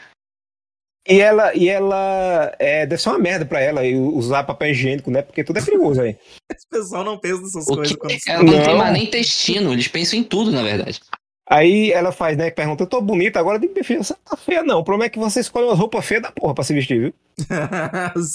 E 1.07 1.21
ela, 1.21 1.55
e 1.55 1.69
ela 1.69 2.55
é, 2.59 2.87
deve 2.87 3.01
ser 3.01 3.11
uma 3.11 3.19
merda 3.19 3.45
pra 3.45 3.61
ela 3.61 3.83
usar 3.83 4.45
papel 4.45 4.71
higiênico, 4.71 5.11
né? 5.11 5.21
Porque 5.21 5.45
tudo 5.45 5.59
é 5.59 5.63
perigoso 5.63 6.01
aí. 6.01 6.17
Esse 6.51 6.67
pessoal 6.71 7.05
não 7.05 7.19
pensa 7.19 7.43
nessas 7.43 7.69
o 7.69 7.75
coisas. 7.75 7.95
Que, 7.95 8.31
ela 8.31 8.43
não, 8.43 8.55
não 8.55 8.63
tem 8.63 8.77
mais 8.77 8.93
nem 8.95 9.05
intestino, 9.05 9.73
eles 9.75 9.89
pensam 9.89 10.19
em 10.19 10.25
tudo, 10.25 10.51
na 10.51 10.63
verdade. 10.63 11.01
Aí 11.51 11.91
ela 11.93 12.13
faz, 12.13 12.37
né? 12.37 12.51
Pergunta, 12.51 12.83
eu 12.83 12.87
tô 12.87 13.01
bonita 13.01 13.41
agora, 13.41 13.57
eu 13.57 13.61
digo, 13.61 13.73
você 13.75 14.15
tá 14.23 14.37
feia 14.37 14.63
não. 14.63 14.81
O 14.81 14.85
problema 14.85 15.07
é 15.07 15.09
que 15.09 15.19
você 15.19 15.41
escolhe 15.41 15.65
uma 15.65 15.75
roupa 15.75 16.03
feia 16.03 16.21
da 16.21 16.31
porra 16.31 16.55
pra 16.55 16.63
se 16.63 16.75
vestir, 16.75 17.01
viu? 17.01 17.15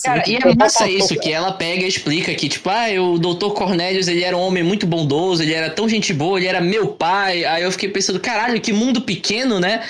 Cara, 0.04 0.23
e 0.28 0.36
é 0.36 0.56
massa 0.56 0.89
isso, 0.89 1.15
que 1.19 1.32
ela 1.32 1.52
pega 1.52 1.84
e 1.84 1.88
explica 1.88 2.34
que, 2.34 2.49
tipo, 2.49 2.67
ah, 2.69 2.86
o 2.99 3.19
doutor 3.19 3.54
Cornelius, 3.54 4.08
ele 4.08 4.23
era 4.23 4.36
um 4.36 4.41
homem 4.41 4.63
muito 4.63 4.88
bondoso, 4.88 5.43
ele 5.43 5.54
era 5.54 5.69
tão 5.69 5.88
gente 5.88 6.12
boa, 6.12 6.39
ele 6.39 6.47
era 6.47 6.60
meu 6.60 6.88
pai. 6.88 7.45
Aí 7.45 7.62
eu 7.62 7.71
fiquei 7.71 7.89
pensando, 7.89 8.19
caralho, 8.19 8.60
que 8.60 8.73
mundo 8.73 9.02
pequeno, 9.02 9.60
né? 9.60 9.86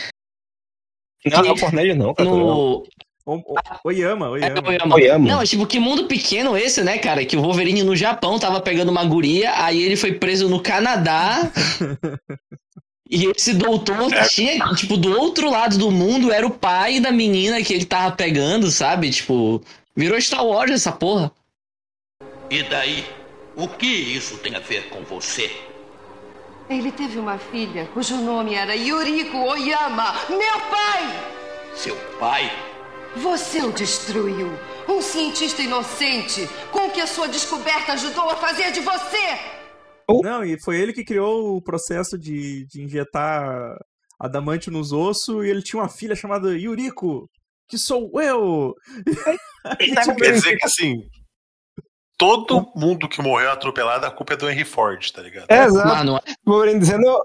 Não, 1.25 1.41
que, 1.41 1.47
não, 1.47 1.57
Cornélio 1.57 1.95
não, 1.95 2.13
cara. 2.13 2.29
No... 2.29 2.83
Oyama, 3.85 4.31
Oyama. 4.31 4.59
É, 4.59 4.67
Oyama. 4.67 4.95
Oyama. 4.95 5.27
Não, 5.29 5.43
tipo, 5.45 5.65
que 5.65 5.79
mundo 5.79 6.07
pequeno 6.07 6.57
esse, 6.57 6.83
né, 6.83 6.97
cara? 6.97 7.25
Que 7.25 7.37
o 7.37 7.41
Wolverine 7.41 7.83
no 7.83 7.95
Japão 7.95 8.37
tava 8.37 8.59
pegando 8.59 8.89
uma 8.89 9.05
guria, 9.05 9.53
aí 9.63 9.81
ele 9.81 9.95
foi 9.95 10.11
preso 10.11 10.49
no 10.49 10.61
Canadá. 10.61 11.49
E 13.15 13.27
esse 13.27 13.53
doutor 13.53 14.11
é. 14.11 14.23
tinha, 14.23 14.73
tipo, 14.73 14.97
do 14.97 15.15
outro 15.15 15.47
lado 15.47 15.77
do 15.77 15.91
mundo 15.91 16.31
era 16.31 16.47
o 16.47 16.49
pai 16.49 16.99
da 16.99 17.11
menina 17.11 17.61
que 17.61 17.71
ele 17.71 17.85
tava 17.85 18.15
pegando, 18.15 18.71
sabe? 18.71 19.11
Tipo, 19.11 19.61
virou 19.95 20.19
Star 20.19 20.43
Wars 20.43 20.71
essa 20.71 20.91
porra. 20.91 21.31
E 22.49 22.63
daí? 22.63 23.05
O 23.55 23.67
que 23.67 23.85
isso 23.85 24.39
tem 24.39 24.55
a 24.55 24.59
ver 24.59 24.89
com 24.89 25.03
você? 25.03 25.55
Ele 26.67 26.91
teve 26.91 27.19
uma 27.19 27.37
filha 27.37 27.87
cujo 27.93 28.17
nome 28.17 28.55
era 28.55 28.75
Yuriko 28.75 29.37
Oyama, 29.37 30.15
meu 30.27 30.59
pai! 30.71 31.33
Seu 31.75 31.95
pai? 32.19 32.51
Você 33.17 33.61
o 33.61 33.71
destruiu. 33.71 34.57
Um 34.89 35.03
cientista 35.03 35.61
inocente 35.61 36.49
com 36.71 36.89
que 36.89 36.99
a 36.99 37.05
sua 37.05 37.27
descoberta 37.27 37.93
ajudou 37.93 38.27
a 38.31 38.35
fazer 38.37 38.71
de 38.71 38.79
você. 38.79 39.62
Não, 40.09 40.43
e 40.43 40.59
foi 40.63 40.79
ele 40.79 40.93
que 40.93 41.03
criou 41.03 41.55
o 41.55 41.61
processo 41.61 42.17
de, 42.17 42.65
de 42.67 42.83
injetar 42.83 43.75
adamante 44.19 44.71
nos 44.71 44.91
ossos 44.91 45.45
e 45.45 45.49
ele 45.49 45.61
tinha 45.61 45.81
uma 45.81 45.89
filha 45.89 46.15
chamada 46.15 46.57
Yuriko, 46.57 47.29
que 47.67 47.77
sou 47.77 48.09
eu! 48.21 48.73
Quer 50.17 50.33
dizer 50.33 50.57
que 50.57 50.65
assim, 50.65 51.01
todo 52.17 52.71
mundo 52.75 53.09
que 53.09 53.21
morreu 53.21 53.51
atropelado, 53.51 54.05
a 54.05 54.11
culpa 54.11 54.33
é 54.33 54.37
do 54.37 54.49
Henry 54.49 54.65
Ford, 54.65 55.11
tá 55.11 55.21
ligado? 55.21 55.45
É, 55.49 55.65
exato. 55.65 55.87
Mano, 55.87 56.21
Moreno 56.45 56.79
dizendo. 56.79 57.23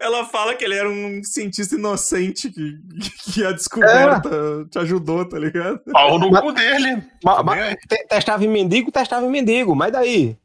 Ela 0.00 0.24
fala 0.24 0.54
que 0.56 0.64
ele 0.64 0.74
era 0.74 0.90
um 0.90 1.22
cientista 1.22 1.76
inocente 1.76 2.50
que, 2.50 2.74
que 3.32 3.44
a 3.44 3.52
descoberta 3.52 4.28
é. 4.28 4.68
te 4.68 4.78
ajudou, 4.80 5.26
tá 5.26 5.38
ligado? 5.38 5.80
Pau 5.92 6.18
no 6.18 6.30
cu 6.40 6.52
dele. 6.52 7.02
Mas, 7.22 7.44
mas, 7.44 7.76
testava 8.08 8.44
em 8.44 8.48
mendigo, 8.48 8.90
testava 8.90 9.24
em 9.24 9.30
mendigo, 9.30 9.74
mas 9.74 9.92
daí? 9.92 10.36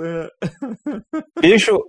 É. 0.00 0.30
Bicho, 1.40 1.86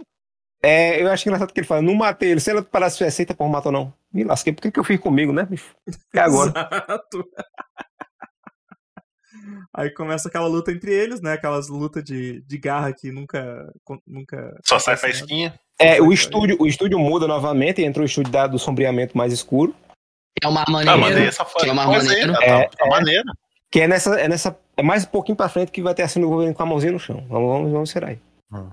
é, 0.64 1.02
eu 1.02 1.12
acho 1.12 1.28
engraçado 1.28 1.54
que 1.54 1.60
ele 1.60 1.68
fala, 1.68 1.82
não 1.82 1.94
matei 1.94 2.32
ele, 2.32 2.40
se 2.40 2.50
ela 2.50 2.64
parasse 2.64 2.98
de 2.98 3.04
aceita 3.04 3.34
por 3.34 3.48
matou 3.48 3.72
não. 3.72 3.94
Me 4.12 4.24
lasquei, 4.24 4.54
por 4.54 4.62
que, 4.62 4.72
que 4.72 4.80
eu 4.80 4.84
fiz 4.84 5.00
comigo, 5.00 5.32
né, 5.32 5.46
bicho? 5.46 5.76
É 6.14 6.20
agora. 6.20 6.52
Exato. 6.52 7.24
Aí 9.78 9.90
começa 9.92 10.30
aquela 10.30 10.48
luta 10.48 10.72
entre 10.72 10.94
eles, 10.94 11.22
né? 11.22 11.34
Aquelas 11.34 11.68
lutas 11.68 12.02
de, 12.04 12.42
de 12.48 12.58
garra 12.58 12.94
que 12.94 13.12
nunca. 13.12 13.70
nunca 14.08 14.58
Só 14.64 14.80
sai 14.80 14.96
faísquinha. 14.96 15.54
É, 15.78 16.02
o 16.02 16.14
estúdio, 16.14 16.56
o 16.60 16.66
estúdio 16.66 16.98
muda 16.98 17.28
novamente, 17.28 17.84
entra 17.84 18.02
o 18.02 18.06
estúdio 18.06 18.32
da, 18.32 18.48
do 18.48 18.58
sombreamento 18.58 19.18
mais 19.18 19.34
escuro. 19.34 19.76
É 20.42 20.48
uma 20.48 20.64
maneira. 20.70 21.30
Ah, 21.30 21.46
que 21.60 21.70
é 21.70 21.72
uma 21.72 21.86
maneira. 21.86 22.34
Tá, 22.34 22.44
é, 22.46 22.68
tá, 22.70 22.86
maneira. 22.88 23.24
Que 23.70 23.82
é 23.82 23.88
nessa, 23.88 24.20
é 24.20 24.28
nessa. 24.28 24.58
É 24.78 24.84
mais 24.84 25.06
um 25.06 25.08
pouquinho 25.08 25.36
pra 25.36 25.50
frente 25.50 25.72
que 25.72 25.82
vai 25.82 25.94
ter 25.94 26.04
a 26.04 26.08
cena 26.08 26.26
do 26.26 26.32
governo 26.32 26.54
com 26.54 26.64
a 26.64 26.66
mãozinha 26.66 26.92
no 26.92 27.00
chão. 27.00 27.26
Vamos, 27.30 27.50
vamos, 27.50 27.72
vamos 27.72 27.90
ser 27.90 28.04
aí. 28.04 28.20
Uhum. 28.52 28.72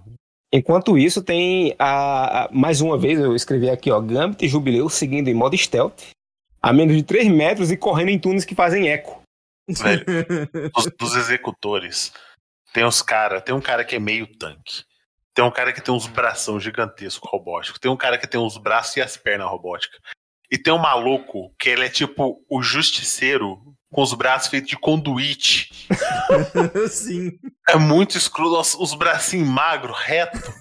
Enquanto 0.52 0.98
isso, 0.98 1.22
tem 1.22 1.74
a, 1.78 2.44
a, 2.44 2.48
Mais 2.52 2.80
uma 2.80 2.98
vez, 2.98 3.18
eu 3.18 3.34
escrevi 3.34 3.70
aqui, 3.70 3.90
ó. 3.90 4.00
Gambit 4.00 4.44
e 4.44 4.48
Jubileu 4.48 4.88
seguindo 4.88 5.28
em 5.28 5.34
modo 5.34 5.56
stealth. 5.56 6.10
A 6.60 6.72
menos 6.72 6.96
de 6.96 7.02
3 7.02 7.28
metros 7.28 7.70
e 7.70 7.76
correndo 7.76 8.10
em 8.10 8.18
túneis 8.18 8.44
que 8.44 8.54
fazem 8.54 8.88
eco. 8.88 9.22
Velho, 9.68 10.04
dos, 10.74 10.92
dos 10.98 11.16
executores, 11.16 12.12
tem 12.72 12.84
uns 12.84 13.00
cara, 13.00 13.40
tem 13.40 13.54
um 13.54 13.60
cara 13.60 13.84
que 13.84 13.96
é 13.96 13.98
meio 13.98 14.26
tanque. 14.26 14.84
Tem 15.34 15.44
um 15.44 15.50
cara 15.50 15.72
que 15.72 15.80
tem 15.80 15.94
uns 15.94 16.06
bração 16.06 16.60
gigantescos 16.60 17.28
robóticos. 17.30 17.78
Tem 17.78 17.90
um 17.90 17.96
cara 17.96 18.18
que 18.18 18.26
tem 18.26 18.40
os 18.40 18.58
braços 18.58 18.96
e 18.96 19.00
as 19.00 19.16
pernas 19.16 19.48
robóticas. 19.48 19.98
E 20.50 20.58
tem 20.58 20.72
um 20.72 20.78
maluco 20.78 21.54
que 21.58 21.70
ele 21.70 21.86
é 21.86 21.88
tipo 21.88 22.44
o 22.48 22.62
justiceiro 22.62 23.58
com 23.92 24.02
os 24.02 24.14
braços 24.14 24.48
feitos 24.48 24.70
de 24.70 24.76
conduíte. 24.76 25.70
Sim. 26.88 27.38
É 27.68 27.76
muito 27.76 28.16
escuro, 28.16 28.58
os, 28.58 28.74
os 28.74 28.94
bracinhos 28.94 29.48
magros, 29.48 29.96
reto. 29.98 30.52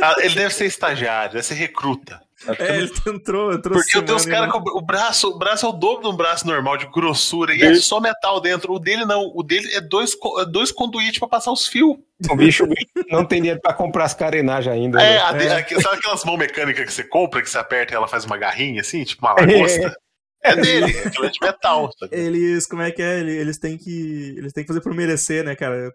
Ah, 0.00 0.14
ele 0.18 0.34
deve 0.34 0.54
ser 0.54 0.66
estagiário, 0.66 1.32
deve 1.32 1.44
ser 1.44 1.54
recruta. 1.54 2.20
É, 2.58 2.76
ele 2.76 2.92
entrou, 3.08 3.52
entrou 3.52 3.74
Porque 3.74 4.02
tem 4.02 4.14
uns 4.14 4.26
caras 4.26 4.52
com 4.52 4.58
o 4.58 4.82
braço, 4.82 5.30
o 5.30 5.38
braço 5.38 5.66
é 5.66 5.68
o 5.68 5.72
dobro 5.72 6.02
de 6.02 6.14
um 6.14 6.16
braço 6.16 6.46
normal, 6.46 6.76
de 6.76 6.86
grossura, 6.86 7.54
e 7.54 7.62
é 7.62 7.74
só 7.76 7.98
metal 7.98 8.40
dentro. 8.40 8.74
O 8.74 8.78
dele 8.78 9.04
não, 9.04 9.32
o 9.34 9.42
dele 9.42 9.74
é 9.74 9.80
dois, 9.80 10.14
é 10.38 10.44
dois 10.44 10.70
conduítes 10.70 11.18
pra 11.18 11.28
passar 11.28 11.50
os 11.50 11.66
fios. 11.66 11.96
O 12.30 12.36
bicho, 12.36 12.64
não 13.10 13.24
tem 13.24 13.40
dinheiro 13.40 13.60
pra 13.60 13.72
comprar 13.72 14.04
as 14.04 14.14
carenagens 14.14 14.72
ainda. 14.72 15.02
É, 15.02 15.32
né? 15.32 15.60
é. 15.60 15.80
sabe 15.80 15.96
aquelas 15.96 16.24
mãos 16.24 16.38
mecânicas 16.38 16.84
que 16.84 16.92
você 16.92 17.04
compra, 17.04 17.42
que 17.42 17.50
você 17.50 17.58
aperta 17.58 17.94
e 17.94 17.96
ela 17.96 18.06
faz 18.06 18.24
uma 18.24 18.36
garrinha 18.36 18.82
assim, 18.82 19.02
tipo 19.02 19.26
uma 19.26 19.34
lagosta? 19.34 19.96
É. 20.46 20.52
É 20.52 20.56
dele, 20.56 20.98
aquilo 21.00 21.26
é 21.26 21.30
de 21.30 21.38
metal. 21.40 21.90
Sabe? 21.98 22.16
Eles, 22.16 22.66
como 22.66 22.82
é 22.82 22.90
que 22.90 23.02
é? 23.02 23.18
Eles 23.18 23.58
têm 23.58 23.76
que. 23.76 24.34
Eles 24.36 24.52
têm 24.52 24.64
que 24.64 24.68
fazer 24.68 24.80
por 24.80 24.94
merecer, 24.94 25.44
né, 25.44 25.54
cara? 25.54 25.92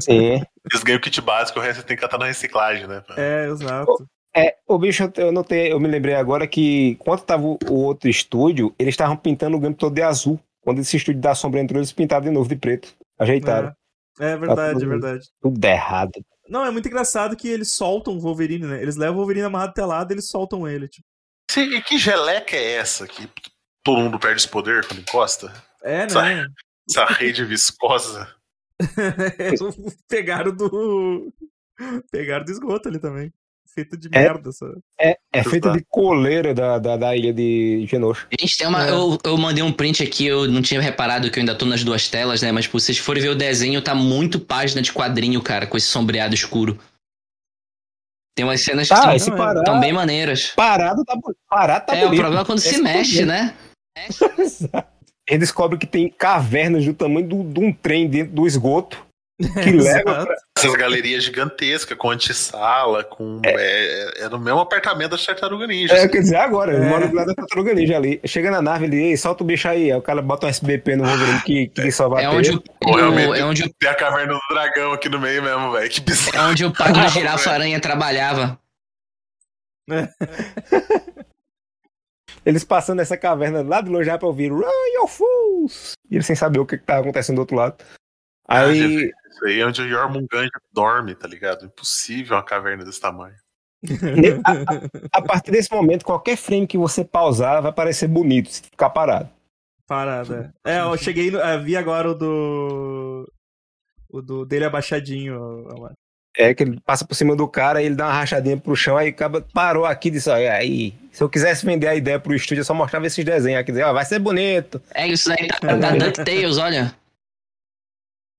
Sim. 0.00 0.42
Eles 0.70 0.82
ganham 0.82 0.98
o 0.98 1.00
kit 1.00 1.20
básico, 1.20 1.58
o 1.58 1.62
resto 1.62 1.82
tem 1.84 1.96
que 1.96 2.04
estar 2.04 2.18
na 2.18 2.26
reciclagem, 2.26 2.86
né? 2.86 3.02
É, 3.16 3.46
exato. 3.48 4.06
É, 4.34 4.56
o 4.66 4.78
bicho, 4.78 5.12
eu 5.16 5.30
notei, 5.30 5.70
eu 5.70 5.78
me 5.78 5.88
lembrei 5.88 6.14
agora 6.14 6.46
que 6.46 6.96
quando 6.96 7.20
tava 7.20 7.44
o, 7.44 7.58
outro 7.68 8.08
estúdio, 8.08 8.74
eles 8.78 8.94
estavam 8.94 9.16
pintando 9.16 9.56
o 9.56 9.60
game 9.60 9.74
todo 9.74 9.94
de 9.94 10.02
azul. 10.02 10.40
Quando 10.62 10.80
esse 10.80 10.96
estúdio 10.96 11.20
da 11.20 11.34
sombra 11.34 11.60
entrou, 11.60 11.78
eles 11.78 11.92
pintaram 11.92 12.24
de 12.24 12.30
novo 12.30 12.48
de 12.48 12.56
preto. 12.56 12.94
Ajeitaram. 13.18 13.74
É, 14.18 14.30
é 14.32 14.36
verdade, 14.36 14.72
tá 14.72 14.72
tudo, 14.72 14.84
é 14.84 14.88
verdade. 14.88 15.24
Tudo 15.40 15.64
errado. 15.64 16.24
Não, 16.48 16.64
é 16.64 16.70
muito 16.70 16.88
engraçado 16.88 17.36
que 17.36 17.48
eles 17.48 17.72
soltam 17.72 18.14
o 18.14 18.20
Wolverine, 18.20 18.66
né? 18.66 18.80
Eles 18.80 18.96
levam 18.96 19.16
o 19.16 19.18
Wolverine 19.18 19.46
amarrado 19.46 19.70
até 19.70 19.84
lado 19.84 20.10
e 20.10 20.14
eles 20.14 20.28
soltam 20.28 20.66
ele, 20.66 20.88
tipo. 20.88 21.06
Sim, 21.50 21.74
e 21.74 21.82
que 21.82 21.98
geleca 21.98 22.56
é 22.56 22.72
essa 22.76 23.06
que 23.06 23.28
todo 23.82 24.00
mundo 24.00 24.18
perde 24.18 24.40
esse 24.40 24.48
poder 24.48 24.86
quando 24.86 25.00
encosta? 25.00 25.52
É, 25.82 25.98
né? 25.98 26.04
Essa, 26.06 26.46
essa 26.88 27.04
rede 27.06 27.44
viscosa. 27.44 28.34
Pegaram 30.08 30.54
do. 30.54 31.32
Pegaram 32.10 32.44
do 32.44 32.50
esgoto 32.50 32.88
ali 32.88 32.98
também. 32.98 33.32
Feito 33.74 33.96
de 33.96 34.08
é, 34.12 34.22
merda. 34.24 34.50
Essa... 34.50 34.66
É, 35.00 35.16
é 35.32 35.42
feito 35.42 35.72
de 35.72 35.82
coleira 35.88 36.52
da, 36.52 36.78
da, 36.78 36.96
da 36.96 37.16
ilha 37.16 37.32
de 37.32 37.86
Genosha. 37.88 38.26
Gente, 38.38 38.58
tem 38.58 38.66
uma. 38.66 38.86
É. 38.86 38.90
Eu, 38.90 39.18
eu 39.24 39.38
mandei 39.38 39.62
um 39.62 39.72
print 39.72 40.02
aqui, 40.02 40.26
eu 40.26 40.46
não 40.46 40.60
tinha 40.60 40.80
reparado 40.80 41.30
que 41.30 41.38
eu 41.38 41.40
ainda 41.40 41.54
tô 41.54 41.64
nas 41.64 41.82
duas 41.82 42.08
telas, 42.08 42.42
né? 42.42 42.52
Mas 42.52 42.66
se 42.66 42.72
vocês 42.72 42.98
forem 42.98 43.22
ver 43.22 43.30
o 43.30 43.34
desenho, 43.34 43.82
tá 43.82 43.94
muito 43.94 44.38
página 44.38 44.82
de 44.82 44.92
quadrinho, 44.92 45.40
cara, 45.42 45.66
com 45.66 45.76
esse 45.76 45.86
sombreado 45.86 46.34
escuro. 46.34 46.78
Tem 48.34 48.44
umas 48.44 48.62
cenas 48.64 48.88
que 48.88 48.94
ah, 48.94 49.14
estão 49.14 49.36
parado, 49.36 49.80
bem 49.80 49.92
maneiras. 49.92 50.48
Parado 50.56 51.04
tá, 51.04 51.14
parado 51.48 51.86
tá 51.86 51.94
É, 51.94 52.04
bonito. 52.04 52.18
o 52.18 52.22
problema 52.22 52.42
é 52.42 52.46
quando 52.46 52.58
esse 52.58 52.74
se 52.74 52.82
mexe, 52.82 53.24
né? 53.24 53.54
Ele 55.28 55.38
descobre 55.38 55.78
que 55.78 55.86
tem 55.86 56.08
cavernas 56.08 56.84
do 56.84 56.94
tamanho 56.94 57.26
de 57.26 57.60
um 57.60 57.72
trem 57.72 58.08
dentro 58.08 58.34
do 58.34 58.46
esgoto. 58.46 59.06
Que 59.40 59.70
leva 59.72 60.26
pra... 60.26 60.36
essas 60.56 60.74
galerias 60.74 61.24
gigantescas, 61.24 61.96
com 61.96 62.10
antessala, 62.10 63.02
com. 63.02 63.40
É. 63.44 63.52
É, 63.52 64.24
é, 64.24 64.28
no 64.28 64.38
mesmo 64.38 64.60
apartamento 64.60 65.10
da 65.12 65.18
Tartaruga 65.18 65.66
Ninja. 65.66 65.94
É, 65.94 65.98
assim. 65.98 66.08
quer 66.08 66.20
dizer, 66.20 66.36
agora, 66.36 66.76
é. 66.76 66.88
mora 66.88 67.08
do 67.08 67.14
lado 67.14 67.28
da 67.28 67.34
Tartaruga 67.34 67.74
Ninja 67.74 67.96
ali. 67.96 68.20
Chega 68.24 68.50
na 68.50 68.60
nave, 68.60 68.86
ele, 68.86 69.16
solta 69.16 69.42
o 69.42 69.46
bicho 69.46 69.68
aí. 69.68 69.90
Aí 69.90 69.98
o 69.98 70.02
cara 70.02 70.20
bota 70.22 70.46
um 70.46 70.50
SBP 70.50 70.96
no 70.96 71.04
Wolverine 71.04 71.40
que, 71.42 71.68
que 71.68 71.90
só 71.90 72.08
vai. 72.08 72.24
É 72.24 72.28
onde 72.28 72.50
o, 72.50 72.62
Pô, 72.80 72.98
é 72.98 73.44
onde 73.44 73.72
Tem 73.74 73.88
a 73.88 73.94
caverna 73.94 74.34
do 74.34 74.40
dragão 74.50 74.92
aqui 74.92 75.08
no 75.08 75.18
meio 75.18 75.42
mesmo, 75.42 75.72
velho. 75.72 75.90
Que 75.90 76.00
bizarro. 76.00 76.36
É 76.36 76.50
onde 76.50 76.64
o 76.64 76.72
pai 76.72 76.92
do 76.92 77.08
girafa-aranha 77.08 77.80
trabalhava. 77.80 78.58
Eles 82.44 82.64
passando 82.64 83.00
essa 83.00 83.16
caverna 83.16 83.62
lá 83.62 83.80
do 83.80 83.90
longe 83.90 84.06
já 84.06 84.18
pra 84.18 84.26
ouvir 84.26 84.50
Run, 84.50 84.62
your 84.94 85.08
fools! 85.08 85.92
E 86.10 86.16
eles 86.16 86.26
sem 86.26 86.36
saber 86.36 86.58
o 86.58 86.66
que, 86.66 86.76
que 86.76 86.84
tá 86.84 86.98
acontecendo 86.98 87.36
do 87.36 87.40
outro 87.40 87.56
lado. 87.56 87.76
Aí. 88.48 88.82
Ah, 88.82 89.28
isso 89.30 89.44
aí 89.46 89.60
é 89.60 89.66
onde 89.66 89.80
o 89.80 89.88
Jormungand 89.88 90.48
dorme, 90.72 91.14
tá 91.14 91.26
ligado? 91.26 91.64
Impossível 91.64 92.36
uma 92.36 92.42
caverna 92.42 92.84
desse 92.84 93.00
tamanho. 93.00 93.34
a, 94.44 95.18
a, 95.18 95.22
partir 95.22 95.50
desse 95.50 95.72
momento, 95.72 96.04
qualquer 96.04 96.36
frame 96.36 96.66
que 96.66 96.78
você 96.78 97.04
pausar 97.04 97.62
vai 97.62 97.72
parecer 97.72 98.06
bonito 98.06 98.50
se 98.50 98.62
ficar 98.62 98.90
parado. 98.90 99.28
Parada. 99.86 100.54
É, 100.64 100.80
eu 100.80 100.96
cheguei. 100.96 101.30
No, 101.30 101.38
vi 101.62 101.76
agora 101.76 102.10
o 102.10 102.14
do. 102.14 103.32
O 104.08 104.22
do 104.22 104.44
dele 104.44 104.64
abaixadinho. 104.64 105.66
É, 106.36 106.54
que 106.54 106.62
ele 106.62 106.80
passa 106.80 107.06
por 107.06 107.14
cima 107.14 107.36
do 107.36 107.46
cara 107.46 107.82
e 107.82 107.86
ele 107.86 107.94
dá 107.94 108.06
uma 108.06 108.14
rachadinha 108.14 108.56
pro 108.56 108.74
chão, 108.74 108.96
aí 108.96 109.08
acaba, 109.08 109.42
parou 109.52 109.84
aqui 109.84 110.08
e 110.08 110.12
disse, 110.12 110.30
aí, 110.30 110.94
se 111.12 111.22
eu 111.22 111.28
quisesse 111.28 111.64
vender 111.66 111.88
a 111.88 111.94
ideia 111.94 112.18
pro 112.18 112.34
estúdio, 112.34 112.62
eu 112.62 112.64
só 112.64 112.72
mostrava 112.72 113.06
esses 113.06 113.22
desenhos 113.22 113.60
aqui, 113.60 113.70
dizer, 113.70 113.84
ó, 113.84 113.92
vai 113.92 114.04
ser 114.04 114.18
bonito. 114.18 114.80
É, 114.94 115.06
isso 115.06 115.30
aí 115.30 115.48
tá, 115.48 115.58
tá 115.58 115.90
DuckTales, 115.90 116.56
olha. 116.56 116.96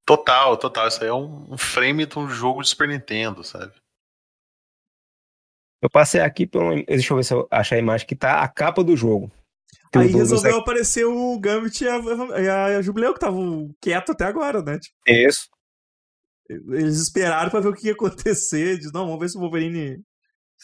Total, 0.06 0.58
total, 0.58 0.88
isso 0.88 1.04
aí 1.04 1.10
é 1.10 1.14
um, 1.14 1.56
frame 1.58 2.06
de 2.06 2.18
um 2.18 2.28
jogo 2.28 2.64
de 2.64 2.70
Super 2.70 2.88
Nintendo, 2.88 3.44
sabe? 3.44 3.72
Eu 5.82 5.90
passei 5.90 6.22
aqui, 6.22 6.48
pelo... 6.48 6.84
deixa 6.86 7.14
eu 7.14 7.18
ver 7.18 7.24
se 7.24 7.34
eu 7.34 7.48
achar 7.52 7.76
a 7.76 7.80
imagem 7.80 8.08
que 8.08 8.16
tá 8.16 8.42
a 8.42 8.48
capa 8.48 8.84
do 8.84 8.98
jogo. 8.98 9.32
Aí 9.96 10.08
resolveu 10.08 10.58
aparecer 10.58 11.06
o 11.06 11.38
Gambit 11.40 11.84
e 11.84 11.88
a, 11.88 11.96
a, 11.96 12.66
a 12.78 12.82
Jubileu, 12.82 13.14
que 13.14 13.18
estavam 13.18 13.70
quieto 13.80 14.14
até 14.14 14.26
agora, 14.26 14.62
né? 14.62 14.80
Tipo... 14.80 14.96
Isso. 15.08 15.48
Eles 16.50 17.00
esperaram 17.00 17.50
para 17.50 17.62
ver 17.62 17.70
o 17.70 17.74
que 17.74 17.88
ia 17.88 17.94
acontecer. 17.94 18.78
Diz, 18.78 18.92
não, 18.92 19.06
vamos 19.06 19.20
ver 19.20 19.30
se 19.30 19.38
o 19.38 19.42
Wolverine 19.42 20.04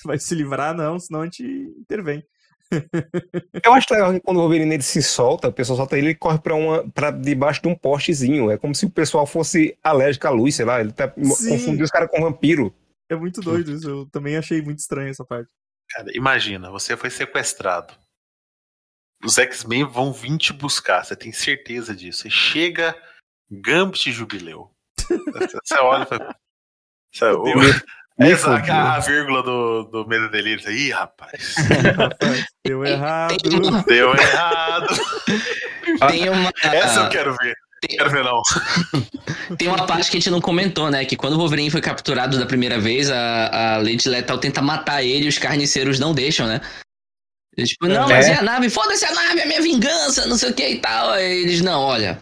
vai 0.05 0.19
se 0.19 0.35
livrar, 0.35 0.75
não, 0.75 0.99
senão 0.99 1.21
a 1.21 1.25
gente 1.25 1.43
intervém. 1.43 2.23
Eu 3.65 3.73
acho 3.73 3.87
legal 3.91 4.13
que 4.13 4.19
quando 4.19 4.37
o 4.37 4.41
Wolverine 4.41 4.75
ele 4.75 4.83
se 4.83 5.01
solta, 5.01 5.47
o 5.47 5.53
pessoal 5.53 5.77
solta 5.77 5.97
ele, 5.97 6.07
ele 6.07 6.15
corre 6.15 6.39
pra, 6.39 6.53
uma, 6.53 6.87
pra 6.91 7.11
debaixo 7.11 7.61
de 7.61 7.67
um 7.67 7.75
postezinho. 7.75 8.51
É 8.51 8.57
como 8.57 8.75
se 8.75 8.85
o 8.85 8.89
pessoal 8.89 9.25
fosse 9.25 9.77
alérgico 9.83 10.27
à 10.27 10.29
luz, 10.29 10.55
sei 10.55 10.65
lá. 10.65 10.79
Ele 10.79 10.91
tá 10.91 11.07
confundindo 11.07 11.83
os 11.83 11.91
caras 11.91 12.09
com 12.09 12.21
vampiro. 12.21 12.73
É 13.09 13.15
muito 13.15 13.41
doido 13.41 13.71
isso. 13.71 13.89
Eu 13.89 14.05
também 14.07 14.37
achei 14.37 14.61
muito 14.61 14.79
estranho 14.79 15.09
essa 15.09 15.25
parte. 15.25 15.51
Cara, 15.89 16.15
imagina, 16.15 16.69
você 16.69 16.95
foi 16.95 17.09
sequestrado. 17.09 17.93
Os 19.23 19.37
X-Men 19.37 19.83
vão 19.85 20.13
vir 20.13 20.37
te 20.37 20.53
buscar, 20.53 21.03
você 21.03 21.15
tem 21.15 21.31
certeza 21.31 21.95
disso. 21.95 22.21
Você 22.21 22.29
chega, 22.29 22.95
Gambit 23.51 24.11
Jubileu. 24.11 24.71
Você 25.63 25.79
olha 25.79 26.03
e 26.03 26.05
fala. 26.05 26.35
É 28.21 28.31
essa, 28.31 28.55
a 28.55 28.99
vírgula 28.99 29.41
do, 29.41 29.83
do 29.83 30.07
medo 30.07 30.25
e 30.25 30.29
delírio. 30.29 30.69
Ih, 30.69 30.91
rapaz. 30.91 31.55
Deu 32.65 32.85
errado. 32.85 33.37
Deu 33.87 34.13
errado. 34.13 34.87
Tem 36.09 36.29
uma... 36.29 36.51
Essa 36.61 37.01
eu 37.01 37.09
quero 37.09 37.33
ver. 37.37 37.55
Tem... 37.81 37.97
Quero 37.97 38.09
ver, 38.09 38.25
não. 38.25 38.41
Tem 39.57 39.69
uma 39.69 39.87
parte 39.87 40.11
que 40.11 40.17
a 40.17 40.19
gente 40.19 40.29
não 40.29 40.41
comentou, 40.41 40.91
né? 40.91 41.05
Que 41.05 41.15
quando 41.15 41.33
o 41.33 41.37
Wolverine 41.37 41.71
foi 41.71 41.79
capturado 41.79 42.37
da 42.37 42.45
primeira 42.45 42.77
vez, 42.77 43.09
a, 43.09 43.75
a 43.75 43.77
Lady 43.77 44.09
Lethal 44.09 44.37
tenta 44.37 44.61
matar 44.61 45.01
ele 45.01 45.25
e 45.25 45.29
os 45.29 45.37
carniceiros 45.37 45.97
não 45.97 46.13
deixam, 46.13 46.45
né? 46.45 46.59
Eles, 47.55 47.69
tipo, 47.69 47.87
não, 47.87 48.09
é. 48.09 48.15
mas 48.15 48.27
é 48.27 48.35
a 48.35 48.41
nave, 48.41 48.69
foda-se 48.69 49.05
a 49.05 49.13
nave, 49.13 49.39
é 49.39 49.43
a 49.43 49.47
minha 49.47 49.61
vingança, 49.61 50.27
não 50.27 50.37
sei 50.37 50.49
o 50.49 50.53
que 50.53 50.67
e 50.67 50.79
tal. 50.79 51.11
Aí 51.11 51.43
eles, 51.43 51.61
não, 51.61 51.81
olha, 51.81 52.21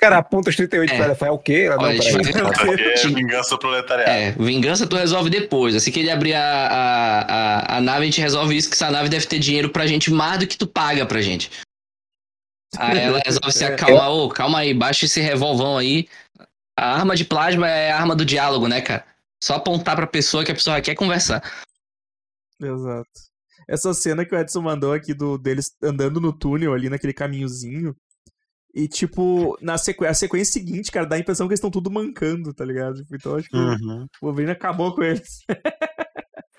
cara 0.00 0.18
aponta 0.18 0.48
os 0.48 0.56
38 0.56 0.92
é. 0.92 1.14
para 1.14 1.28
é 1.28 1.30
o 1.30 1.38
quê? 1.38 1.68
Olha, 1.68 1.76
não, 1.76 1.86
é 1.86 3.08
vingança 3.08 3.58
proletariada. 3.58 4.10
É, 4.10 4.32
vingança 4.32 4.86
tu 4.86 4.96
resolve 4.96 5.28
depois. 5.28 5.74
Assim 5.74 5.92
que 5.92 6.00
ele 6.00 6.10
abrir 6.10 6.34
a, 6.34 6.42
a, 6.42 7.20
a, 7.20 7.76
a, 7.76 7.80
nave, 7.80 8.02
a 8.02 8.04
gente 8.06 8.20
resolve 8.20 8.56
isso, 8.56 8.68
que 8.68 8.74
essa 8.74 8.90
nave 8.90 9.08
deve 9.08 9.26
ter 9.26 9.38
dinheiro 9.38 9.68
pra 9.68 9.86
gente 9.86 10.10
mais 10.10 10.38
do 10.38 10.46
que 10.46 10.56
tu 10.56 10.66
paga 10.66 11.04
pra 11.04 11.20
gente. 11.20 11.50
Aí 12.78 12.98
ela 12.98 13.20
resolve 13.24 13.52
se 13.52 13.64
acalmar, 13.64 14.10
ô, 14.10 14.24
oh, 14.24 14.28
calma 14.28 14.60
aí, 14.60 14.72
baixa 14.72 15.04
esse 15.04 15.20
revolvão 15.20 15.76
aí. 15.76 16.08
A 16.78 16.94
arma 16.94 17.14
de 17.14 17.24
plasma 17.24 17.68
é 17.68 17.90
a 17.90 17.98
arma 17.98 18.16
do 18.16 18.24
diálogo, 18.24 18.66
né, 18.66 18.80
cara? 18.80 19.04
Só 19.42 19.56
apontar 19.56 19.96
pra 19.96 20.06
pessoa 20.06 20.44
que 20.44 20.52
a 20.52 20.54
pessoa 20.54 20.80
quer 20.80 20.94
conversar. 20.94 21.42
Exato. 22.60 23.10
Essa 23.68 23.92
cena 23.92 24.24
que 24.24 24.34
o 24.34 24.38
Edson 24.38 24.62
mandou 24.62 24.92
aqui 24.92 25.12
do 25.12 25.36
deles 25.36 25.76
andando 25.82 26.20
no 26.20 26.32
túnel 26.32 26.72
ali 26.72 26.88
naquele 26.88 27.12
caminhozinho. 27.12 27.94
E, 28.74 28.86
tipo, 28.86 29.58
na 29.60 29.76
sequ... 29.76 30.04
a 30.04 30.14
sequência 30.14 30.52
seguinte, 30.52 30.92
cara, 30.92 31.06
dá 31.06 31.16
a 31.16 31.18
impressão 31.18 31.46
que 31.46 31.52
eles 31.52 31.58
estão 31.58 31.70
tudo 31.70 31.90
mancando, 31.90 32.54
tá 32.54 32.64
ligado? 32.64 33.02
Tipo, 33.02 33.16
então 33.16 33.36
acho 33.36 33.48
que 33.48 33.56
uhum. 33.56 34.06
o 34.22 34.26
Wolverine 34.26 34.52
acabou 34.52 34.94
com 34.94 35.02
eles. 35.02 35.40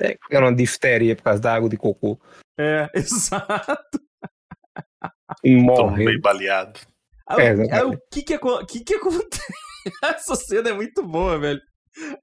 é, 0.01 0.17
era 0.29 0.45
uma 0.45 0.55
difteria 0.55 1.15
por 1.15 1.23
causa 1.23 1.41
da 1.41 1.53
água 1.53 1.69
de 1.69 1.77
cocô. 1.77 2.19
É, 2.59 2.89
exato. 2.95 3.99
Morre. 5.45 6.05
meio 6.05 6.21
baleado. 6.21 6.79
Ah, 7.27 7.41
é, 7.41 7.83
o 7.85 7.97
que 8.11 8.23
que, 8.23 8.37
que 8.67 8.83
que 8.83 8.95
acontece? 8.95 9.53
Essa 10.03 10.35
cena 10.35 10.69
é 10.69 10.73
muito 10.73 11.01
boa, 11.03 11.39
velho. 11.39 11.61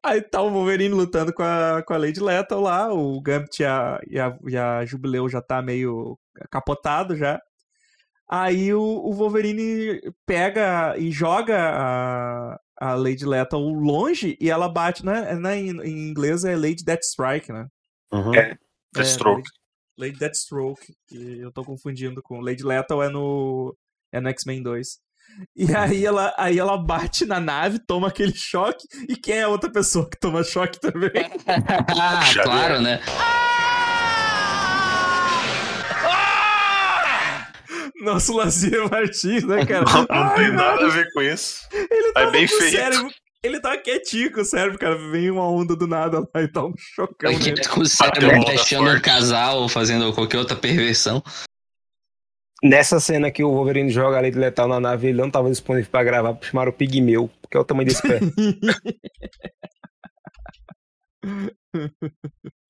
Aí 0.02 0.22
tá 0.22 0.40
o 0.40 0.50
Wolverine 0.50 0.94
lutando 0.94 1.32
com 1.32 1.42
a, 1.42 1.82
com 1.86 1.92
a 1.92 1.98
Lady 1.98 2.20
Lethal 2.20 2.60
lá, 2.60 2.92
o 2.92 3.20
Gambit 3.20 3.60
e 3.60 3.64
a, 3.64 4.00
e 4.06 4.18
a, 4.18 4.38
e 4.46 4.56
a 4.56 4.84
Jubileu 4.84 5.28
já 5.28 5.42
tá 5.42 5.60
meio 5.60 6.18
capotado 6.50 7.16
já. 7.16 7.40
Aí 8.28 8.74
o, 8.74 8.82
o 8.82 9.12
Wolverine 9.12 10.00
pega 10.26 10.94
e 10.98 11.10
joga 11.10 11.56
a, 11.58 12.60
a 12.78 12.94
Lady 12.94 13.24
Lethal 13.24 13.60
longe 13.60 14.36
e 14.38 14.50
ela 14.50 14.68
bate, 14.68 15.04
né? 15.04 15.34
Na, 15.34 15.56
em, 15.56 15.70
em 15.80 16.10
inglês 16.10 16.44
é 16.44 16.54
Lady 16.54 16.84
Deathstrike, 16.84 17.50
né? 17.50 17.66
Uhum. 18.12 18.34
É, 18.34 18.56
Deathstroke. 18.94 19.40
É, 19.40 20.02
Lady, 20.02 20.10
Lady 20.10 20.18
Deathstroke, 20.18 20.92
que 21.08 21.40
eu 21.40 21.50
tô 21.50 21.64
confundindo 21.64 22.22
com 22.22 22.40
Lady 22.40 22.62
Lethal 22.62 23.02
é 23.02 23.08
no, 23.08 23.74
é 24.12 24.20
no 24.20 24.28
X-Men 24.28 24.62
2. 24.62 24.86
E 25.56 25.64
uhum. 25.64 25.76
aí 25.76 26.04
ela, 26.04 26.34
aí 26.36 26.58
ela 26.58 26.76
bate 26.76 27.24
na 27.24 27.40
nave, 27.40 27.78
toma 27.78 28.08
aquele 28.08 28.34
choque, 28.34 28.86
e 29.08 29.16
quem 29.16 29.36
é 29.36 29.42
a 29.42 29.48
outra 29.48 29.70
pessoa 29.70 30.08
que 30.08 30.18
toma 30.18 30.42
choque 30.44 30.78
também? 30.80 31.10
claro, 32.42 32.80
né? 32.80 33.00
Nosso 38.00 38.32
Lazier 38.32 38.88
Martins, 38.90 39.44
né, 39.44 39.66
cara? 39.66 39.84
Não, 39.84 40.02
não 40.02 40.06
Ai, 40.10 40.34
tem 40.36 40.52
nada 40.52 40.86
a 40.86 40.88
ver 40.88 41.12
com 41.12 41.22
isso. 41.22 41.66
Ele 41.72 42.12
é 42.14 42.30
bem 42.30 42.46
feito. 42.46 42.76
Cérebro, 42.76 43.10
ele 43.42 43.60
tava 43.60 43.78
quietinho 43.78 44.32
com 44.32 44.40
o 44.40 44.44
cérebro, 44.44 44.78
cara. 44.78 44.96
Vem 45.10 45.30
uma 45.30 45.48
onda 45.48 45.76
do 45.76 45.86
nada 45.86 46.20
lá 46.20 46.42
e 46.42 46.48
dá 46.48 46.64
um 46.64 46.74
chocão. 46.76 47.30
Ele 47.30 47.54
tá 47.54 47.68
com 47.70 47.80
o 47.80 47.86
cérebro 47.86 48.44
deixando 48.44 48.90
um 48.90 49.00
casal 49.00 49.62
ou 49.62 49.68
fazendo 49.68 50.12
qualquer 50.12 50.38
outra 50.38 50.56
perversão. 50.56 51.22
Nessa 52.62 52.98
cena 52.98 53.30
que 53.30 53.44
o 53.44 53.50
Wolverine 53.52 53.90
joga 53.90 54.18
a 54.18 54.20
lei 54.20 54.32
de 54.32 54.38
letal 54.38 54.66
na 54.66 54.80
nave, 54.80 55.08
ele 55.08 55.20
não 55.20 55.30
tava 55.30 55.48
disponível 55.48 55.88
pra 55.90 56.02
gravar, 56.02 56.36
chamaram 56.42 56.70
o 56.70 56.74
Pigmeu, 56.74 57.30
porque 57.40 57.56
é 57.56 57.60
o 57.60 57.64
tamanho 57.64 57.86
desse 57.88 58.02
pé. 58.02 58.18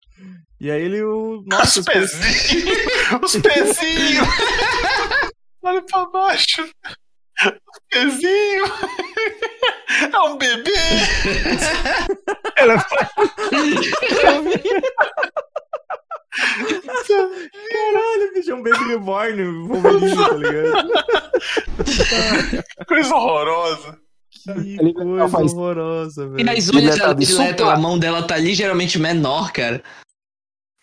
E 0.60 0.70
aí 0.70 0.82
ele. 0.82 1.02
O... 1.02 1.44
Nossa, 1.46 1.80
os 1.80 1.86
pezinhos! 1.86 2.78
os 3.22 3.36
pezinhos! 3.36 4.28
Olha 5.62 5.82
pra 5.82 6.06
baixo! 6.06 6.68
Os 7.44 7.80
pezinhos! 7.90 8.70
É 10.12 10.18
um 10.18 10.36
bebê! 10.36 10.72
Ela. 12.56 12.84
Caralho, 17.08 18.32
bicho, 18.34 18.50
é 18.50 18.54
um 18.54 18.62
baby 18.62 18.84
reborn 18.84 19.44
Wolverine, 19.66 20.16
tá 20.16 20.34
ligado? 20.34 20.88
Coisa 22.86 23.14
horrorosa. 23.14 23.98
Que 24.44 24.92
coisa 24.94 25.28
faz... 25.28 25.52
horrorosa, 25.52 26.28
velho. 26.28 26.46
E 26.46 26.50
as 26.50 26.68
unhas 26.70 26.96
dela, 26.96 27.14
de 27.14 27.62
a 27.62 27.76
mão 27.76 27.98
dela 27.98 28.22
tá 28.22 28.36
ligeiramente 28.36 28.98
menor, 28.98 29.52
cara. 29.52 29.82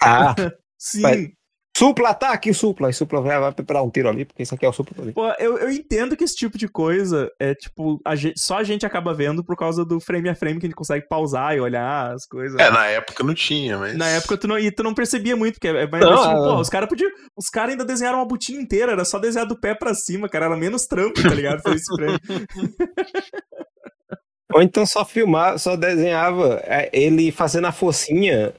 Ah, 0.05 0.35
sim. 0.77 1.01
Vai. 1.01 1.31
Supla, 1.77 2.11
ataque, 2.11 2.53
supla. 2.53 2.89
E 2.89 2.93
supla 2.93 3.19
vai, 3.19 3.37
vai 3.37 3.51
preparar 3.51 3.83
um 3.83 3.89
tiro 3.89 4.07
ali, 4.07 4.23
porque 4.23 4.43
isso 4.43 4.55
aqui 4.55 4.65
é 4.65 4.69
o 4.69 4.71
supla 4.71 5.03
ali. 5.03 5.11
Pô, 5.11 5.27
eu, 5.37 5.57
eu 5.57 5.69
entendo 5.69 6.15
que 6.15 6.23
esse 6.23 6.33
tipo 6.33 6.57
de 6.57 6.69
coisa 6.69 7.29
é 7.37 7.53
tipo, 7.53 7.99
a 8.05 8.15
gente, 8.15 8.39
só 8.39 8.59
a 8.59 8.63
gente 8.63 8.85
acaba 8.85 9.13
vendo 9.13 9.43
por 9.43 9.57
causa 9.57 9.83
do 9.83 9.99
frame 9.99 10.29
a 10.29 10.35
frame 10.35 10.57
que 10.57 10.67
a 10.67 10.69
gente 10.69 10.75
consegue 10.75 11.05
pausar 11.05 11.53
e 11.53 11.59
olhar 11.59 12.13
as 12.13 12.25
coisas. 12.25 12.57
É, 12.57 12.71
na 12.71 12.85
época 12.85 13.25
não 13.25 13.33
tinha, 13.33 13.77
mas. 13.77 13.97
Na 13.97 14.07
época 14.07 14.37
tu 14.37 14.47
não, 14.47 14.57
e 14.57 14.71
tu 14.71 14.83
não 14.83 14.93
percebia 14.93 15.35
muito, 15.35 15.55
porque 15.55 15.67
é, 15.67 15.85
mas, 15.85 15.99
não, 15.99 16.17
tipo, 16.17 16.35
pô, 16.35 16.59
os 16.61 16.69
caras 16.69 16.87
podiam. 16.87 17.11
Os 17.35 17.49
caras 17.49 17.71
ainda 17.71 17.83
desenharam 17.83 18.19
uma 18.19 18.25
botinha 18.25 18.61
inteira, 18.61 18.93
era 18.93 19.03
só 19.03 19.19
desenhar 19.19 19.45
do 19.45 19.59
pé 19.59 19.75
pra 19.75 19.93
cima, 19.93 20.29
cara. 20.29 20.45
Era 20.45 20.55
menos 20.55 20.85
trampo, 20.85 21.21
tá 21.21 21.35
ligado? 21.35 21.61
Foi 21.61 21.73
esse 21.75 21.93
frame. 21.93 22.19
Ou 24.53 24.61
então 24.61 24.85
só 24.85 25.03
filmar, 25.03 25.59
só 25.59 25.75
desenhava 25.75 26.61
é, 26.63 26.89
ele 26.93 27.33
fazendo 27.33 27.67
a 27.67 27.73
focinha 27.73 28.53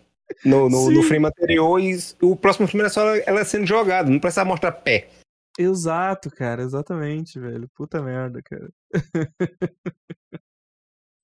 no, 0.45 0.68
no, 0.68 0.91
no 0.91 1.03
frame 1.03 1.27
anterior 1.27 1.81
e 1.81 1.97
o 2.20 2.37
próximo 2.37 2.66
filme 2.66 2.83
era 2.83 2.91
só 2.91 3.14
ela 3.27 3.45
sendo 3.45 3.66
jogada, 3.66 4.11
não 4.11 4.18
precisava 4.18 4.49
mostrar 4.49 4.72
pé. 4.72 5.09
Exato, 5.59 6.31
cara, 6.31 6.62
exatamente, 6.62 7.41
velho. 7.41 7.68
Puta 7.74 8.03
merda, 8.03 8.43
cara. 8.43 8.68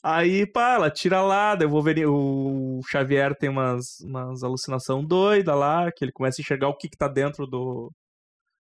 Aí, 0.03 0.47
pá, 0.47 0.75
ela 0.75 0.91
tira 0.91 1.23
lá, 1.23 1.55
daí 1.55 1.69
o 1.69 2.81
Xavier 2.91 3.37
tem 3.37 3.49
umas, 3.49 4.01
umas 4.01 4.43
alucinação 4.43 5.05
doida 5.05 5.55
lá, 5.55 5.93
que 5.93 6.05
ele 6.05 6.11
começa 6.11 6.41
a 6.41 6.43
enxergar 6.43 6.69
o 6.69 6.77
que, 6.77 6.89
que 6.89 6.97
tá 6.97 7.07
dentro 7.07 7.47
do 7.47 7.93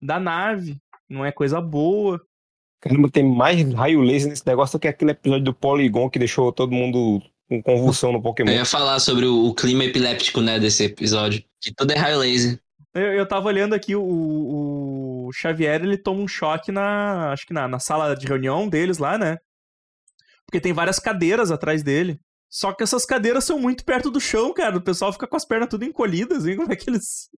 da 0.01 0.17
nave. 0.17 0.79
Não 1.09 1.25
é 1.25 1.31
coisa 1.31 1.59
boa. 1.59 2.21
Caramba, 2.79 3.09
tem 3.09 3.23
mais 3.23 3.61
raio 3.73 4.01
laser 4.01 4.29
nesse 4.29 4.45
negócio 4.47 4.77
do 4.77 4.81
que 4.81 4.87
aquele 4.87 5.11
episódio 5.11 5.43
do 5.43 5.53
Polygon 5.53 6.09
que 6.09 6.19
deixou 6.19 6.53
todo 6.53 6.71
mundo 6.71 7.21
com 7.47 7.61
convulsão 7.61 8.11
no 8.11 8.21
Pokémon. 8.21 8.51
Eu 8.51 8.57
ia 8.57 8.65
falar 8.65 8.99
sobre 8.99 9.25
o, 9.25 9.45
o 9.45 9.53
clima 9.53 9.83
epiléptico, 9.85 10.41
né, 10.41 10.59
desse 10.59 10.83
episódio. 10.83 11.43
Que 11.61 11.73
tudo 11.73 11.91
é 11.91 11.97
raio 11.97 12.19
laser. 12.19 12.59
Eu, 12.93 13.13
eu 13.13 13.27
tava 13.27 13.47
olhando 13.47 13.73
aqui, 13.73 13.95
o, 13.95 15.27
o 15.27 15.31
Xavier, 15.33 15.83
ele 15.83 15.97
toma 15.97 16.21
um 16.21 16.27
choque 16.27 16.71
na, 16.71 17.31
acho 17.31 17.45
que 17.45 17.53
na, 17.53 17.67
na 17.67 17.79
sala 17.79 18.15
de 18.15 18.25
reunião 18.25 18.67
deles 18.67 18.97
lá, 18.97 19.17
né? 19.17 19.37
Porque 20.45 20.61
tem 20.61 20.73
várias 20.73 20.99
cadeiras 20.99 21.51
atrás 21.51 21.83
dele. 21.83 22.19
Só 22.49 22.71
que 22.71 22.83
essas 22.83 23.05
cadeiras 23.05 23.43
são 23.43 23.59
muito 23.59 23.83
perto 23.83 24.09
do 24.09 24.21
chão, 24.21 24.53
cara. 24.53 24.77
O 24.77 24.81
pessoal 24.81 25.11
fica 25.11 25.27
com 25.27 25.35
as 25.35 25.43
pernas 25.43 25.67
tudo 25.69 25.83
encolhidas, 25.83 26.45
hein? 26.45 26.55
Como 26.55 26.71
é 26.71 26.75
que 26.75 26.89
eles 26.89 27.29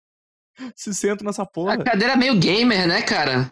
se 0.75 0.93
sentam 0.93 1.25
nessa 1.25 1.45
porra? 1.45 1.73
A 1.73 1.83
cadeira 1.83 2.13
é 2.13 2.17
meio 2.17 2.37
gamer, 2.37 2.87
né, 2.87 3.01
cara? 3.01 3.51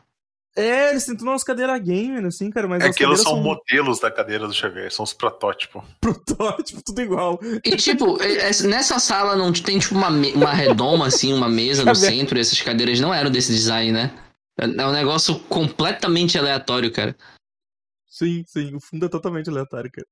É, 0.58 0.92
eles 0.92 1.06
tentam 1.06 1.28
umas 1.28 1.44
cadeiras 1.44 1.82
gamer, 1.82 2.26
assim, 2.26 2.50
cara, 2.50 2.66
mas. 2.66 2.82
É 2.82 2.88
aqueles 2.88 3.20
são, 3.22 3.34
são, 3.34 3.44
modelos 3.44 4.00
da 4.00 4.10
cadeira 4.10 4.48
do 4.48 4.54
Xavier, 4.54 4.90
são 4.90 5.04
os 5.04 5.14
protótipos. 5.14 5.84
Protótipo, 6.00 6.82
tudo 6.82 7.02
igual. 7.02 7.38
E, 7.64 7.76
tipo, 7.76 8.22
é, 8.22 8.50
é, 8.50 8.64
nessa 8.64 8.98
sala 8.98 9.36
não 9.36 9.52
tem, 9.52 9.80
tipo, 9.80 9.96
uma, 9.96 10.08
uma 10.08 10.54
redoma, 10.54 11.08
assim, 11.08 11.34
uma 11.34 11.50
mesa 11.50 11.84
no 11.84 11.94
centro, 11.96 12.38
e 12.38 12.42
essas 12.42 12.62
cadeiras 12.62 13.02
não 13.02 13.14
eram 13.14 13.30
desse 13.30 13.52
design, 13.52 13.92
né? 13.92 14.18
É, 14.58 14.64
é 14.64 14.88
um 14.88 14.94
negócio 14.94 15.38
completamente 15.42 16.38
aleatório, 16.38 16.90
cara. 16.90 17.16
Sim, 18.08 18.46
sim, 18.48 18.74
o 18.74 18.80
fundo 18.80 19.08
é 19.08 19.10
totalmente 19.10 19.50
aleatório, 19.50 19.92
cara. 19.92 20.08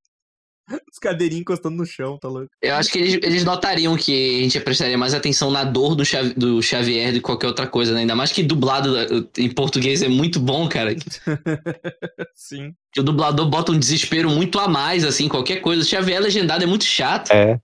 Os 0.90 0.98
cadeirinhos 0.98 1.42
encostando 1.42 1.76
no 1.76 1.86
chão, 1.86 2.18
tá 2.18 2.28
louco? 2.28 2.48
Eu 2.62 2.74
acho 2.74 2.90
que 2.90 2.98
eles, 2.98 3.14
eles 3.22 3.44
notariam 3.44 3.96
que 3.96 4.38
a 4.38 4.42
gente 4.42 4.60
prestaria 4.60 4.96
mais 4.96 5.14
atenção 5.14 5.50
na 5.50 5.64
dor 5.64 5.94
do, 5.94 6.04
Xavier, 6.04 6.34
do 6.38 6.62
Xavier 6.62 7.12
do 7.12 7.14
que 7.14 7.20
qualquer 7.20 7.46
outra 7.46 7.66
coisa, 7.66 7.92
né? 7.92 8.00
Ainda 8.00 8.14
mais 8.14 8.32
que 8.32 8.42
dublado 8.42 8.96
eh, 8.98 9.06
em 9.38 9.50
português 9.50 10.02
é 10.02 10.08
muito 10.08 10.40
bom, 10.40 10.68
cara. 10.68 10.94
Sim. 12.34 12.72
Que 12.92 13.00
o 13.00 13.04
dublador 13.04 13.48
bota 13.48 13.72
um 13.72 13.78
desespero 13.78 14.30
muito 14.30 14.58
a 14.58 14.68
mais, 14.68 15.04
assim, 15.04 15.28
qualquer 15.28 15.60
coisa. 15.60 15.82
O 15.82 15.84
Xavier 15.84 16.20
legendado 16.20 16.64
é 16.64 16.66
muito 16.66 16.84
chato. 16.84 17.30
É. 17.30 17.58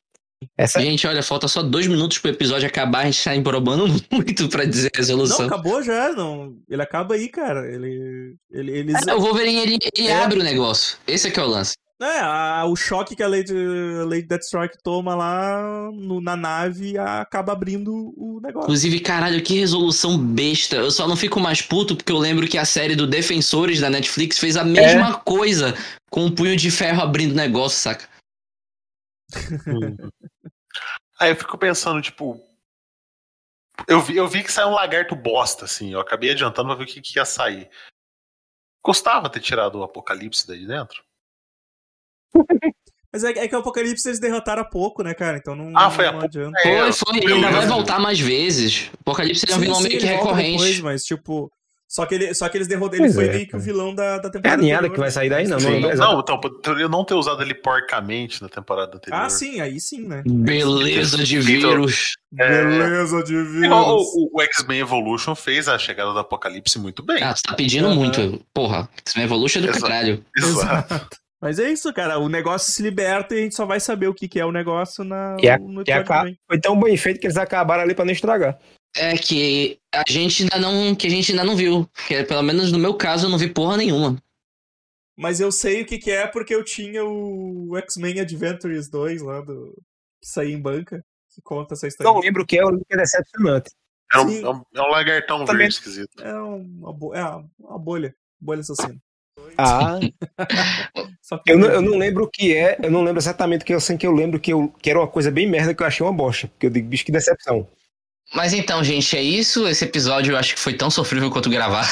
Essa... 0.57 0.81
Gente, 0.81 1.07
olha, 1.07 1.23
falta 1.23 1.47
só 1.49 1.63
dois 1.63 1.87
minutos 1.87 2.19
pro 2.19 2.31
episódio 2.31 2.67
acabar, 2.67 3.01
a 3.01 3.05
gente 3.05 3.23
tá 3.23 3.37
emborobando 3.37 3.87
muito 4.11 4.49
pra 4.49 4.65
dizer 4.65 4.91
a 4.95 4.97
resolução. 4.97 5.41
Não, 5.41 5.47
acabou 5.47 5.83
já, 5.83 6.13
não. 6.13 6.57
Ele 6.69 6.83
acaba 6.83 7.15
aí, 7.15 7.29
cara. 7.29 7.71
Ele. 7.71 8.37
ele 8.51 8.71
eles... 8.73 9.07
é, 9.07 9.15
o 9.15 9.21
Wolverine 9.21 9.61
ele, 9.61 9.79
ele 9.97 10.09
é. 10.09 10.23
abre 10.23 10.39
o 10.39 10.43
negócio. 10.43 10.99
Esse 11.07 11.29
é 11.29 11.31
que 11.31 11.39
é 11.39 11.43
o 11.43 11.47
lance. 11.47 11.75
É, 12.03 12.21
a, 12.21 12.65
o 12.65 12.75
choque 12.75 13.15
que 13.15 13.23
a 13.23 13.29
Lady, 13.29 13.53
Lady 13.53 14.23
Deathstroke 14.23 14.79
toma 14.83 15.15
lá 15.15 15.91
no, 15.93 16.19
na 16.19 16.35
nave 16.35 16.97
acaba 16.97 17.53
abrindo 17.53 18.15
o 18.17 18.41
negócio. 18.41 18.65
Inclusive, 18.65 19.01
caralho, 19.01 19.43
que 19.43 19.59
resolução 19.59 20.17
besta. 20.17 20.77
Eu 20.77 20.91
só 20.91 21.07
não 21.07 21.15
fico 21.15 21.39
mais 21.39 21.61
puto 21.61 21.95
porque 21.95 22.11
eu 22.11 22.17
lembro 22.17 22.49
que 22.49 22.57
a 22.57 22.65
série 22.65 22.97
do 22.97 23.07
Defensores 23.07 23.81
da 23.81 23.91
Netflix 23.91 24.39
fez 24.39 24.57
a 24.57 24.65
mesma 24.65 25.11
é. 25.11 25.21
coisa 25.23 25.75
com 26.09 26.25
um 26.25 26.35
punho 26.35 26.57
de 26.57 26.71
ferro 26.71 27.03
abrindo 27.03 27.33
o 27.33 27.37
negócio, 27.37 27.79
saca? 27.79 28.09
Aí 31.21 31.33
eu 31.33 31.37
fico 31.37 31.59
pensando, 31.59 32.01
tipo. 32.01 32.43
Eu 33.87 34.01
vi, 34.01 34.17
eu 34.17 34.27
vi 34.27 34.43
que 34.43 34.51
saiu 34.51 34.69
um 34.69 34.75
lagarto 34.75 35.15
bosta, 35.15 35.67
assim. 35.67 35.93
Eu 35.93 36.01
acabei 36.01 36.31
adiantando 36.31 36.69
pra 36.69 36.77
ver 36.77 36.85
o 36.85 36.87
que, 36.87 37.03
que 37.03 37.19
ia 37.19 37.27
sair. 37.27 37.69
Custava 38.83 39.29
ter 39.29 39.41
tirado 39.41 39.79
o 39.79 39.83
apocalipse 39.83 40.47
daí 40.47 40.61
de 40.61 40.67
dentro? 40.67 41.10
Mas 43.13 43.25
é, 43.25 43.31
é, 43.31 43.49
que 43.49 43.57
o 43.57 43.59
Apocalipse 43.59 44.09
eles 44.09 44.21
derrotaram 44.21 44.63
há 44.63 44.65
pouco, 44.65 45.03
né, 45.03 45.15
cara? 45.15 45.37
Então 45.37 45.57
não, 45.57 45.77
ah, 45.77 45.91
foi 45.91 46.11
não 46.11 46.21
adianta. 46.21 46.57
É, 46.61 46.93
foi, 46.93 46.93
foi. 46.93 47.19
Ele 47.19 47.33
ainda 47.35 47.51
vai 47.51 47.67
voltar 47.67 47.99
mais 47.99 48.21
vezes. 48.21 48.89
O 48.99 49.01
Apocalipse 49.01 49.45
é 49.51 49.55
um 49.57 49.59
vilão 49.59 49.81
meio 49.81 49.99
que 49.99 50.07
recorrente. 50.07 50.59
Depois, 50.59 50.81
mas, 50.81 51.03
tipo. 51.05 51.51
Só 51.89 52.07
que 52.07 52.15
ele, 52.15 52.33
só 52.35 52.49
que 52.49 52.57
eles 52.57 52.69
derrotaram. 52.69 53.05
Ele 53.05 53.13
foi 53.13 53.27
é, 53.27 53.33
meio 53.33 53.49
que 53.49 53.57
o 53.57 53.59
vilão 53.59 53.93
da, 53.93 54.19
da 54.19 54.31
temporada. 54.31 54.49
É 54.49 54.53
a 54.53 54.57
ninhada 54.57 54.89
que 54.89 54.97
vai 54.97 55.11
sair 55.11 55.29
daí, 55.29 55.49
não. 55.49 55.59
Sim. 55.59 55.81
Não, 55.81 55.93
não, 55.97 56.21
então, 56.21 56.41
eu 56.79 56.89
não 56.89 57.05
ter 57.05 57.15
usado 57.15 57.43
ele 57.43 57.53
porcamente 57.53 58.41
na 58.41 58.49
temporada 58.49 58.97
anterior. 58.97 59.21
Ah, 59.21 59.29
sim, 59.29 59.61
aí 59.61 59.81
sim, 59.81 60.07
né? 60.07 60.23
Beleza 60.25 61.19
de 61.19 61.41
vírus. 61.41 62.17
É... 62.39 62.65
Beleza 62.65 63.25
de 63.25 63.43
vírus. 63.43 63.73
O, 63.73 64.31
o 64.33 64.41
X-Men 64.41 64.79
Evolution 64.79 65.35
fez 65.35 65.67
a 65.67 65.77
chegada 65.81 66.13
do 66.13 66.19
Apocalipse 66.21 66.79
muito 66.79 67.03
bem. 67.03 67.25
Ah, 67.25 67.35
você 67.35 67.43
tá 67.43 67.55
pedindo 67.55 67.89
uhum. 67.89 67.97
muito. 67.97 68.41
Porra, 68.55 68.89
X-Men 69.05 69.25
Evolution 69.25 69.59
é 69.59 69.63
do 69.63 69.69
Exato. 69.71 69.83
caralho. 69.83 70.25
Exato. 70.39 71.09
Mas 71.41 71.59
é 71.59 71.71
isso, 71.71 71.93
cara. 71.93 72.19
O 72.19 72.29
negócio 72.29 72.71
se 72.71 72.83
liberta 72.83 73.35
e 73.35 73.39
a 73.39 73.43
gente 73.43 73.55
só 73.55 73.65
vai 73.65 73.81
saber 73.81 74.09
o 74.09 74.15
que, 74.15 74.29
que 74.29 74.39
é 74.39 74.45
o 74.45 74.53
negócio 74.53 75.03
na, 75.03 75.37
que 75.37 75.49
é, 75.49 75.59
no 75.59 75.83
que 75.83 75.91
é 75.91 76.05
Foi 76.47 76.61
tão 76.61 76.79
bem 76.79 76.97
feito 76.97 77.19
que 77.19 77.27
eles 77.27 77.39
acabaram 77.39 77.83
ali 77.83 77.95
pra 77.95 78.05
não 78.05 78.13
estragar. 78.13 78.59
É 78.95 79.17
que 79.17 79.79
a 79.95 80.03
gente 80.07 80.43
ainda 80.43 80.59
não. 80.59 80.95
Que 80.95 81.07
a 81.07 81.11
gente 81.11 81.31
ainda 81.33 81.45
não 81.45 81.57
viu. 81.57 81.89
Que, 82.07 82.23
pelo 82.25 82.43
menos 82.43 82.71
no 82.73 82.79
meu 82.79 82.95
caso, 82.95 83.27
eu 83.27 83.31
não 83.31 83.39
vi 83.39 83.49
porra 83.49 83.77
nenhuma. 83.77 84.21
Mas 85.17 85.41
eu 85.41 85.53
sei 85.53 85.83
o 85.83 85.87
que, 85.87 85.99
que 85.99 86.11
é 86.11 86.27
porque 86.27 86.55
eu 86.55 86.65
tinha 86.65 87.05
o 87.05 87.77
X-Men 87.77 88.21
Adventures 88.21 88.91
2 88.91 89.23
lá 89.23 89.41
do. 89.41 89.73
Que 90.21 90.29
saiu 90.29 90.51
em 90.51 90.61
banca. 90.61 91.03
Que 91.35 91.41
conta 91.41 91.75
essa 91.75 91.87
história. 91.87 92.13
Não 92.13 92.21
lembro 92.21 92.43
o 92.43 92.47
que 92.47 92.59
é, 92.59 92.65
o 92.65 92.77
que 92.77 92.95
é 92.95 92.97
decepcionante. 92.97 93.71
É 94.13 94.19
um, 94.19 94.31
é 94.31 94.51
um, 94.51 94.63
é 94.75 94.83
um 94.83 94.91
lagartão 94.91 95.39
Também. 95.45 95.59
verde 95.59 95.75
esquisito. 95.75 96.21
É 96.21 96.35
uma, 96.35 96.93
bo 96.93 97.15
é 97.15 97.25
uma 97.59 97.79
bolha. 97.79 98.15
Bolha 98.41 98.61
assassina. 98.61 99.01
Ah. 99.63 99.99
eu, 101.47 101.59
não, 101.59 101.69
eu 101.69 101.83
não 101.83 101.99
lembro 101.99 102.25
o 102.25 102.31
que 102.31 102.57
é, 102.57 102.79
eu 102.83 102.91
não 102.91 103.03
lembro 103.03 103.21
exatamente 103.21 103.63
o 103.63 103.65
que 103.65 103.75
eu 103.75 103.81
sei 103.81 103.97
que 103.97 104.07
eu 104.07 104.13
lembro 104.13 104.41
que, 104.41 104.53
eu, 104.53 104.73
que 104.81 104.91
era 104.91 104.99
uma 104.99 105.09
coisa 105.09 105.31
bem 105.31 105.49
merda 105.49 105.75
que 105.75 105.83
eu 105.83 105.87
achei 105.87 106.05
uma 106.05 106.13
bosta. 106.13 106.49
Porque 106.49 106.67
eu 106.67 106.71
digo, 106.71 106.89
bicho, 106.89 107.05
que 107.05 107.13
decepção. 107.13 107.69
Mas 108.35 108.53
então, 108.53 108.83
gente, 108.83 109.17
é 109.17 109.23
isso. 109.23 109.67
Esse 109.67 109.85
episódio 109.85 110.33
eu 110.33 110.37
acho 110.37 110.55
que 110.55 110.61
foi 110.61 110.75
tão 110.75 110.91
sofrível 110.91 111.31
quanto 111.31 111.51
gravar. 111.51 111.89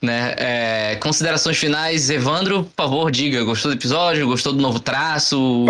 Né? 0.00 0.34
É, 0.36 0.96
considerações 0.96 1.56
finais, 1.56 2.08
Evandro, 2.10 2.64
por 2.64 2.84
favor, 2.84 3.10
diga, 3.10 3.42
gostou 3.44 3.70
do 3.70 3.76
episódio? 3.76 4.26
Gostou 4.26 4.52
do 4.52 4.60
novo 4.60 4.78
traço? 4.78 5.64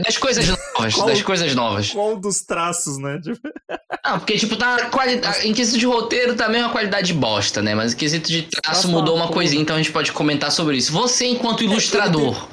Das 0.00 0.16
coisas 0.18 0.46
novas, 0.74 0.94
qual, 0.94 1.06
das 1.06 1.22
coisas 1.22 1.54
novas. 1.54 1.90
Qual 1.90 2.16
dos 2.16 2.40
traços, 2.42 2.98
né? 2.98 3.20
Não, 4.04 4.18
porque, 4.18 4.36
tipo, 4.38 4.56
tá 4.56 4.86
qualidade, 4.86 5.46
em 5.46 5.52
quesito 5.52 5.78
de 5.78 5.86
roteiro 5.86 6.34
também 6.34 6.60
tá 6.60 6.64
é 6.64 6.66
uma 6.66 6.72
qualidade 6.72 7.12
bosta, 7.12 7.62
né? 7.62 7.74
Mas 7.74 7.92
em 7.92 7.96
quesito 7.96 8.28
de 8.28 8.42
traço 8.42 8.88
mudou 8.88 9.14
uma 9.14 9.28
coisinha, 9.28 9.62
então 9.62 9.76
a 9.76 9.78
gente 9.78 9.92
pode 9.92 10.10
comentar 10.12 10.50
sobre 10.50 10.76
isso. 10.76 10.92
Você, 10.92 11.26
enquanto 11.26 11.62
ilustrador, 11.62 12.48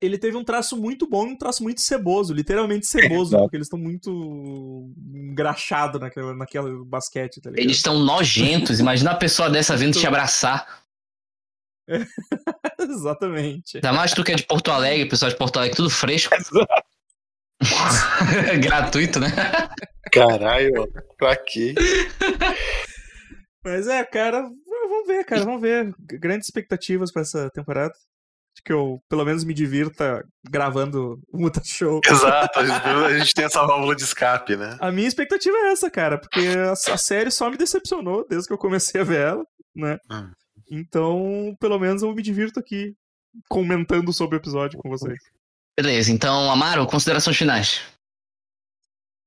ele 0.00 0.18
teve 0.18 0.36
um 0.36 0.44
traço 0.44 0.76
muito 0.76 1.08
bom 1.08 1.26
e 1.26 1.32
um 1.32 1.36
traço 1.36 1.62
muito 1.62 1.80
ceboso, 1.80 2.34
literalmente 2.34 2.86
ceboso, 2.86 3.36
porque 3.38 3.56
eles 3.56 3.66
estão 3.66 3.78
muito 3.78 4.92
engraxados 5.14 6.00
naquele, 6.00 6.34
naquele 6.34 6.84
basquete, 6.84 7.40
tá 7.40 7.50
Eles 7.54 7.78
estão 7.78 7.98
nojentos, 7.98 8.78
imagina 8.78 9.12
uma 9.12 9.18
pessoa 9.18 9.48
dessa 9.48 9.76
vindo 9.76 9.98
te 9.98 10.06
abraçar. 10.06 10.84
Exatamente. 12.78 13.78
Ainda 13.78 13.92
mais 13.92 14.12
tu 14.12 14.22
que 14.22 14.32
é 14.32 14.34
de 14.34 14.42
Porto 14.42 14.70
Alegre, 14.70 15.08
pessoal 15.08 15.30
de 15.30 15.38
Porto 15.38 15.56
Alegre, 15.58 15.76
tudo 15.76 15.88
fresco. 15.88 16.34
Gratuito, 18.60 19.18
né? 19.18 19.28
Caralho, 20.12 20.92
pra 21.16 21.36
quê? 21.36 21.74
Mas 23.64 23.86
é, 23.88 24.04
cara, 24.04 24.42
vamos 24.42 25.06
ver, 25.06 25.24
cara, 25.24 25.44
vamos 25.44 25.60
ver. 25.60 25.94
Grandes 25.98 26.48
expectativas 26.48 27.10
para 27.10 27.22
essa 27.22 27.50
temporada 27.50 27.94
que 28.66 28.72
eu, 28.72 29.00
pelo 29.08 29.24
menos, 29.24 29.44
me 29.44 29.54
divirta 29.54 30.26
gravando 30.50 31.20
o 31.32 31.38
Muta 31.38 31.62
Show. 31.64 32.00
Exato, 32.04 32.58
a 33.06 33.18
gente 33.18 33.32
tem 33.32 33.44
essa 33.44 33.64
válvula 33.64 33.94
de 33.94 34.02
escape, 34.02 34.56
né? 34.56 34.76
A 34.80 34.90
minha 34.90 35.06
expectativa 35.06 35.56
é 35.56 35.70
essa, 35.70 35.88
cara, 35.88 36.18
porque 36.18 36.40
a, 36.40 36.72
a 36.72 36.98
série 36.98 37.30
só 37.30 37.48
me 37.48 37.56
decepcionou 37.56 38.26
desde 38.28 38.48
que 38.48 38.52
eu 38.52 38.58
comecei 38.58 39.00
a 39.00 39.04
ver 39.04 39.20
ela, 39.20 39.46
né? 39.74 39.98
Hum. 40.10 40.32
Então, 40.68 41.56
pelo 41.60 41.78
menos 41.78 42.02
eu 42.02 42.12
me 42.12 42.20
divirto 42.20 42.58
aqui 42.58 42.92
comentando 43.48 44.12
sobre 44.12 44.36
o 44.36 44.40
episódio 44.40 44.80
com 44.80 44.88
vocês. 44.88 45.18
Beleza, 45.78 46.10
então, 46.10 46.50
Amaro, 46.50 46.86
considerações 46.88 47.36
finais. 47.36 47.82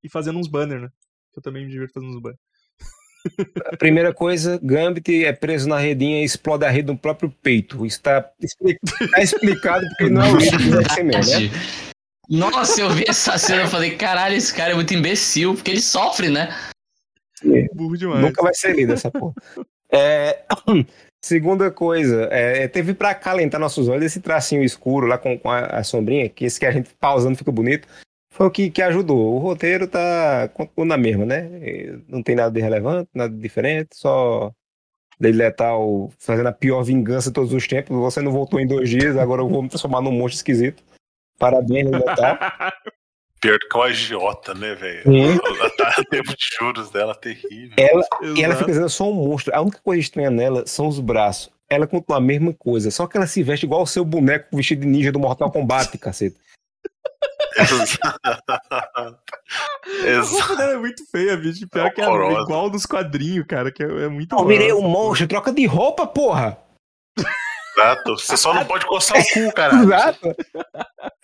E 0.04 0.10
fazendo 0.10 0.38
uns 0.38 0.48
banners, 0.48 0.82
né? 0.82 0.88
Eu 1.34 1.40
também 1.40 1.64
me 1.64 1.70
divirto 1.70 1.94
fazendo 1.94 2.10
uns 2.10 2.20
banners. 2.20 2.40
A 3.66 3.76
primeira 3.76 4.12
coisa, 4.12 4.58
Gambit 4.62 5.24
é 5.24 5.32
preso 5.32 5.68
na 5.68 5.78
redinha 5.78 6.22
e 6.22 6.24
explode 6.24 6.64
a 6.64 6.70
rede 6.70 6.88
no 6.88 6.98
próprio 6.98 7.30
peito. 7.42 7.84
Está 7.84 8.22
tá 8.22 9.22
explicado 9.22 9.86
porque 9.88 10.08
não 10.08 10.22
é 10.22 10.32
o 10.32 10.36
livro 10.36 10.70
do 10.70 10.82
X-Men, 10.82 11.06
né? 11.06 11.50
Nossa, 12.28 12.80
eu 12.80 12.90
vi 12.90 13.04
essa 13.08 13.36
cena 13.38 13.64
e 13.64 13.68
falei, 13.68 13.96
caralho, 13.96 14.36
esse 14.36 14.54
cara 14.54 14.72
é 14.72 14.74
muito 14.74 14.94
imbecil, 14.94 15.54
porque 15.54 15.70
ele 15.70 15.80
sofre, 15.80 16.28
né? 16.28 16.48
É. 17.44 17.66
Burro 17.74 17.96
demais. 17.96 18.20
Nunca 18.20 18.42
vai 18.42 18.54
ser 18.54 18.74
lido 18.74 18.92
essa 18.92 19.10
porra. 19.10 19.34
É... 19.90 20.44
Segunda 21.22 21.70
coisa, 21.70 22.28
é, 22.30 22.66
teve 22.66 22.94
para 22.94 23.14
calentar 23.14 23.60
nossos 23.60 23.88
olhos 23.88 24.06
esse 24.06 24.20
tracinho 24.20 24.64
escuro 24.64 25.06
lá 25.06 25.18
com, 25.18 25.38
com 25.38 25.50
a, 25.50 25.66
a, 25.66 25.84
sombrinha, 25.84 26.30
que 26.30 26.46
esse 26.46 26.58
que 26.58 26.64
a 26.64 26.70
gente 26.70 26.88
pausando 26.98 27.36
fica 27.36 27.52
bonito, 27.52 27.86
foi 28.30 28.46
o 28.46 28.50
que, 28.50 28.70
que 28.70 28.80
ajudou. 28.80 29.34
O 29.34 29.38
roteiro 29.38 29.86
tá 29.86 30.50
na 30.76 30.96
mesma, 30.96 31.26
né? 31.26 31.50
Não 32.08 32.22
tem 32.22 32.36
nada 32.36 32.50
de 32.50 32.60
relevante, 32.60 33.10
nada 33.14 33.34
de 33.34 33.40
diferente, 33.40 33.90
só 33.94 34.52
Lei 35.20 35.32
Letal 35.32 36.10
fazendo 36.18 36.46
a 36.46 36.52
pior 36.52 36.82
vingança 36.82 37.30
de 37.30 37.34
todos 37.34 37.52
os 37.52 37.66
tempos. 37.66 37.96
Você 37.96 38.22
não 38.22 38.32
voltou 38.32 38.60
em 38.60 38.66
dois 38.66 38.88
dias, 38.88 39.16
agora 39.16 39.42
eu 39.42 39.48
vou 39.48 39.62
me 39.62 39.68
transformar 39.68 40.00
num 40.00 40.12
monstro 40.12 40.36
esquisito. 40.36 40.82
Parabéns, 41.38 41.90
Lei 41.90 42.00
Letal. 42.00 42.38
Pior 43.40 43.58
que 43.58 43.74
uma 43.74 43.86
agiota, 43.86 44.52
né, 44.52 44.74
velho? 44.74 45.02
O 45.98 46.04
tempo 46.04 46.36
de 46.36 46.44
juros 46.58 46.90
dela 46.90 47.14
terrível. 47.14 47.72
Ela, 47.78 48.02
e 48.36 48.44
ela 48.44 48.54
fica 48.54 48.70
dizendo 48.70 48.90
só 48.90 49.10
um 49.10 49.14
monstro. 49.14 49.54
A 49.54 49.62
única 49.62 49.80
coisa 49.82 49.98
estranha 49.98 50.30
nela 50.30 50.66
são 50.66 50.86
os 50.86 51.00
braços. 51.00 51.50
Ela 51.66 51.86
continua 51.86 52.18
a 52.18 52.20
mesma 52.20 52.52
coisa, 52.52 52.90
só 52.90 53.06
que 53.06 53.16
ela 53.16 53.26
se 53.26 53.42
veste 53.42 53.64
igual 53.64 53.82
o 53.82 53.86
seu 53.86 54.04
boneco 54.04 54.54
vestido 54.54 54.82
de 54.82 54.88
ninja 54.88 55.10
do 55.10 55.18
Mortal 55.18 55.50
Kombat, 55.50 55.96
cacete. 57.54 57.98
A 60.06 60.22
roupa 60.22 60.56
dela 60.56 60.72
é 60.72 60.76
muito 60.76 61.04
feia, 61.10 61.36
bicho. 61.36 61.68
Pior 61.68 61.86
é 61.86 61.90
que 61.90 62.00
é 62.00 62.04
igual 62.04 62.70
nos 62.70 62.86
quadrinhos, 62.86 63.46
cara, 63.46 63.72
que 63.72 63.82
é, 63.82 63.86
é 63.86 64.08
muito 64.08 64.34
Eu 64.34 64.46
virei 64.46 64.72
um 64.72 64.88
monstro, 64.88 65.26
troca 65.26 65.52
de 65.52 65.66
roupa, 65.66 66.06
porra! 66.06 66.58
Exato. 67.76 68.18
Você 68.18 68.36
só 68.36 68.54
não 68.54 68.64
pode 68.64 68.86
coçar 68.86 69.18
o 69.18 69.24
cu, 69.24 69.52
cara. 69.54 69.74
Exato. 69.82 70.36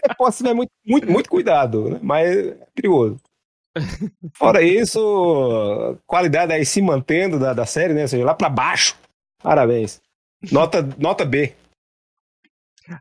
É, 0.05 0.14
pode 0.14 0.42
ter 0.42 0.55
muito, 0.55 0.70
muito, 0.84 1.11
muito 1.11 1.28
cuidado, 1.28 1.90
né? 1.90 1.99
mas 2.03 2.36
é 2.36 2.57
perigoso. 2.74 3.20
Fora 4.34 4.62
isso, 4.62 5.99
qualidade 6.07 6.53
aí 6.53 6.64
se 6.64 6.80
mantendo 6.80 7.38
da, 7.38 7.53
da 7.53 7.66
série, 7.66 7.92
né? 7.92 8.03
Ou 8.03 8.09
seja, 8.09 8.24
lá 8.24 8.34
pra 8.34 8.49
baixo. 8.49 8.97
Parabéns. 9.42 10.01
Nota, 10.51 10.82
nota 10.99 11.24
B. 11.24 11.55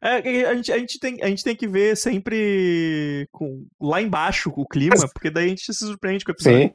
É, 0.02 0.46
a 0.48 0.56
gente, 0.56 0.72
a, 0.72 0.78
gente 0.78 1.00
tem, 1.00 1.18
a 1.22 1.28
gente 1.28 1.44
tem 1.44 1.56
que 1.56 1.68
ver 1.68 1.96
sempre 1.96 3.28
com, 3.32 3.66
lá 3.80 4.02
embaixo 4.02 4.52
o 4.56 4.68
clima, 4.68 5.08
porque 5.14 5.30
daí 5.30 5.46
a 5.46 5.50
gente 5.50 5.66
se 5.66 5.74
surpreende 5.74 6.26
com 6.26 6.32
o 6.32 6.36
episódio. 6.36 6.70
Sim. 6.70 6.74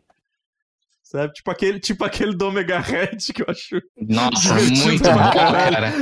Sabe? 1.02 1.32
Tipo 1.32 1.50
aquele, 1.50 1.80
tipo 1.80 2.04
aquele 2.04 2.36
do 2.36 2.46
Omega 2.46 2.78
Red 2.78 3.16
que 3.34 3.42
eu 3.42 3.46
acho. 3.48 3.82
Nossa, 3.96 4.54
muito 4.54 5.04
bom, 5.04 5.32
cara. 5.32 5.92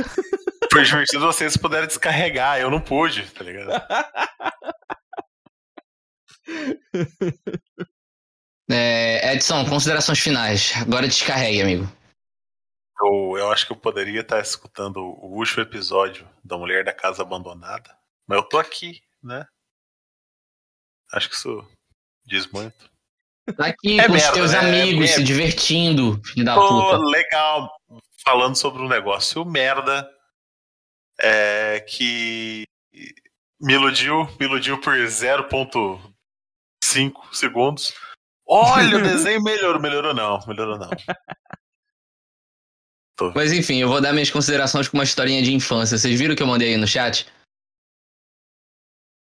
Foi 0.71 0.83
divertido 0.83 1.25
vocês 1.25 1.57
puderem 1.57 1.87
descarregar, 1.87 2.59
eu 2.59 2.69
não 2.69 2.79
pude, 2.79 3.23
tá 3.31 3.43
ligado? 3.43 3.71
É, 8.71 9.33
Edson, 9.33 9.65
considerações 9.65 10.19
finais. 10.19 10.73
Agora 10.75 11.07
descarregue, 11.07 11.61
amigo. 11.61 11.98
Eu, 13.01 13.37
eu 13.37 13.51
acho 13.51 13.65
que 13.65 13.71
eu 13.71 13.77
poderia 13.77 14.21
estar 14.21 14.39
escutando 14.39 14.97
o 14.97 15.37
último 15.37 15.63
episódio 15.63 16.27
da 16.43 16.57
Mulher 16.57 16.83
da 16.83 16.93
Casa 16.93 17.21
Abandonada, 17.21 17.97
mas 18.27 18.37
eu 18.37 18.43
tô 18.43 18.57
aqui, 18.57 19.01
né? 19.23 19.45
Acho 21.13 21.29
que 21.29 21.35
isso 21.35 21.65
diz 22.25 22.47
muito. 22.47 22.89
Tá 23.55 23.67
aqui 23.67 23.99
é 23.99 24.05
com 24.05 24.13
merda, 24.13 24.27
os 24.27 24.33
teus 24.33 24.51
né? 24.51 24.59
amigos, 24.59 25.09
é, 25.09 25.13
se 25.13 25.23
divertindo, 25.23 26.21
filho 26.23 26.45
da 26.45 26.55
puta. 26.55 26.97
Legal, 26.97 27.71
falando 28.23 28.55
sobre 28.55 28.81
um 28.81 28.87
negócio 28.87 29.43
merda 29.43 30.07
é, 31.19 31.79
que 31.79 32.65
me 33.59 33.73
iludiu, 33.73 34.25
me 34.39 34.45
iludiu 34.45 34.79
por 34.79 34.95
0.5 34.95 37.33
segundos. 37.33 37.95
Olha, 38.47 38.97
o 38.97 39.01
desenho 39.01 39.41
melhorou, 39.41 39.81
melhorou 39.81 40.13
não, 40.13 40.39
melhorou 40.47 40.77
não. 40.77 40.89
Tô. 43.19 43.33
Mas 43.35 43.51
enfim, 43.51 43.79
eu 43.79 43.89
vou 43.89 43.99
dar 43.99 44.13
minhas 44.13 44.31
considerações 44.31 44.87
com 44.87 44.95
uma 44.95 45.03
historinha 45.03 45.41
de 45.41 45.53
infância. 45.53 45.97
Vocês 45.97 46.17
viram 46.17 46.33
o 46.33 46.37
que 46.37 46.41
eu 46.41 46.47
mandei 46.47 46.69
aí 46.69 46.77
no 46.77 46.87
chat? 46.87 47.27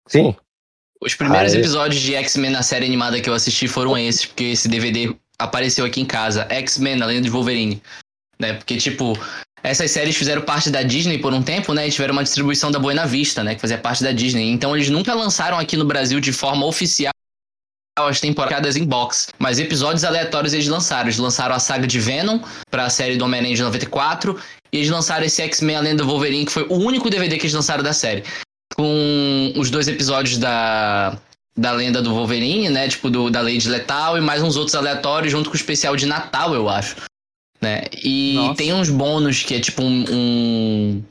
Sim. 0.09 0.35
Os 1.01 1.15
primeiros 1.15 1.55
ah, 1.55 1.59
episódios 1.59 2.03
de 2.03 2.17
X-Men 2.17 2.51
na 2.51 2.65
série 2.65 2.85
animada 2.85 3.21
que 3.21 3.31
eu 3.31 3.35
assisti 3.35 3.69
foram 3.69 3.97
esses, 3.97 4.27
porque 4.27 4.45
esse 4.45 4.67
DVD 4.67 5.15
apareceu 5.39 5.85
aqui 5.85 6.01
em 6.01 6.05
casa. 6.05 6.49
X-Men, 6.51 7.01
a 7.01 7.07
lenda 7.07 7.23
de 7.23 7.31
Wolverine. 7.31 7.81
Né? 8.41 8.55
Porque, 8.55 8.77
tipo, 8.77 9.13
essas 9.63 9.89
séries 9.93 10.17
fizeram 10.17 10.43
parte 10.43 10.69
da 10.69 10.83
Disney 10.83 11.19
por 11.19 11.33
um 11.33 11.43
tempo, 11.43 11.73
né? 11.73 11.87
E 11.87 11.91
tiveram 11.93 12.13
uma 12.13 12.25
distribuição 12.25 12.73
da 12.73 12.81
Buena 12.81 13.07
Vista, 13.07 13.45
né? 13.45 13.55
Que 13.55 13.61
fazia 13.61 13.79
parte 13.79 14.03
da 14.03 14.11
Disney. 14.11 14.51
Então 14.51 14.75
eles 14.75 14.91
nunca 14.91 15.15
lançaram 15.15 15.59
aqui 15.59 15.77
no 15.77 15.85
Brasil 15.85 16.19
de 16.19 16.33
forma 16.33 16.67
oficial 16.67 17.13
as 17.99 18.21
temporadas 18.21 18.77
em 18.77 18.85
box, 18.85 19.29
mas 19.39 19.59
episódios 19.59 20.05
aleatórios 20.05 20.53
eles 20.53 20.69
lançaram. 20.69 21.07
Eles 21.07 21.19
lançaram 21.19 21.55
a 21.55 21.59
saga 21.59 21.87
de 21.87 21.99
Venom 21.99 22.41
para 22.71 22.85
a 22.85 22.91
série 22.91 23.17
do 23.17 23.25
Homem-Aranha 23.25 23.57
de 23.57 23.63
94 23.63 24.39
e 24.71 24.79
eles 24.79 24.91
lançaram 24.91 25.25
esse 25.25 25.41
X-Men 25.43 25.77
Além 25.77 25.97
do 25.97 26.07
Wolverine, 26.07 26.45
que 26.45 26.53
foi 26.53 26.65
o 26.65 26.75
único 26.75 27.09
DVD 27.09 27.39
que 27.39 27.45
eles 27.45 27.55
lançaram 27.55 27.83
da 27.83 27.95
série. 27.95 28.23
Com 28.75 29.53
os 29.57 29.71
dois 29.71 29.89
episódios 29.89 30.37
da, 30.37 31.19
da 31.57 31.73
lenda 31.73 32.03
do 32.03 32.13
Wolverine, 32.13 32.69
né? 32.69 32.87
Tipo, 32.89 33.09
do, 33.09 33.31
da 33.31 33.41
Lady 33.41 33.69
Letal 33.69 34.19
e 34.19 34.21
mais 34.21 34.43
uns 34.43 34.57
outros 34.57 34.75
aleatórios 34.75 35.33
junto 35.33 35.49
com 35.49 35.55
o 35.55 35.59
especial 35.59 35.97
de 35.97 36.05
Natal, 36.05 36.55
eu 36.55 36.69
acho. 36.69 36.97
Né? 37.63 37.85
E 38.05 38.35
Nossa. 38.35 38.57
tem 38.57 38.75
uns 38.75 38.91
bônus 38.91 39.43
que 39.43 39.55
é 39.55 39.61
tipo 39.61 39.83
um, 39.83 40.05
um 40.11 41.05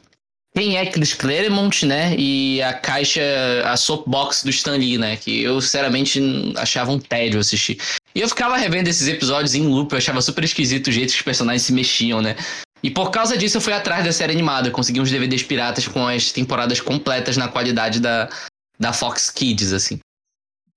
quem 0.55 0.77
é 0.77 0.85
Chris 0.85 1.13
Claremont, 1.13 1.85
né? 1.85 2.15
E 2.17 2.61
a 2.61 2.73
caixa, 2.73 3.21
a 3.65 3.75
soapbox 3.75 4.41
do 4.43 4.49
Stan 4.49 4.77
Lee, 4.77 4.97
né? 4.97 5.17
Que 5.17 5.43
eu, 5.43 5.59
sinceramente, 5.59 6.21
achava 6.55 6.91
um 6.91 6.97
tédio 6.97 7.41
assistir. 7.41 7.77
E 8.15 8.21
eu 8.21 8.29
ficava 8.29 8.55
revendo 8.55 8.89
esses 8.89 9.07
episódios 9.09 9.53
em 9.53 9.67
loop, 9.67 9.91
eu 9.91 9.97
achava 9.97 10.21
super 10.21 10.45
esquisito 10.45 10.87
o 10.87 10.91
jeito 10.93 11.11
que 11.11 11.17
os 11.17 11.21
personagens 11.21 11.63
se 11.63 11.73
mexiam, 11.73 12.21
né? 12.21 12.37
E 12.81 12.89
por 12.89 13.11
causa 13.11 13.37
disso 13.37 13.57
eu 13.57 13.61
fui 13.61 13.73
atrás 13.73 14.05
da 14.05 14.13
série 14.13 14.31
animada, 14.31 14.71
consegui 14.71 15.01
uns 15.01 15.11
DVDs 15.11 15.43
piratas 15.43 15.87
com 15.87 16.07
as 16.07 16.31
temporadas 16.31 16.79
completas 16.79 17.35
na 17.35 17.49
qualidade 17.49 17.99
da, 17.99 18.29
da 18.79 18.93
Fox 18.93 19.29
Kids, 19.29 19.73
assim. 19.73 19.99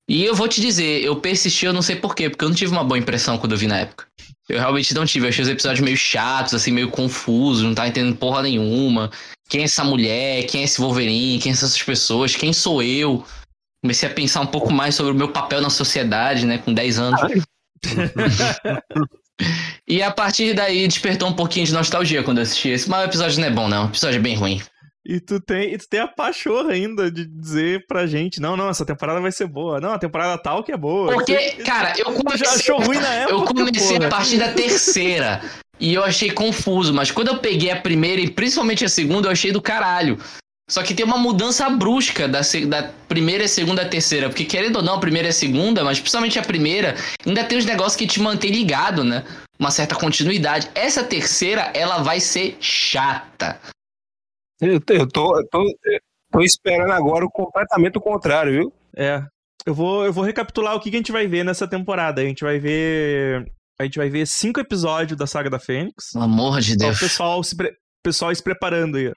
E 0.08 0.24
eu 0.24 0.34
vou 0.34 0.48
te 0.48 0.60
dizer, 0.60 1.04
eu 1.04 1.16
persisti, 1.16 1.66
eu 1.66 1.72
não 1.72 1.82
sei 1.82 1.94
porquê, 1.94 2.28
porque 2.28 2.44
eu 2.44 2.48
não 2.48 2.56
tive 2.56 2.72
uma 2.72 2.82
boa 2.82 2.98
impressão 2.98 3.38
quando 3.38 3.52
eu 3.52 3.58
vi 3.58 3.66
na 3.68 3.80
época. 3.80 4.06
Eu 4.48 4.58
realmente 4.58 4.94
não 4.94 5.04
tive, 5.04 5.26
eu 5.26 5.28
achei 5.28 5.42
os 5.42 5.50
episódios 5.50 5.84
meio 5.84 5.96
chatos, 5.98 6.54
assim, 6.54 6.72
meio 6.72 6.88
confusos, 6.88 7.62
não 7.62 7.74
tava 7.74 7.88
entendendo 7.88 8.16
porra 8.16 8.42
nenhuma 8.42 9.10
quem 9.48 9.62
é 9.62 9.64
essa 9.64 9.82
mulher, 9.82 10.44
quem 10.44 10.60
é 10.60 10.64
esse 10.64 10.80
Wolverine, 10.80 11.38
quem 11.38 11.54
são 11.54 11.66
essas 11.66 11.82
pessoas, 11.82 12.36
quem 12.36 12.52
sou 12.52 12.82
eu. 12.82 13.24
Comecei 13.82 14.08
a 14.08 14.12
pensar 14.12 14.40
um 14.40 14.46
pouco 14.46 14.72
mais 14.72 14.94
sobre 14.94 15.12
o 15.12 15.14
meu 15.14 15.32
papel 15.32 15.60
na 15.60 15.70
sociedade, 15.70 16.44
né, 16.44 16.58
com 16.58 16.74
10 16.74 16.98
anos. 16.98 17.20
e 19.88 20.02
a 20.02 20.10
partir 20.10 20.52
daí 20.52 20.86
despertou 20.86 21.28
um 21.28 21.32
pouquinho 21.32 21.64
de 21.64 21.72
nostalgia 21.72 22.22
quando 22.22 22.38
eu 22.38 22.42
assisti 22.42 22.68
esse, 22.68 22.90
mas 22.90 23.02
o 23.02 23.08
episódio 23.08 23.40
não 23.40 23.48
é 23.48 23.50
bom, 23.50 23.68
não. 23.68 23.86
O 23.86 23.88
episódio 23.88 24.18
é 24.18 24.22
bem 24.22 24.36
ruim. 24.36 24.60
E 25.06 25.20
tu 25.20 25.40
tem, 25.40 25.72
e 25.72 25.78
tu 25.78 25.88
tem 25.88 26.00
a 26.00 26.06
pachorra 26.06 26.72
ainda 26.72 27.10
de 27.10 27.24
dizer 27.24 27.86
pra 27.86 28.06
gente, 28.06 28.40
não, 28.40 28.58
não, 28.58 28.68
essa 28.68 28.84
temporada 28.84 29.22
vai 29.22 29.32
ser 29.32 29.46
boa. 29.46 29.80
Não, 29.80 29.92
a 29.92 29.98
temporada 29.98 30.36
tal 30.36 30.62
que 30.62 30.70
é 30.70 30.76
boa. 30.76 31.14
Porque, 31.14 31.52
cara, 31.64 31.94
eu 31.96 32.12
comecei, 32.12 32.44
já 32.44 32.52
achou 32.52 32.78
ruim 32.78 32.98
na 32.98 33.14
época. 33.14 33.34
Eu 33.34 33.44
comecei 33.46 33.96
a 33.96 34.08
partir 34.08 34.36
da 34.36 34.52
terceira. 34.52 35.40
E 35.80 35.94
eu 35.94 36.02
achei 36.02 36.30
confuso, 36.30 36.92
mas 36.92 37.10
quando 37.10 37.28
eu 37.28 37.38
peguei 37.38 37.70
a 37.70 37.80
primeira 37.80 38.20
e 38.20 38.30
principalmente 38.30 38.84
a 38.84 38.88
segunda, 38.88 39.28
eu 39.28 39.32
achei 39.32 39.52
do 39.52 39.62
caralho. 39.62 40.18
Só 40.68 40.82
que 40.82 40.94
tem 40.94 41.04
uma 41.04 41.16
mudança 41.16 41.68
brusca 41.70 42.28
da, 42.28 42.40
da 42.68 42.92
primeira, 43.08 43.48
segunda 43.48 43.82
e 43.82 43.88
terceira. 43.88 44.28
Porque 44.28 44.44
querendo 44.44 44.76
ou 44.76 44.82
não, 44.82 44.94
a 44.94 45.00
primeira 45.00 45.28
e 45.28 45.30
a 45.30 45.32
segunda, 45.32 45.82
mas 45.82 45.98
principalmente 45.98 46.38
a 46.38 46.42
primeira, 46.42 46.94
ainda 47.26 47.42
tem 47.42 47.56
os 47.56 47.64
negócios 47.64 47.96
que 47.96 48.06
te 48.06 48.20
mantém 48.20 48.50
ligado, 48.50 49.02
né? 49.02 49.24
Uma 49.58 49.70
certa 49.70 49.94
continuidade. 49.94 50.70
Essa 50.74 51.02
terceira, 51.02 51.72
ela 51.74 52.02
vai 52.02 52.20
ser 52.20 52.58
chata. 52.60 53.58
Eu, 54.60 54.78
tô, 54.80 54.92
eu 54.92 55.08
tô, 55.08 55.38
eu 55.38 55.48
tô, 55.48 55.64
tô 56.30 56.42
esperando 56.42 56.92
agora 56.92 57.24
o 57.24 57.30
completamente 57.30 57.96
o 57.96 58.00
contrário, 58.00 58.52
viu? 58.52 58.72
É. 58.94 59.24
Eu 59.64 59.72
vou, 59.72 60.04
eu 60.04 60.12
vou 60.12 60.24
recapitular 60.24 60.74
o 60.74 60.80
que, 60.80 60.90
que 60.90 60.96
a 60.96 60.98
gente 60.98 61.12
vai 61.12 61.26
ver 61.26 61.44
nessa 61.44 61.66
temporada. 61.66 62.20
A 62.20 62.24
gente 62.24 62.44
vai 62.44 62.58
ver 62.58 63.50
a 63.78 63.84
gente 63.84 63.98
vai 63.98 64.10
ver 64.10 64.26
cinco 64.26 64.58
episódios 64.58 65.16
da 65.16 65.26
saga 65.26 65.48
da 65.48 65.58
Fênix. 65.58 66.12
Pelo 66.12 66.24
amor 66.24 66.60
de 66.60 66.76
Deus. 66.76 66.96
o 66.96 67.00
pessoal 67.00 67.42
se, 67.44 67.56
pre... 67.56 67.72
pessoal 68.02 68.34
se 68.34 68.42
preparando 68.42 68.96
aí. 68.96 69.12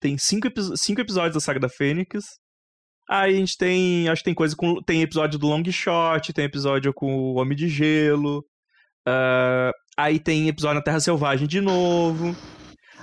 Tem 0.00 0.18
cinco, 0.18 0.48
epi... 0.48 0.60
cinco 0.76 1.00
episódios 1.00 1.34
da 1.34 1.40
saga 1.40 1.60
da 1.60 1.68
Fênix. 1.68 2.24
Aí 3.08 3.34
a 3.34 3.36
gente 3.36 3.56
tem. 3.56 4.08
Acho 4.08 4.20
que 4.20 4.26
tem 4.26 4.34
coisa 4.34 4.56
com. 4.56 4.82
Tem 4.82 5.02
episódio 5.02 5.38
do 5.38 5.46
Long 5.46 5.62
Shot, 5.64 6.32
tem 6.32 6.44
episódio 6.44 6.92
com 6.92 7.12
o 7.12 7.34
Homem 7.34 7.56
de 7.56 7.68
Gelo. 7.68 8.44
Uh... 9.06 9.72
aí 9.96 10.18
tem 10.18 10.48
episódio 10.48 10.76
na 10.76 10.82
Terra 10.82 11.00
Selvagem 11.00 11.46
de 11.46 11.60
novo. 11.60 12.36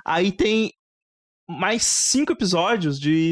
Aí 0.05 0.32
tem 0.32 0.72
mais 1.49 1.84
cinco 1.86 2.34
episódios 2.34 2.99
de 2.99 3.32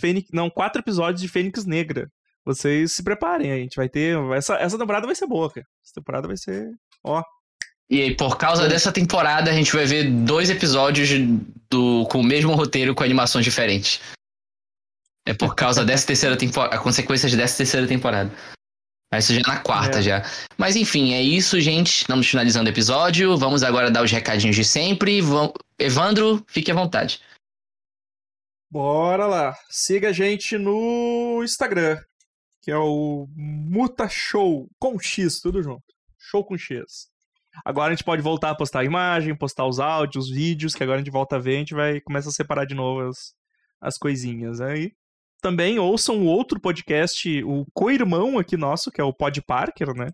Fênix. 0.00 0.28
Não, 0.32 0.50
quatro 0.50 0.80
episódios 0.80 1.20
de 1.20 1.28
Fênix 1.28 1.64
Negra. 1.64 2.08
Vocês 2.44 2.92
se 2.92 3.02
preparem, 3.02 3.52
a 3.52 3.56
gente 3.56 3.76
vai 3.76 3.88
ter. 3.88 4.16
Essa, 4.34 4.54
essa 4.56 4.78
temporada 4.78 5.06
vai 5.06 5.14
ser 5.14 5.26
boa, 5.26 5.50
cara. 5.50 5.66
Essa 5.84 5.94
temporada 5.94 6.26
vai 6.26 6.36
ser 6.36 6.72
Ó. 7.04 7.22
E 7.90 8.00
aí, 8.00 8.16
por 8.16 8.38
causa 8.38 8.68
dessa 8.68 8.90
temporada, 8.90 9.50
a 9.50 9.54
gente 9.54 9.72
vai 9.72 9.84
ver 9.84 10.10
dois 10.10 10.48
episódios 10.48 11.10
do, 11.70 12.06
com 12.06 12.20
o 12.20 12.24
mesmo 12.24 12.54
roteiro, 12.54 12.94
com 12.94 13.04
animações 13.04 13.44
diferentes. 13.44 14.00
É 15.26 15.34
por 15.34 15.54
causa 15.54 15.84
dessa 15.84 16.06
terceira 16.06 16.36
temporada. 16.36 16.74
A 16.74 16.78
consequência 16.78 17.28
dessa 17.36 17.58
terceira 17.58 17.86
temporada. 17.86 18.30
Ser 19.20 19.34
já 19.34 19.42
na 19.46 19.60
quarta 19.60 19.98
é. 19.98 20.02
já. 20.02 20.22
Mas 20.56 20.74
enfim, 20.74 21.12
é 21.12 21.20
isso, 21.20 21.60
gente. 21.60 21.98
Estamos 21.98 22.26
finalizando 22.26 22.70
o 22.70 22.72
episódio. 22.72 23.36
Vamos 23.36 23.62
agora 23.62 23.90
dar 23.90 24.02
os 24.02 24.10
recadinhos 24.10 24.56
de 24.56 24.64
sempre. 24.64 25.20
Evandro, 25.78 26.42
fique 26.48 26.70
à 26.70 26.74
vontade. 26.74 27.20
Bora 28.70 29.26
lá. 29.26 29.54
Siga 29.68 30.08
a 30.08 30.12
gente 30.12 30.56
no 30.56 31.42
Instagram, 31.44 31.98
que 32.62 32.70
é 32.70 32.76
o 32.76 33.26
Muta 33.34 34.08
Show 34.08 34.70
com 34.78 34.98
X, 34.98 35.40
tudo 35.40 35.62
junto. 35.62 35.82
Show 36.18 36.44
com 36.44 36.56
X. 36.56 37.10
Agora 37.64 37.88
a 37.88 37.94
gente 37.94 38.04
pode 38.04 38.22
voltar 38.22 38.50
a 38.50 38.54
postar 38.54 38.80
a 38.80 38.84
imagem, 38.84 39.36
postar 39.36 39.66
os 39.66 39.78
áudios, 39.78 40.26
os 40.26 40.30
vídeos, 40.30 40.74
que 40.74 40.82
agora 40.82 40.98
a 40.98 41.02
gente 41.02 41.10
volta 41.10 41.36
a 41.36 41.38
ver, 41.38 41.56
a 41.56 41.58
gente 41.58 41.74
vai 41.74 42.00
começar 42.00 42.30
a 42.30 42.32
separar 42.32 42.64
de 42.64 42.74
novo 42.74 43.08
as, 43.08 43.34
as 43.80 43.98
coisinhas. 43.98 44.60
Aí 44.60 44.92
também 45.42 45.78
ouçam 45.78 46.20
o 46.20 46.26
outro 46.26 46.60
podcast, 46.60 47.42
o 47.44 47.66
co-irmão 47.74 48.38
aqui 48.38 48.56
nosso, 48.56 48.90
que 48.90 49.00
é 49.00 49.04
o 49.04 49.12
Pod 49.12 49.42
Parker, 49.42 49.92
né? 49.94 50.06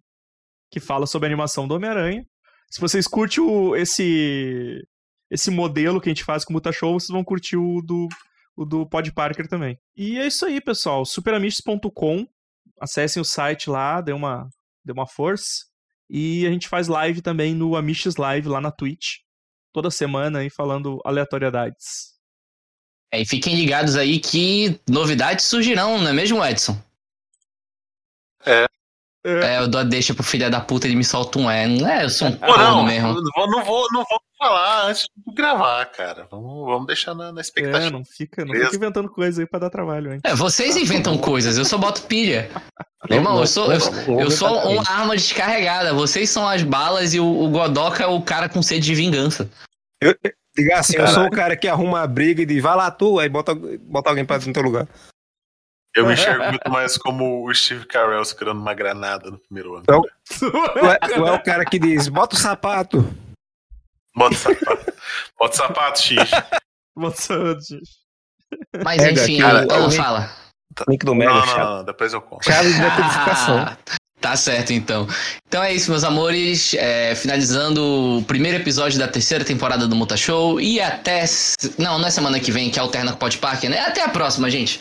Que 0.70 0.80
fala 0.80 1.06
sobre 1.06 1.26
a 1.26 1.28
animação 1.28 1.68
do 1.68 1.74
Homem-Aranha. 1.74 2.26
Se 2.70 2.80
vocês 2.80 3.06
curtem 3.06 3.44
o, 3.44 3.76
esse 3.76 4.82
esse 5.30 5.50
modelo 5.50 6.00
que 6.00 6.08
a 6.08 6.12
gente 6.12 6.24
faz 6.24 6.44
com 6.44 6.52
o 6.52 6.54
Muta 6.54 6.72
Show, 6.72 6.98
vocês 6.98 7.10
vão 7.10 7.22
curtir 7.22 7.56
o 7.56 7.82
do, 7.82 8.08
o 8.56 8.64
do 8.64 8.86
Pod 8.88 9.12
Parker 9.12 9.46
também. 9.46 9.78
E 9.94 10.18
é 10.18 10.26
isso 10.26 10.46
aí, 10.46 10.60
pessoal. 10.60 11.04
superamistes.com. 11.04 12.26
Acessem 12.80 13.20
o 13.20 13.24
site 13.24 13.68
lá, 13.70 14.00
dê 14.00 14.12
uma, 14.12 14.48
dê 14.84 14.92
uma 14.92 15.06
força. 15.06 15.66
E 16.10 16.46
a 16.46 16.50
gente 16.50 16.68
faz 16.68 16.88
live 16.88 17.20
também 17.20 17.54
no 17.54 17.76
Amishes 17.76 18.16
Live 18.16 18.48
lá 18.48 18.60
na 18.60 18.70
Twitch. 18.70 19.16
Toda 19.72 19.90
semana 19.90 20.38
aí 20.38 20.48
falando 20.48 21.00
aleatoriedades. 21.04 22.16
É, 23.12 23.20
e 23.20 23.26
fiquem 23.26 23.54
ligados 23.54 23.96
aí 23.96 24.18
que 24.18 24.80
novidades 24.88 25.44
surgirão, 25.44 25.98
não 25.98 26.08
é 26.08 26.12
mesmo, 26.12 26.44
Edson? 26.44 26.78
É. 29.24 29.56
É, 29.56 29.58
eu 29.58 29.68
dou 29.68 29.80
a 29.80 29.84
deixa 29.84 30.14
pro 30.14 30.22
filho 30.22 30.50
da 30.50 30.60
puta, 30.60 30.86
ele 30.86 30.96
me 30.96 31.04
solta 31.04 31.38
um 31.38 31.50
é. 31.50 31.66
Não 31.66 31.88
é, 31.88 32.04
eu 32.04 32.10
sou 32.10 32.28
um 32.28 32.36
corno 32.36 32.84
mesmo. 32.84 33.14
Não 33.14 33.32
vou, 33.34 33.50
não, 33.50 33.64
vou, 33.64 33.86
não 33.92 34.04
vou 34.08 34.20
falar 34.38 34.86
antes 34.86 35.08
de 35.16 35.34
gravar, 35.34 35.84
cara. 35.86 36.26
Vamos, 36.30 36.66
vamos 36.66 36.86
deixar 36.86 37.14
na, 37.14 37.32
na 37.32 37.40
expectativa. 37.40 37.88
É, 37.88 37.90
não 37.90 38.04
fica, 38.04 38.44
não 38.44 38.54
fica 38.54 38.76
inventando 38.76 39.08
coisa 39.10 39.42
aí 39.42 39.46
pra 39.46 39.58
dar 39.58 39.70
trabalho, 39.70 40.12
hein? 40.12 40.20
É, 40.22 40.34
vocês 40.34 40.76
inventam 40.76 41.18
coisas, 41.18 41.58
eu 41.58 41.64
só 41.64 41.76
boto 41.76 42.02
pilha. 42.02 42.48
Irmão, 43.10 43.40
eu 43.40 43.46
sou, 43.46 43.72
eu, 43.72 43.80
eu 44.20 44.30
sou 44.30 44.56
uma 44.70 44.88
arma 44.88 45.16
descarregada. 45.16 45.92
Vocês 45.94 46.30
são 46.30 46.46
as 46.46 46.62
balas 46.62 47.14
e 47.14 47.20
o, 47.20 47.26
o 47.26 47.50
Godoka 47.50 48.04
é 48.04 48.06
o 48.06 48.22
cara 48.22 48.48
com 48.48 48.62
sede 48.62 48.86
de 48.86 48.94
vingança. 48.94 49.50
Eu, 50.00 50.14
diga 50.56 50.78
assim, 50.78 50.96
eu 50.96 51.08
sou 51.08 51.26
o 51.26 51.30
cara 51.30 51.56
que 51.56 51.68
arruma 51.68 52.00
a 52.02 52.06
briga 52.06 52.42
e 52.42 52.46
diz, 52.46 52.62
vai 52.62 52.76
lá 52.76 52.90
tu, 52.90 53.18
aí 53.18 53.28
bota, 53.28 53.54
bota 53.54 54.10
alguém 54.10 54.24
pra 54.24 54.38
no 54.38 54.52
teu 54.52 54.62
lugar. 54.62 54.88
Eu 55.98 56.06
me 56.06 56.14
enxergo 56.14 56.44
muito 56.44 56.70
mais 56.70 56.96
como 56.96 57.44
o 57.44 57.52
Steve 57.52 57.84
Carell 57.84 58.24
segurando 58.24 58.60
uma 58.60 58.72
granada 58.72 59.30
no 59.30 59.38
primeiro 59.38 59.74
ano. 59.74 59.82
Então, 59.82 60.02
tu, 60.38 60.46
é, 60.86 61.16
é 61.16 61.32
o 61.32 61.42
cara 61.42 61.64
que 61.64 61.78
diz, 61.78 62.08
bota 62.08 62.36
o 62.36 62.38
sapato. 62.38 63.04
Bota 64.14 64.34
o 64.34 64.38
sapato. 64.38 64.92
Bota 65.38 65.54
o 65.54 65.56
sapato, 65.56 66.02
X. 66.02 66.30
Bota 66.96 67.16
o 67.16 67.20
sapato, 67.20 67.60
X. 67.64 67.80
Mas 68.84 69.02
enfim, 69.02 69.38
cara, 69.38 69.66
ela 69.68 69.90
fala. 69.90 70.30
Link 70.88 71.04
do 71.04 71.14
Mega, 71.14 71.32
não, 71.32 71.46
não, 71.46 71.76
não, 71.76 71.84
depois 71.84 72.12
eu 72.12 72.22
conto. 72.22 72.44
Chave 72.44 72.72
de 72.72 72.80
decodificação. 72.80 73.76
Tá 74.20 74.36
certo, 74.36 74.72
então. 74.72 75.06
Então 75.46 75.62
é 75.62 75.72
isso, 75.72 75.90
meus 75.90 76.04
amores. 76.04 76.74
É, 76.74 77.14
finalizando 77.14 78.18
o 78.18 78.22
primeiro 78.24 78.58
episódio 78.58 78.98
da 78.98 79.08
terceira 79.08 79.44
temporada 79.44 79.86
do 79.86 79.96
Muta 79.96 80.16
Show. 80.16 80.60
E 80.60 80.80
até. 80.80 81.24
Não, 81.78 81.98
não 81.98 82.06
é 82.06 82.10
semana 82.10 82.38
que 82.38 82.52
vem 82.52 82.70
que 82.70 82.78
alterna 82.78 83.12
com 83.12 83.16
o 83.16 83.20
Pod 83.20 83.38
Park, 83.38 83.64
né? 83.64 83.80
Até 83.80 84.02
a 84.02 84.08
próxima, 84.08 84.50
gente. 84.50 84.80